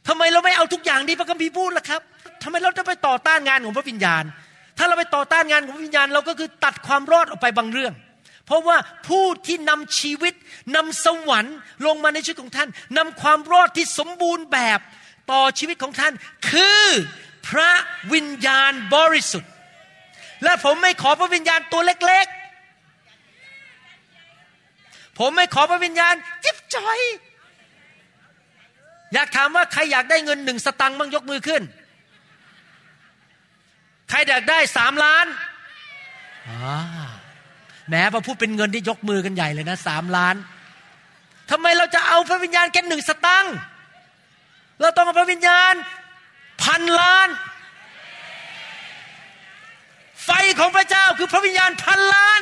[0.09, 2.01] ทำไมเราไม่เอาทุกอย่างที่พระคัมภีร์พูดล่ะครับ
[2.43, 4.25] ทำไมเราจะไปต่อต้านงานของพระวิญญาณ
[4.79, 7.95] ถ้าเราไปต่อต้านงานของพระวิญญาณเราก็คือตัดความรอดออกไปบางเรื่อง
[8.47, 8.77] เพราะว่า
[9.09, 10.35] ผู้ที่นำชีวิต
[10.77, 11.57] นำสวรรค์
[11.87, 12.69] ลงมาในชีวิตของท่าน
[12.99, 14.81] นำความรอดที่สมบูรณ์แบบ
[15.31, 16.13] ต่อชีวิตของท่าน
[16.51, 16.85] คือ
[17.49, 17.73] พระ
[18.13, 19.51] วิญญาณบริสุทธิ์
[20.45, 22.42] และผมไม่ขอพระวิญญาณตัวเล็กๆ
[25.25, 26.15] ผมไม่ขอพระวิญญาณ
[26.45, 27.01] จิ๊บจอย
[29.15, 31.63] อยากถามว่าใครอยากได้เงินหนึ่งสตังค์บ้างยกมือขึ้น
[34.11, 35.27] ใครอยากได้สามล้าน
[37.91, 40.37] แม้พอพูดเป็นเงินที่ยกมือกันใหญ่เลยนะสามล้าน
[41.51, 43.55] ทำไมเราจะเอาพระวิญญาณแค่หนึ่งสตังค์
[44.81, 45.75] เราต้องเอาพระวิญญาณ
[46.63, 47.29] พันล้าน
[50.25, 52.41] ไฟของพระเจ้าคือพระวิญญาณพันล้าน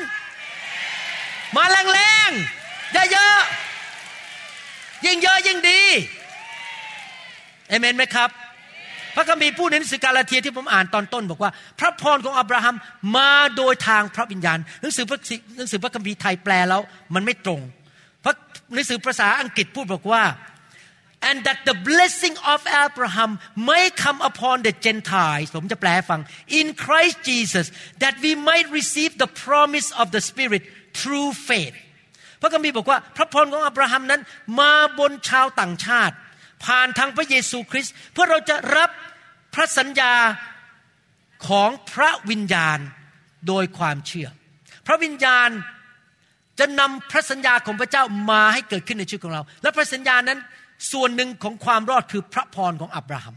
[1.57, 2.60] มาแรงๆ
[2.93, 5.81] เยอะๆยิ่งเยอะยิ่งดี
[7.69, 8.31] เอเมนไหมครับ
[9.15, 12.77] พระคัมภีร์พูดในหนังสือกาลาเทียที่ผมอ่านตอนต้น บอกว่า พระพรของอับราฮัม
[13.17, 15.19] มาโดยทางพระวิญญาณ หนังสือพระ
[15.57, 16.83] หนังสือพระคัมภีร์ไทยแปลแล้ว
[17.15, 17.61] มันไม่ตรง
[18.25, 18.35] พระ
[18.75, 20.25] หนังสือภาษาอังกฤษพูดบอกว่า
[21.29, 23.31] and that the blessing of Abraham
[23.71, 26.21] may come upon the Gentiles ผมจะแปลฟัง
[26.61, 27.67] in Christ Jesus
[28.03, 30.63] that we might receive the promise of the Spirit
[30.99, 31.77] through faith
[32.41, 34.23] พระคัมภีร์บอกว่า พระพรของอับราฮัมนั้น
[34.61, 36.15] มาบนชาวต่างชาติ
[36.65, 38.91] ผ่านทางพระเยซูคริสต์เพื่อเราจะรับ
[39.55, 40.13] พระสัญญา
[41.49, 42.79] ของพระวิญญาณ
[43.49, 44.29] โดยความเชื่อ
[44.87, 45.51] พระวิญญาณ
[46.59, 50.39] จะนำพระสัญญาของพระเจ้ามาให้เกิดขึ้นในชีวิตของเรา และพระสัญญานั้น
[50.93, 53.35] ส่วนหนึ่งของความรอดคือพระพรของอับราฮัม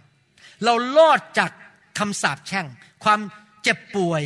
[0.65, 1.51] เรารอดจาก
[1.99, 2.65] คำสาปแช่ง
[3.03, 3.19] ความ
[3.63, 4.21] เจ็บป่วย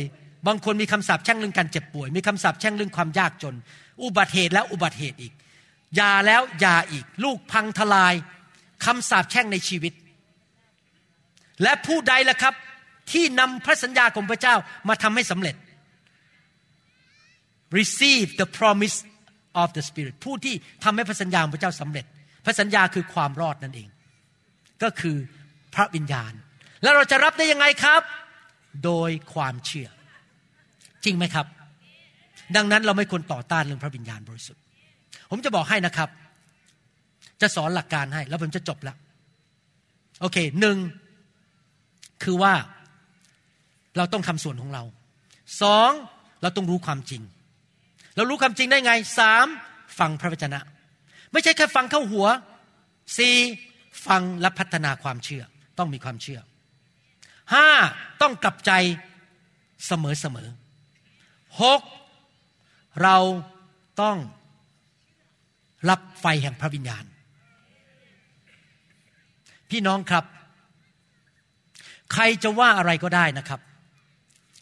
[0.46, 3.54] บางคนมีคำสาปแช่งเรื่องการเจ็บป่วย มีคำสาปแช่งเรื่องความยากจน
[4.02, 5.32] อุบัติเหตุแล้วอุบัติเหตุอีก
[6.00, 8.14] ยาแล้วยาอีก ลูกพังทลาย
[8.84, 9.92] คำสาปแช่งในชีวิต
[11.62, 12.54] และผู้ใดล่ะครับ
[13.12, 14.54] ที่นำพระสัญญาของพระเจ้า
[14.88, 15.56] มาทำให้สำเร็จ
[17.78, 18.96] receive the promise
[19.62, 22.06] of the Spirit ผู้ที่ทำให้พระสัญญาของพระเจ้าสำเร็จ
[22.44, 23.88] พระสัญญาคือความรอดนั่นเอง
[24.82, 25.16] ก็คือ
[25.74, 26.32] พระวิญญาณ
[26.82, 28.02] แล้วเราจะรับได้ยังไงครับ
[28.84, 29.88] โดยความเชื่อ
[31.04, 31.46] จริงไหมครับ
[32.56, 34.62] ดังนั้นเราไม่ควรต่อต้านเรื่องพระวิญญาณบริสุทธิ์
[35.30, 36.08] ผมจะบอกให้นะครับ
[37.40, 38.96] จะสอนหลักการให้ แล้วผมจะจบแล้ว
[40.20, 40.76] โอเคหนึ่ง
[42.22, 42.54] คือว่า
[43.96, 44.82] เราต้องทำส่วนของเรา
[45.62, 45.90] สอง
[46.42, 47.22] เราต้องรู้ความจริง
[48.16, 49.46] เรารู้ความจริงได้ไงสาม
[49.98, 50.60] ฟังพระวจนะ
[51.32, 52.26] ไม่ใช่แค่ฟังเข้าหัว
[53.18, 53.34] สี่
[54.06, 55.42] ฟังและพัฒนาความเชื่อ
[55.78, 56.40] ต้องมีความเชื่อ
[57.54, 57.68] ห้า
[58.22, 58.72] ต้องกลับใจ
[59.86, 60.48] เสมอเสมอ
[61.62, 61.82] หก
[63.02, 63.16] เรา
[64.00, 64.16] ต้อง
[65.90, 67.04] รับไฟแห่งพระวิญญาณ
[69.70, 70.24] พี่น้องครับ
[72.12, 73.60] ใครจะว่าอะไรก็ได้นะครับ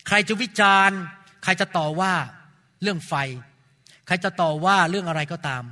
[0.07, 0.99] ใครจะวิจารณ์
[1.43, 2.13] ใครจะต่อว่า
[2.83, 3.15] เรื่องไฟ
[4.07, 5.63] ใครจะต่อว่าเรื่องอะไรก็ตาม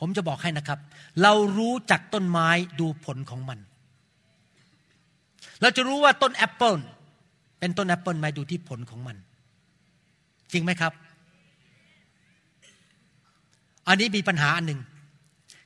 [0.00, 0.78] ผมจะบอกให้นะครับ
[1.22, 2.48] เรารู้จักต้นไม้
[2.80, 3.58] ดูผลของมัน
[5.60, 6.74] เราจะรู้ว่าต้นแอปเปิล
[7.58, 9.16] เป็นต้นแอปเปิลไหมดูที่ผลของมัน
[10.52, 10.92] จริงไหมครับ
[13.88, 14.80] อันนี้มีปัญหาอันหนึ่ง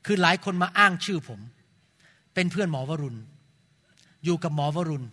[0.07, 1.41] คือหลายคนมาอ้างชื่อผม
[2.35, 3.19] เป็นเพื่อนหมอวรุณ
[4.25, 5.07] อยู่กับหมอวรุณ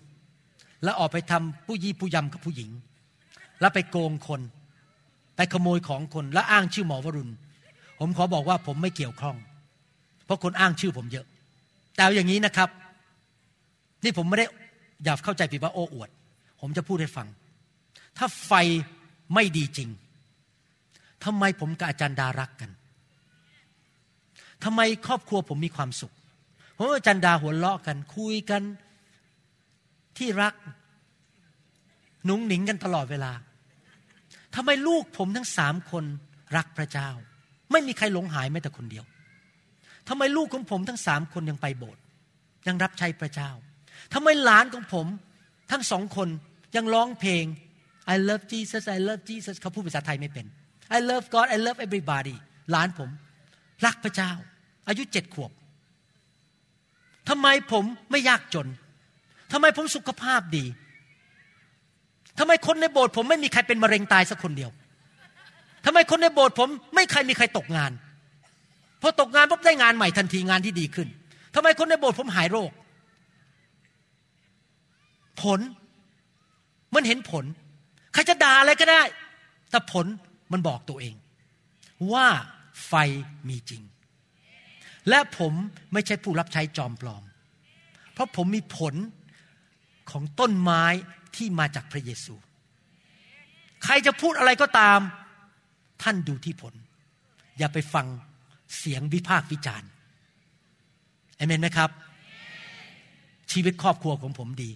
[0.84, 2.70] แล้วออกไปทำผู้ยี่ผู้ยำกับผู้หญิง
[3.60, 4.42] แล้วไปโกงคน
[5.36, 7.32] ไปขโมยของคน แล้วอ้างชื่อหมอวรุณ
[8.00, 9.36] ผมขอบอกว่าผมไม่เกี่ยวข้อง
[10.26, 11.26] เพราะคนอ้างชื่อผมเยอะ
[11.96, 12.70] แต่อาอย่างนี้นะครับ
[14.04, 14.46] นี่ผมไม่ได้
[15.04, 16.10] อย่าเข้าใจผิดว่าโอ้อวด
[16.62, 17.28] ผมจะพูดให้ฟัง
[18.18, 18.52] ถ้าไฟ
[19.34, 19.90] ไม่ดีจริง
[21.24, 22.72] ทำไมผมกับอาจารย์ดารักกัน
[24.64, 26.14] ทำไมครอบครัวผมมีความสุข
[26.78, 28.62] ผมกับอาจารย์ดาหัวเราะกันคุยกัน
[30.18, 30.54] ที่รัก
[32.26, 33.32] หนุงหนิงกันตลอดเวลา
[34.56, 36.04] ทำไมลูกผมทั้งสามคน
[36.58, 37.10] รักพระเจ้า
[37.72, 39.06] ไม่มีใครหลงหายแม้แต่คนเดียว
[40.10, 42.02] ทำไมลูกของผมทั้งสามคนยังไปโบสถ์
[42.68, 43.50] ยังรับใช้พระเจ้า
[44.14, 45.08] ทำไมหลานของผม
[45.72, 46.30] ทั้งสองคน
[46.76, 47.46] ยังร้องเพลง
[48.14, 50.46] I love Jesus I love Jesus เขาพูดภาษาไทยไม่เป็น
[50.98, 52.36] I love God I love everybody
[52.72, 53.10] หลานผม
[53.86, 54.32] รักพระเจ้า
[54.88, 55.52] อายุเจ็ดขวบ
[57.30, 58.68] ทำไมผมไม่ยากจน
[59.52, 60.66] ทำไมผมสุขภาพดี
[62.40, 64.72] ทำไมคนในโบสถ์ผมไม่มีใครเป็นมะเร็งตายสักคนเดียว
[65.86, 67.92] ทำไมคนในโบสถ์ผมไม่ใครมีใครตกงาน
[69.02, 71.08] พอตกงานปุ๊บได้งานใหม่ทันทีงานที่ดีขึ้น
[71.56, 72.72] ทำไมคนในโบสถ์ผมหายโรค
[75.42, 75.60] ผล
[76.96, 77.46] มันเห็นผล
[78.14, 79.02] ใครจะด่าอะไรก็ได้
[79.72, 80.06] แต่ผล
[80.52, 81.16] มันบอกตัวเอง
[82.14, 82.28] ว่า
[82.86, 82.94] ไฟ
[83.50, 83.82] มีจริง
[85.10, 85.54] และผม
[85.94, 87.24] ไม่ใช่ผู้รับใช้จอมปลอม
[88.14, 88.96] เพราะผมมีผล
[90.12, 90.84] ของต้นไม้
[91.36, 92.36] ที่มาจากพระเยซู
[93.84, 95.00] ใครจะพูดอะไรก็ตาม
[96.04, 96.74] ท่านดูที่ผล
[97.58, 98.08] อย่าไปฟัง
[98.78, 99.90] เสียงวิพากษ์วิจารณ์
[101.38, 101.90] เอเมนไหมครับ
[103.52, 104.72] ชีวิตครอบครัวของผมดี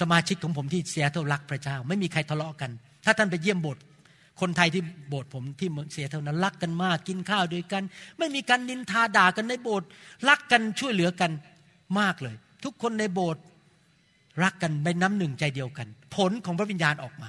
[0.00, 2.70] สมาชิกของผมที่เสียเท่ารักพระเจ้า ไม่มีใครทะเลาะกัน
[3.04, 3.82] ถ้าท่านไปเยี่ยมโบสถ์
[4.40, 7.82] คนไทยที่โบสถ์ผมที่เสียเท่านั้นรักกันมากกินข้าวด้วยกัน
[8.18, 9.88] ไม่มีการนินทาด่ากันในโบสถ์
[10.28, 11.30] รักกันช่วยเหลือกัน
[12.00, 13.42] มากเลย ทุกคนในโบสถ์
[14.42, 17.28] รักกันเป็นน้ำหนึ่งใจเดียวกัน ผลของพระวิญญาณออกมา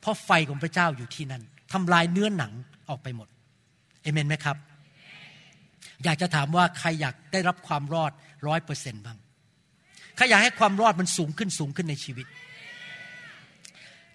[0.00, 1.42] เพราะไฟของพระเจ้าอยู่ที่นั่น
[1.72, 2.52] ทำลายเนื้อหนัง
[2.88, 3.28] ออกไปหมด
[4.02, 4.56] เอเมนไหมครับ
[6.04, 8.12] อยากจะถามว่าใครอยากได้รับความรอด
[8.46, 9.18] ร้อยเปอร์เซ็นต์บ้าง
[10.16, 12.26] ใครอยากให้ความรอดมันสูงขึ้นสูงขึ้นในชีวิต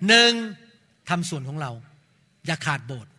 [0.08, 0.32] หนึ่ง
[1.10, 1.72] ทำส่วนของเรา
[2.50, 3.12] อย่าขาดโบสถ์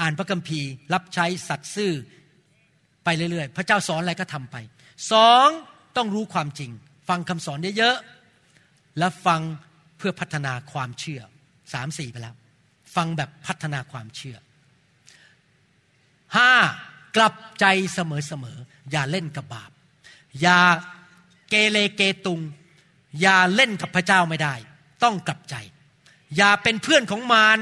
[0.00, 1.92] อ่านพระคัมภีร์ รับใช้สัตย์ซื่อ
[3.04, 4.56] ไปเรื่อยๆ พระเจ้าสอนอะไรก็ทำไป
[5.12, 5.48] สอง
[5.96, 6.70] ต้องรู้ความจริง
[7.08, 9.40] ฟังคำสอนเยอะๆและฟัง
[9.98, 11.22] เพื่อพัฒนาความเชื่อ
[11.72, 12.34] สามสี่ไปแล้ว
[12.96, 14.36] ฟังแบบพัฒนาความเชื่อ
[16.36, 16.52] ห้า
[17.16, 19.70] กลับใจเสมอๆอย่าเล่นกับบาป
[20.40, 20.60] อย่า
[21.50, 22.40] เกเรเกตุง
[23.20, 24.54] อย่าเล่นกับพระเจ้าไม่ได้
[25.02, 25.54] ต้องกลับใจ
[26.36, 27.58] อย่าเป็นเพื่อนของมาร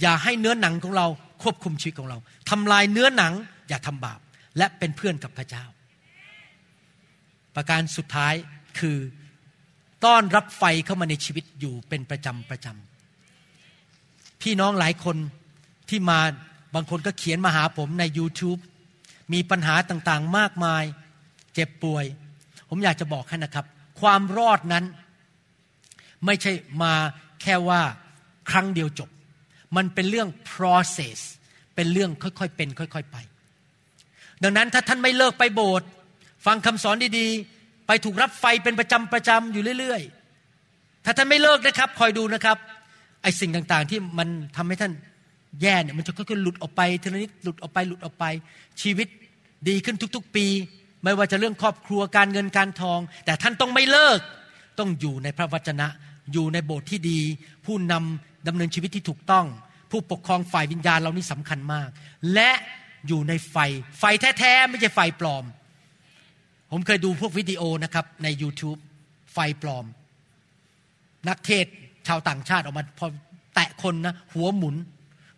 [0.00, 1.06] อย่าให้เนื้อหนังของเรา
[1.42, 2.18] ควบคุมชีวิตของเรา
[2.50, 3.32] ทำลายเนื้อหนัง
[3.68, 4.20] อย่าทำบาป
[4.58, 5.64] และเป็นเพื่อนกับพระเจ้า
[7.54, 8.34] ประการสุดท้าย
[8.78, 8.98] คือ
[10.04, 15.16] ต้อนรับไฟเข้ามาในชีวิตอยู่เป็นประจำประจำพี่น้องหลายคน
[15.88, 16.18] ที่มา
[16.74, 18.60] บางคนก็เขียนมาหาผมใน YouTube
[19.32, 20.84] มีปัญหาต่างๆมากมาย
[21.54, 22.04] เจ็บป่วย
[22.68, 23.66] ผมอยากจะบอกให้นะครับ
[24.00, 24.84] ความรอดนั้น
[26.26, 26.94] ไม่ใช่มา
[27.42, 27.80] แค่ว่า
[28.50, 29.10] ครั้งเดียวจบ
[29.76, 31.18] มันเป็นเรื่อง process
[31.74, 33.16] เป็นเรื่องค่อยๆเป็น ค่อยๆไป
[34.42, 35.88] ดังนั้นถ้าท่านไม่เลิกไปโบสถ์
[36.46, 42.56] ฟังคำสอนดีๆ ไปถูกรับไฟเป็นประจำประจำอยู่เรื่อยๆ ถ้าท่านไม่เลิกนะครับ คอยดูนะครับ
[43.22, 44.92] ไอ้สิ่งต่างๆที่มันทำให้ท่าน
[45.62, 48.24] แย่เนี่ยมันจะค่อยๆหลุดออกไปทีละนิดหลุดออกไปหลุดออกไป
[48.82, 49.08] ชีวิต
[49.68, 50.46] ดีขึ้นทุกๆ ปี
[51.02, 54.20] ไม่ว่าจะเรื่องครอบครัวการเงินการทอง แต่ท่านต้องไม่เลิก
[54.78, 55.88] ต้องอยู่ในพระวจนะ
[56.32, 57.20] อยู่ในโบสถ์ที่ดี
[57.66, 59.46] ผู้นำ ดำเนินชีวิตที่ถูกต้อง
[59.90, 61.88] ผู้ปกครองฝ่ายวิญญาณเรานี่สำคัญมาก
[62.34, 62.50] และ
[63.08, 63.56] อยู่ในไฟ
[63.98, 64.04] ไฟ
[64.38, 65.44] แท้ๆไม่ใช่ไฟปลอม
[66.70, 68.78] ผมเคยดูพวกวิดีโอนะครับใน YouTube
[69.32, 69.84] ไฟปลอม
[71.28, 71.66] นักเทศ
[72.08, 73.06] ชาวต่างชาติออกมาพอ
[73.54, 74.76] แตะคนนะหัวหมุน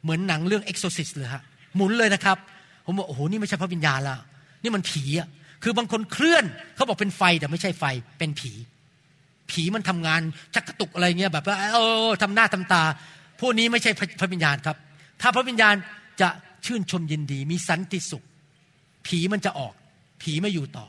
[0.02, 1.42] เหมือนหนังเรื่อง Exorcist เลยฮะ
[1.76, 2.36] หมุนเลยนะครับ
[2.84, 4.16] ผมบอกโอ้โหนี่ไม่ใช่พระวิญญาณละ
[4.62, 5.28] นี่มันผีอะ
[5.62, 6.44] คือบางคนเคลื่อน
[6.74, 7.84] เขาบอกเป็นไฟแต่ไม่ใช่ไฟ
[8.18, 8.52] เป็นผี
[9.50, 10.20] ผีมันทำงาน
[10.54, 12.82] ชักกระตุกอะไรเงี้ยแบบว่าเออทำหน้าทำตา
[13.40, 13.90] พวกนี้ไม่ใช่
[14.20, 14.76] พระวิญญาณครับ
[15.20, 15.74] ถ้าพระวิญญาณ
[16.20, 16.28] จะ
[16.66, 18.24] ชื่นชมยินดี มีสันติสุข
[19.06, 19.74] ผีมันจะออก
[20.22, 20.86] ผีไม่อยู่ต่อ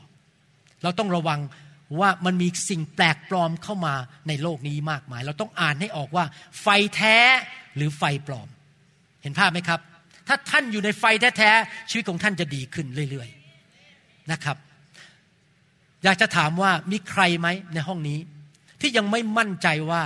[0.82, 1.40] เราต้องระวัง
[2.00, 3.94] ว่ามันมีสิ่งแปลกปลอมเข้ามา
[4.28, 6.24] ในโลกนี้มากมาย เราต้องอ่านให้ออกว่า
[6.62, 7.16] ไฟแท้
[7.76, 8.48] หรือไฟปลอม
[9.22, 9.80] เห็นภาพไหมครับ
[10.28, 11.04] ถ้าท่านอยู่ในไฟ
[11.38, 14.56] แท้ๆชีวิตของท่านจะดีขึ้นเรื่อยๆนะครับ
[16.04, 18.18] อยากจะถามว่ามีใครไหมในห้องนี้
[18.80, 20.04] ที่ยังไม่มั่นใจว่า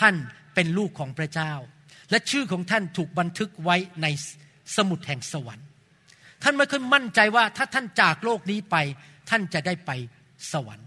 [0.00, 0.14] ท่าน
[0.54, 1.52] เป็นลูกของพระเจ้า
[2.10, 4.06] และชื่อของท่านถูกบันทึกไว้ใน
[4.76, 5.66] สมุดแห่งสวรรค์
[6.42, 8.76] ท่านไม่เคยมั่นใจว่าถ้าท่านจากโลกนี้ไป
[9.30, 9.90] ท่านจะได้ไป
[10.52, 10.86] สวรรค์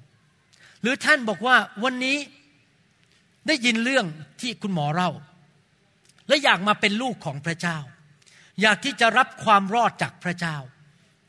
[0.82, 2.17] หรือท่านบอกว่าวันนี้
[3.47, 4.05] ได้ยินเรื่อง
[4.41, 5.11] ที่คุณหมอเล่า
[6.28, 7.78] และอยากมาเป็นลูกของพระเจ้า
[8.61, 10.55] อยากที่จะรับความรอดจากพระเจ้า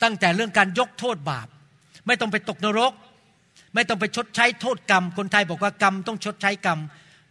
[0.03, 1.49] ตั้งแต่เรื่องการยกโทษบาป
[2.07, 2.93] ไม่ต้องไปตกนรก
[3.75, 6.79] ไม่ต้องไปชดใช้โทษกรรม คนไทยบอกว่ากรรมต้องชดใช้กรรม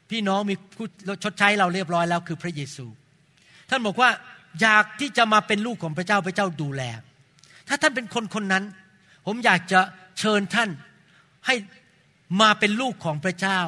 [0.10, 0.88] พี่น้องมีผู้
[1.24, 2.86] ชดใช้เราเรียบร้อยแล้วคือพระเยซู
[3.70, 4.10] ท่านบอกว่า
[4.62, 6.84] อยากที่จะมาเป็นลูกของพระเจ้าพระเจ้าดูแล
[7.68, 8.64] ถ้าท่านเป็นคนคนนั้น
[9.26, 9.80] ผมอยากจะ
[10.20, 10.70] เชิญท่าน
[11.48, 11.56] ให้
[12.42, 13.60] มาเป็นลูกของพระเจ้า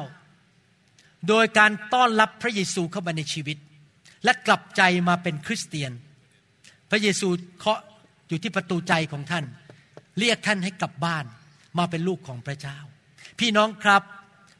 [1.28, 3.56] โดยการต้อนรับพระเยซูเข้ามาในชีวิต
[4.24, 5.92] และกลับใจมาเป็นคริสเตียน
[6.90, 7.80] พระเยซูเคาะ
[8.28, 9.44] อยู่ที่ประตูใจของท่าน
[10.18, 11.24] เรียกท่านให้กลับบ้าน
[11.78, 12.78] มาเป็นลูกของพระเจ้า
[13.40, 14.02] พี่น้องครับ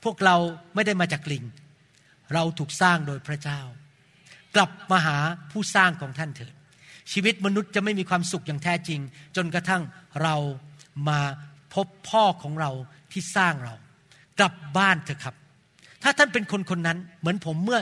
[0.04, 0.36] พวกเรา
[0.74, 1.44] ไม่ได้มาจากลิง
[2.34, 3.60] เราถูกสร้างโดยพระเจ้า
[4.56, 5.18] กลับมาหา
[5.50, 6.54] ผู้สร้างของท่านเถิด
[7.12, 9.00] ชีวิตมนุษย์จะไม่มีความสุขอย่างแท้จริง
[9.36, 9.82] จนกระทั่ง
[10.22, 10.36] เรา
[11.08, 11.20] มา
[11.74, 12.70] พบพ่อของเรา
[13.12, 13.74] ที่สร้างเรา
[14.38, 15.34] กลับบ้านเถอะครับ
[16.02, 17.80] ถ้าท่านเป็นคนคนนั้นเหมือนผมเมื่อ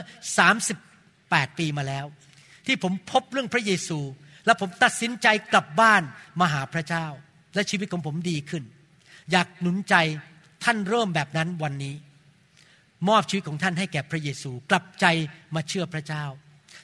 [0.79, 2.05] 38 ปีมาแล้ว
[2.67, 3.99] ที่ผมพบเรื่องพระเยซู
[4.45, 6.01] และผมตัดสินใจกลับบ้าน
[6.39, 7.05] มาหาพระเจ้า
[7.55, 8.63] และชีวิตของผมดีขึ้น
[9.31, 9.95] อยากหนุนใจ
[10.63, 11.95] ท่านเริ่มแบบนั้นวันนี้
[13.09, 15.05] มอบชีวิตของท่านให้แก่พระเยซู กลับใจ
[15.55, 16.23] มาเชื่อพระเจ้า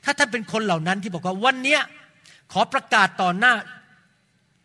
[0.05, 1.81] ถ้าท่านเป็นคนเหล่านั้นที่บอกว่าวันเนี้ย
[2.53, 3.53] ขอประกาศต่อหน้า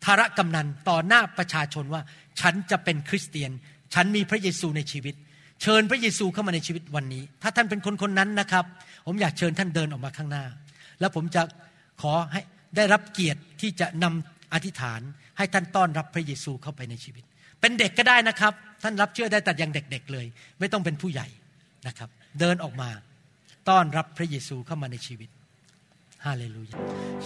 [0.05, 2.01] ธารกำนันต่อหน้าประชาชนว่า
[2.39, 3.51] ฉันจะเป็นคริสเตียน
[3.93, 5.15] ฉันมีพระเยซูในชีวิต
[5.61, 8.65] เชิญพระเยซูเข้ามาในชีวิตวันนี้ ถ้าท่านเป็นคนคนนั้นนะครับ
[9.05, 10.45] ผมอยากเชิญท่านเดินออกมาข้างหน้า
[10.99, 11.41] แล้วผมจะ
[12.01, 12.41] ขอให้
[12.75, 15.01] ได้รับเกียรติที่จะนำอธิษฐาน
[15.37, 17.23] ให้ท่านต้อนรับพระเยซูเข้าไปในชีวิต
[17.61, 18.53] เป็นเด็กก็ได้นะครับ
[18.83, 20.25] ท่านรับเชื่อได้แต่ยังเด็กๆเลย
[20.59, 21.27] ไม่ต้องเป็นผู้ใหญ่
[21.87, 22.09] นะครับ
[22.39, 22.89] เดินออกมา
[23.69, 25.29] ต้อนรับพระเยซูเข้ามาในชีวิต
[26.25, 26.77] ฮาเลลูยา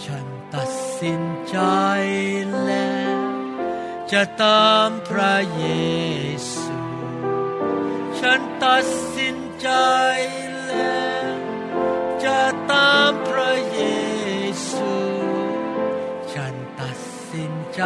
[0.04, 1.58] ฉันตัดสินใจ
[2.64, 3.20] แล้ว
[4.12, 5.64] จะตามพระเย
[6.52, 6.78] ซู
[8.20, 8.84] ฉันตัด
[9.16, 9.68] สินใจ
[10.66, 11.34] แล้ว
[12.24, 12.40] จะ
[12.72, 13.80] ตามพระเย
[14.68, 14.92] ซู
[16.34, 16.98] ฉันตัด
[17.30, 17.82] สินใจ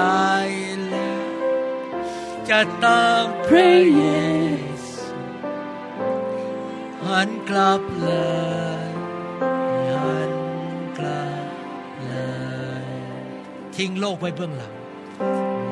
[2.50, 4.02] จะตามพระเย
[4.88, 5.18] ซู
[7.06, 8.08] หันกลับเล
[8.86, 8.90] ย
[9.92, 10.32] หัน
[10.98, 11.46] กลับ
[12.06, 12.14] เล
[12.82, 12.84] ย
[13.76, 14.74] ทิ้งโลกไว้เบื้องหลัง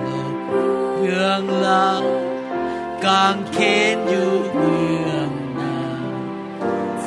[0.02, 0.36] โลก
[0.98, 2.02] เบื้องหลัง
[3.06, 3.58] กางเข
[3.94, 5.78] นอยู่เบื้องหน้า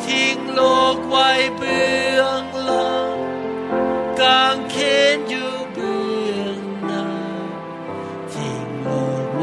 [0.03, 0.61] ทิ้งโล
[0.95, 1.87] กไว้เบื้
[2.19, 3.13] องหลัง
[4.21, 4.77] กางเข
[5.15, 5.56] นอยู่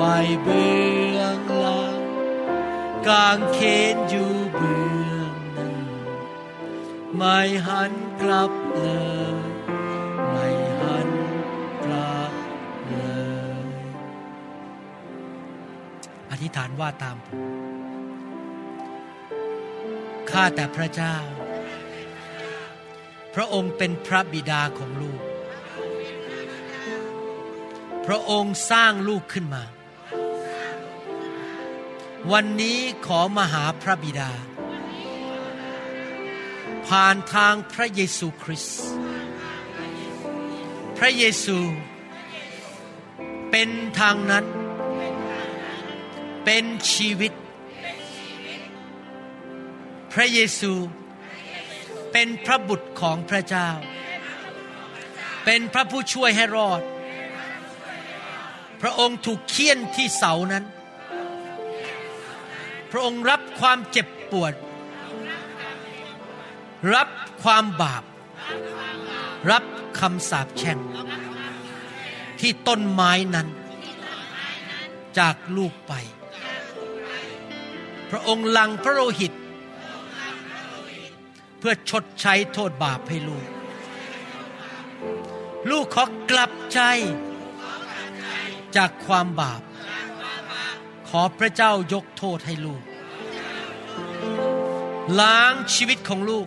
[0.04, 0.72] ว้เบื้
[1.18, 2.00] องหลัง
[3.08, 3.58] กางเข
[3.94, 4.82] นอยู่เบื้
[5.14, 5.72] องหน้า
[7.16, 8.80] ไม่หันกลับเล
[9.32, 9.36] ย
[10.30, 10.48] ไม่
[10.80, 11.08] หัน
[11.84, 12.32] กลับ
[12.88, 12.94] เล
[13.64, 13.66] ย
[16.30, 17.40] อธิษฐานว่าตามผม
[20.30, 21.16] ข้าแต่พระเจ้า
[23.34, 25.20] พระองค์เป็นพระบิดาของลูก
[28.06, 29.64] พระองค์สร้างลูกขึ้นมา
[32.32, 34.30] วันนี้ขอมาหาพระบิดา
[36.86, 38.84] ผ่านทางพระเยซูคริสต์
[40.98, 41.58] พระเยซู
[43.50, 43.70] เป็น
[44.00, 44.44] ทางนั้น
[46.44, 47.32] เป็นชีวิต
[50.14, 50.72] พระเยซู
[52.12, 53.68] เป็นพระบุตรของพระเจ้า
[55.44, 56.82] เป็นพระผู้ช่วยให้รอด
[58.82, 60.64] พระองค์ถูกเคี่ยนที่เสานั้น
[62.96, 64.54] พระองค์รับความเจ็บปวด
[66.94, 67.08] รับ
[67.42, 68.04] ความบาป
[69.50, 69.64] รับ
[69.98, 70.78] คำสาปแช่ง
[72.40, 73.48] ที่ต้นไม้นั้น
[75.18, 75.92] จากลูกไป
[78.10, 79.32] พระองค์ลังพระโลหิต
[81.58, 83.46] เพื่อชดใช้โทษบาปให้ลูก
[85.70, 86.80] ลูกขอกลับใจ
[88.76, 89.62] จากความบาป
[91.20, 92.82] อพระเจ้ายกโทษให้ลูก
[95.20, 96.46] ล้างชีวิตของลูก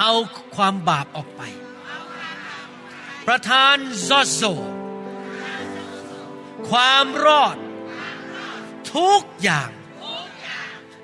[0.00, 0.12] เอา
[0.56, 1.42] ความบาปออกไป
[3.26, 3.76] ประทาน
[4.08, 4.42] ซอโซ
[6.70, 7.56] ความรอด
[8.94, 9.70] ทุกอย่าง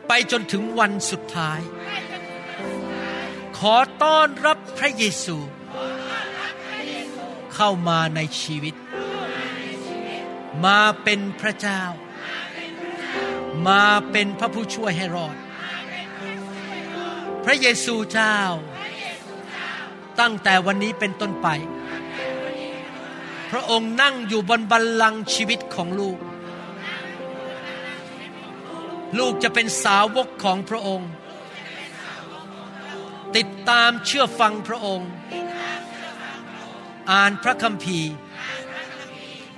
[0.08, 1.60] ไปจนถึงวันสุดท้าย
[3.58, 5.36] ขอต้อนรับพระเยซู
[7.54, 8.74] เข้ามาในชีวิต
[10.64, 11.82] มาเป็นพระเจ้า
[13.68, 15.36] มาเป็นพระผู้ช่วยให้รอด
[17.44, 18.38] พระเยซูเจ้า
[20.20, 21.48] ตั้งแต่วันนี้เป็นต้นไป
[23.50, 26.18] พระองค์นั่งอยู่บนบัลลังก์ชีวิตของลูก
[29.18, 31.10] ลูกจะเป็นสาวกของพระองค์
[33.36, 35.10] ติดตามเชื่อฟังพระองค์
[37.10, 38.12] อ่านพระคัมภีร์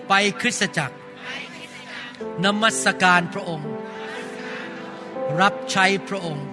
[0.09, 0.97] ไปคริสตจักร
[2.45, 3.71] นมัสการพระองค์
[5.41, 6.47] รับใช้พระองค์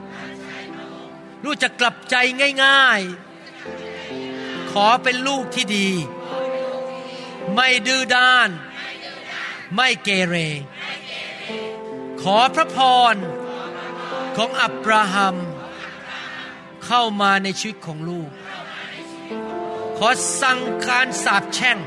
[1.43, 2.15] ลูกจะกลับใจ
[2.63, 5.89] ง่ายๆ ขอเป็นลูกที่ดี
[7.53, 8.49] ไม่ดื้อด้าน
[9.75, 10.35] ไม่เกเร
[12.21, 12.77] ขอพระพ
[13.13, 13.15] ร
[14.37, 15.35] ของอับราฮัม
[16.85, 18.29] เข้ามาในชีวิตของลูก
[19.97, 20.07] ขอ
[20.41, 21.77] สั่งการสาปแช่ง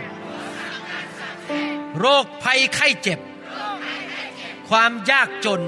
[1.99, 3.21] โรคภัยไข้เจ็บ
[4.69, 5.63] ความยากจน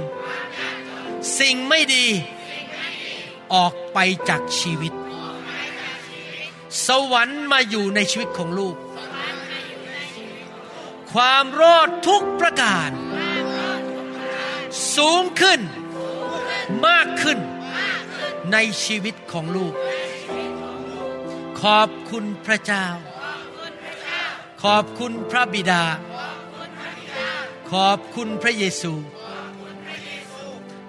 [1.38, 2.06] สิ่งไม่ดี
[3.54, 3.98] ออกไป
[4.28, 4.92] จากชีวิต
[6.86, 8.76] สวรรค์มาอยู่ในชีวิตของลูก
[11.12, 12.90] ความรอดทุกประการ
[14.96, 15.60] สูงขึ้น
[16.86, 17.38] มากขึ้น
[18.52, 19.74] ในชีวิตของลูก
[21.62, 22.86] ขอบคุณพระเจ้า
[24.62, 25.82] ขอบคุณพระบิดา
[26.17, 26.17] ข
[27.72, 28.92] ขอบคุณพระเยซู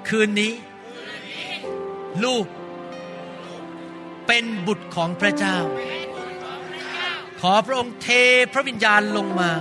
[0.08, 0.54] คืนนี้
[2.24, 2.46] ลูก
[4.28, 5.58] เป็นบุตรของพระเจ้า
[7.42, 8.10] ขอพระองค์เท
[8.54, 9.52] พระวิญญาณลงมา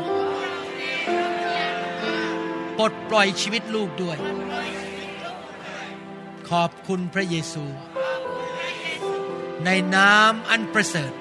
[2.79, 4.19] ปลดปล่อยชีวิตลูกด้วย
[6.51, 7.65] ขอบคุณพระเยซู
[9.65, 11.13] ในนามอันประเสริฐ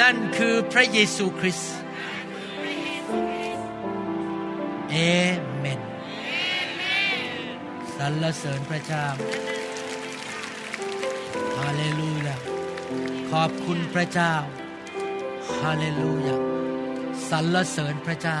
[0.00, 1.75] นั่นคือพระเยซูคริสต์
[4.98, 5.02] เอ
[5.58, 5.80] เมน
[7.96, 9.06] สรรเสริญพระเจ้า
[11.58, 12.36] ฮาเลลูยา
[13.30, 14.34] ขอบคุณพระเจ้า
[15.62, 16.36] ฮาเลลูยา
[17.30, 18.40] สรรเสริญพระเจ้า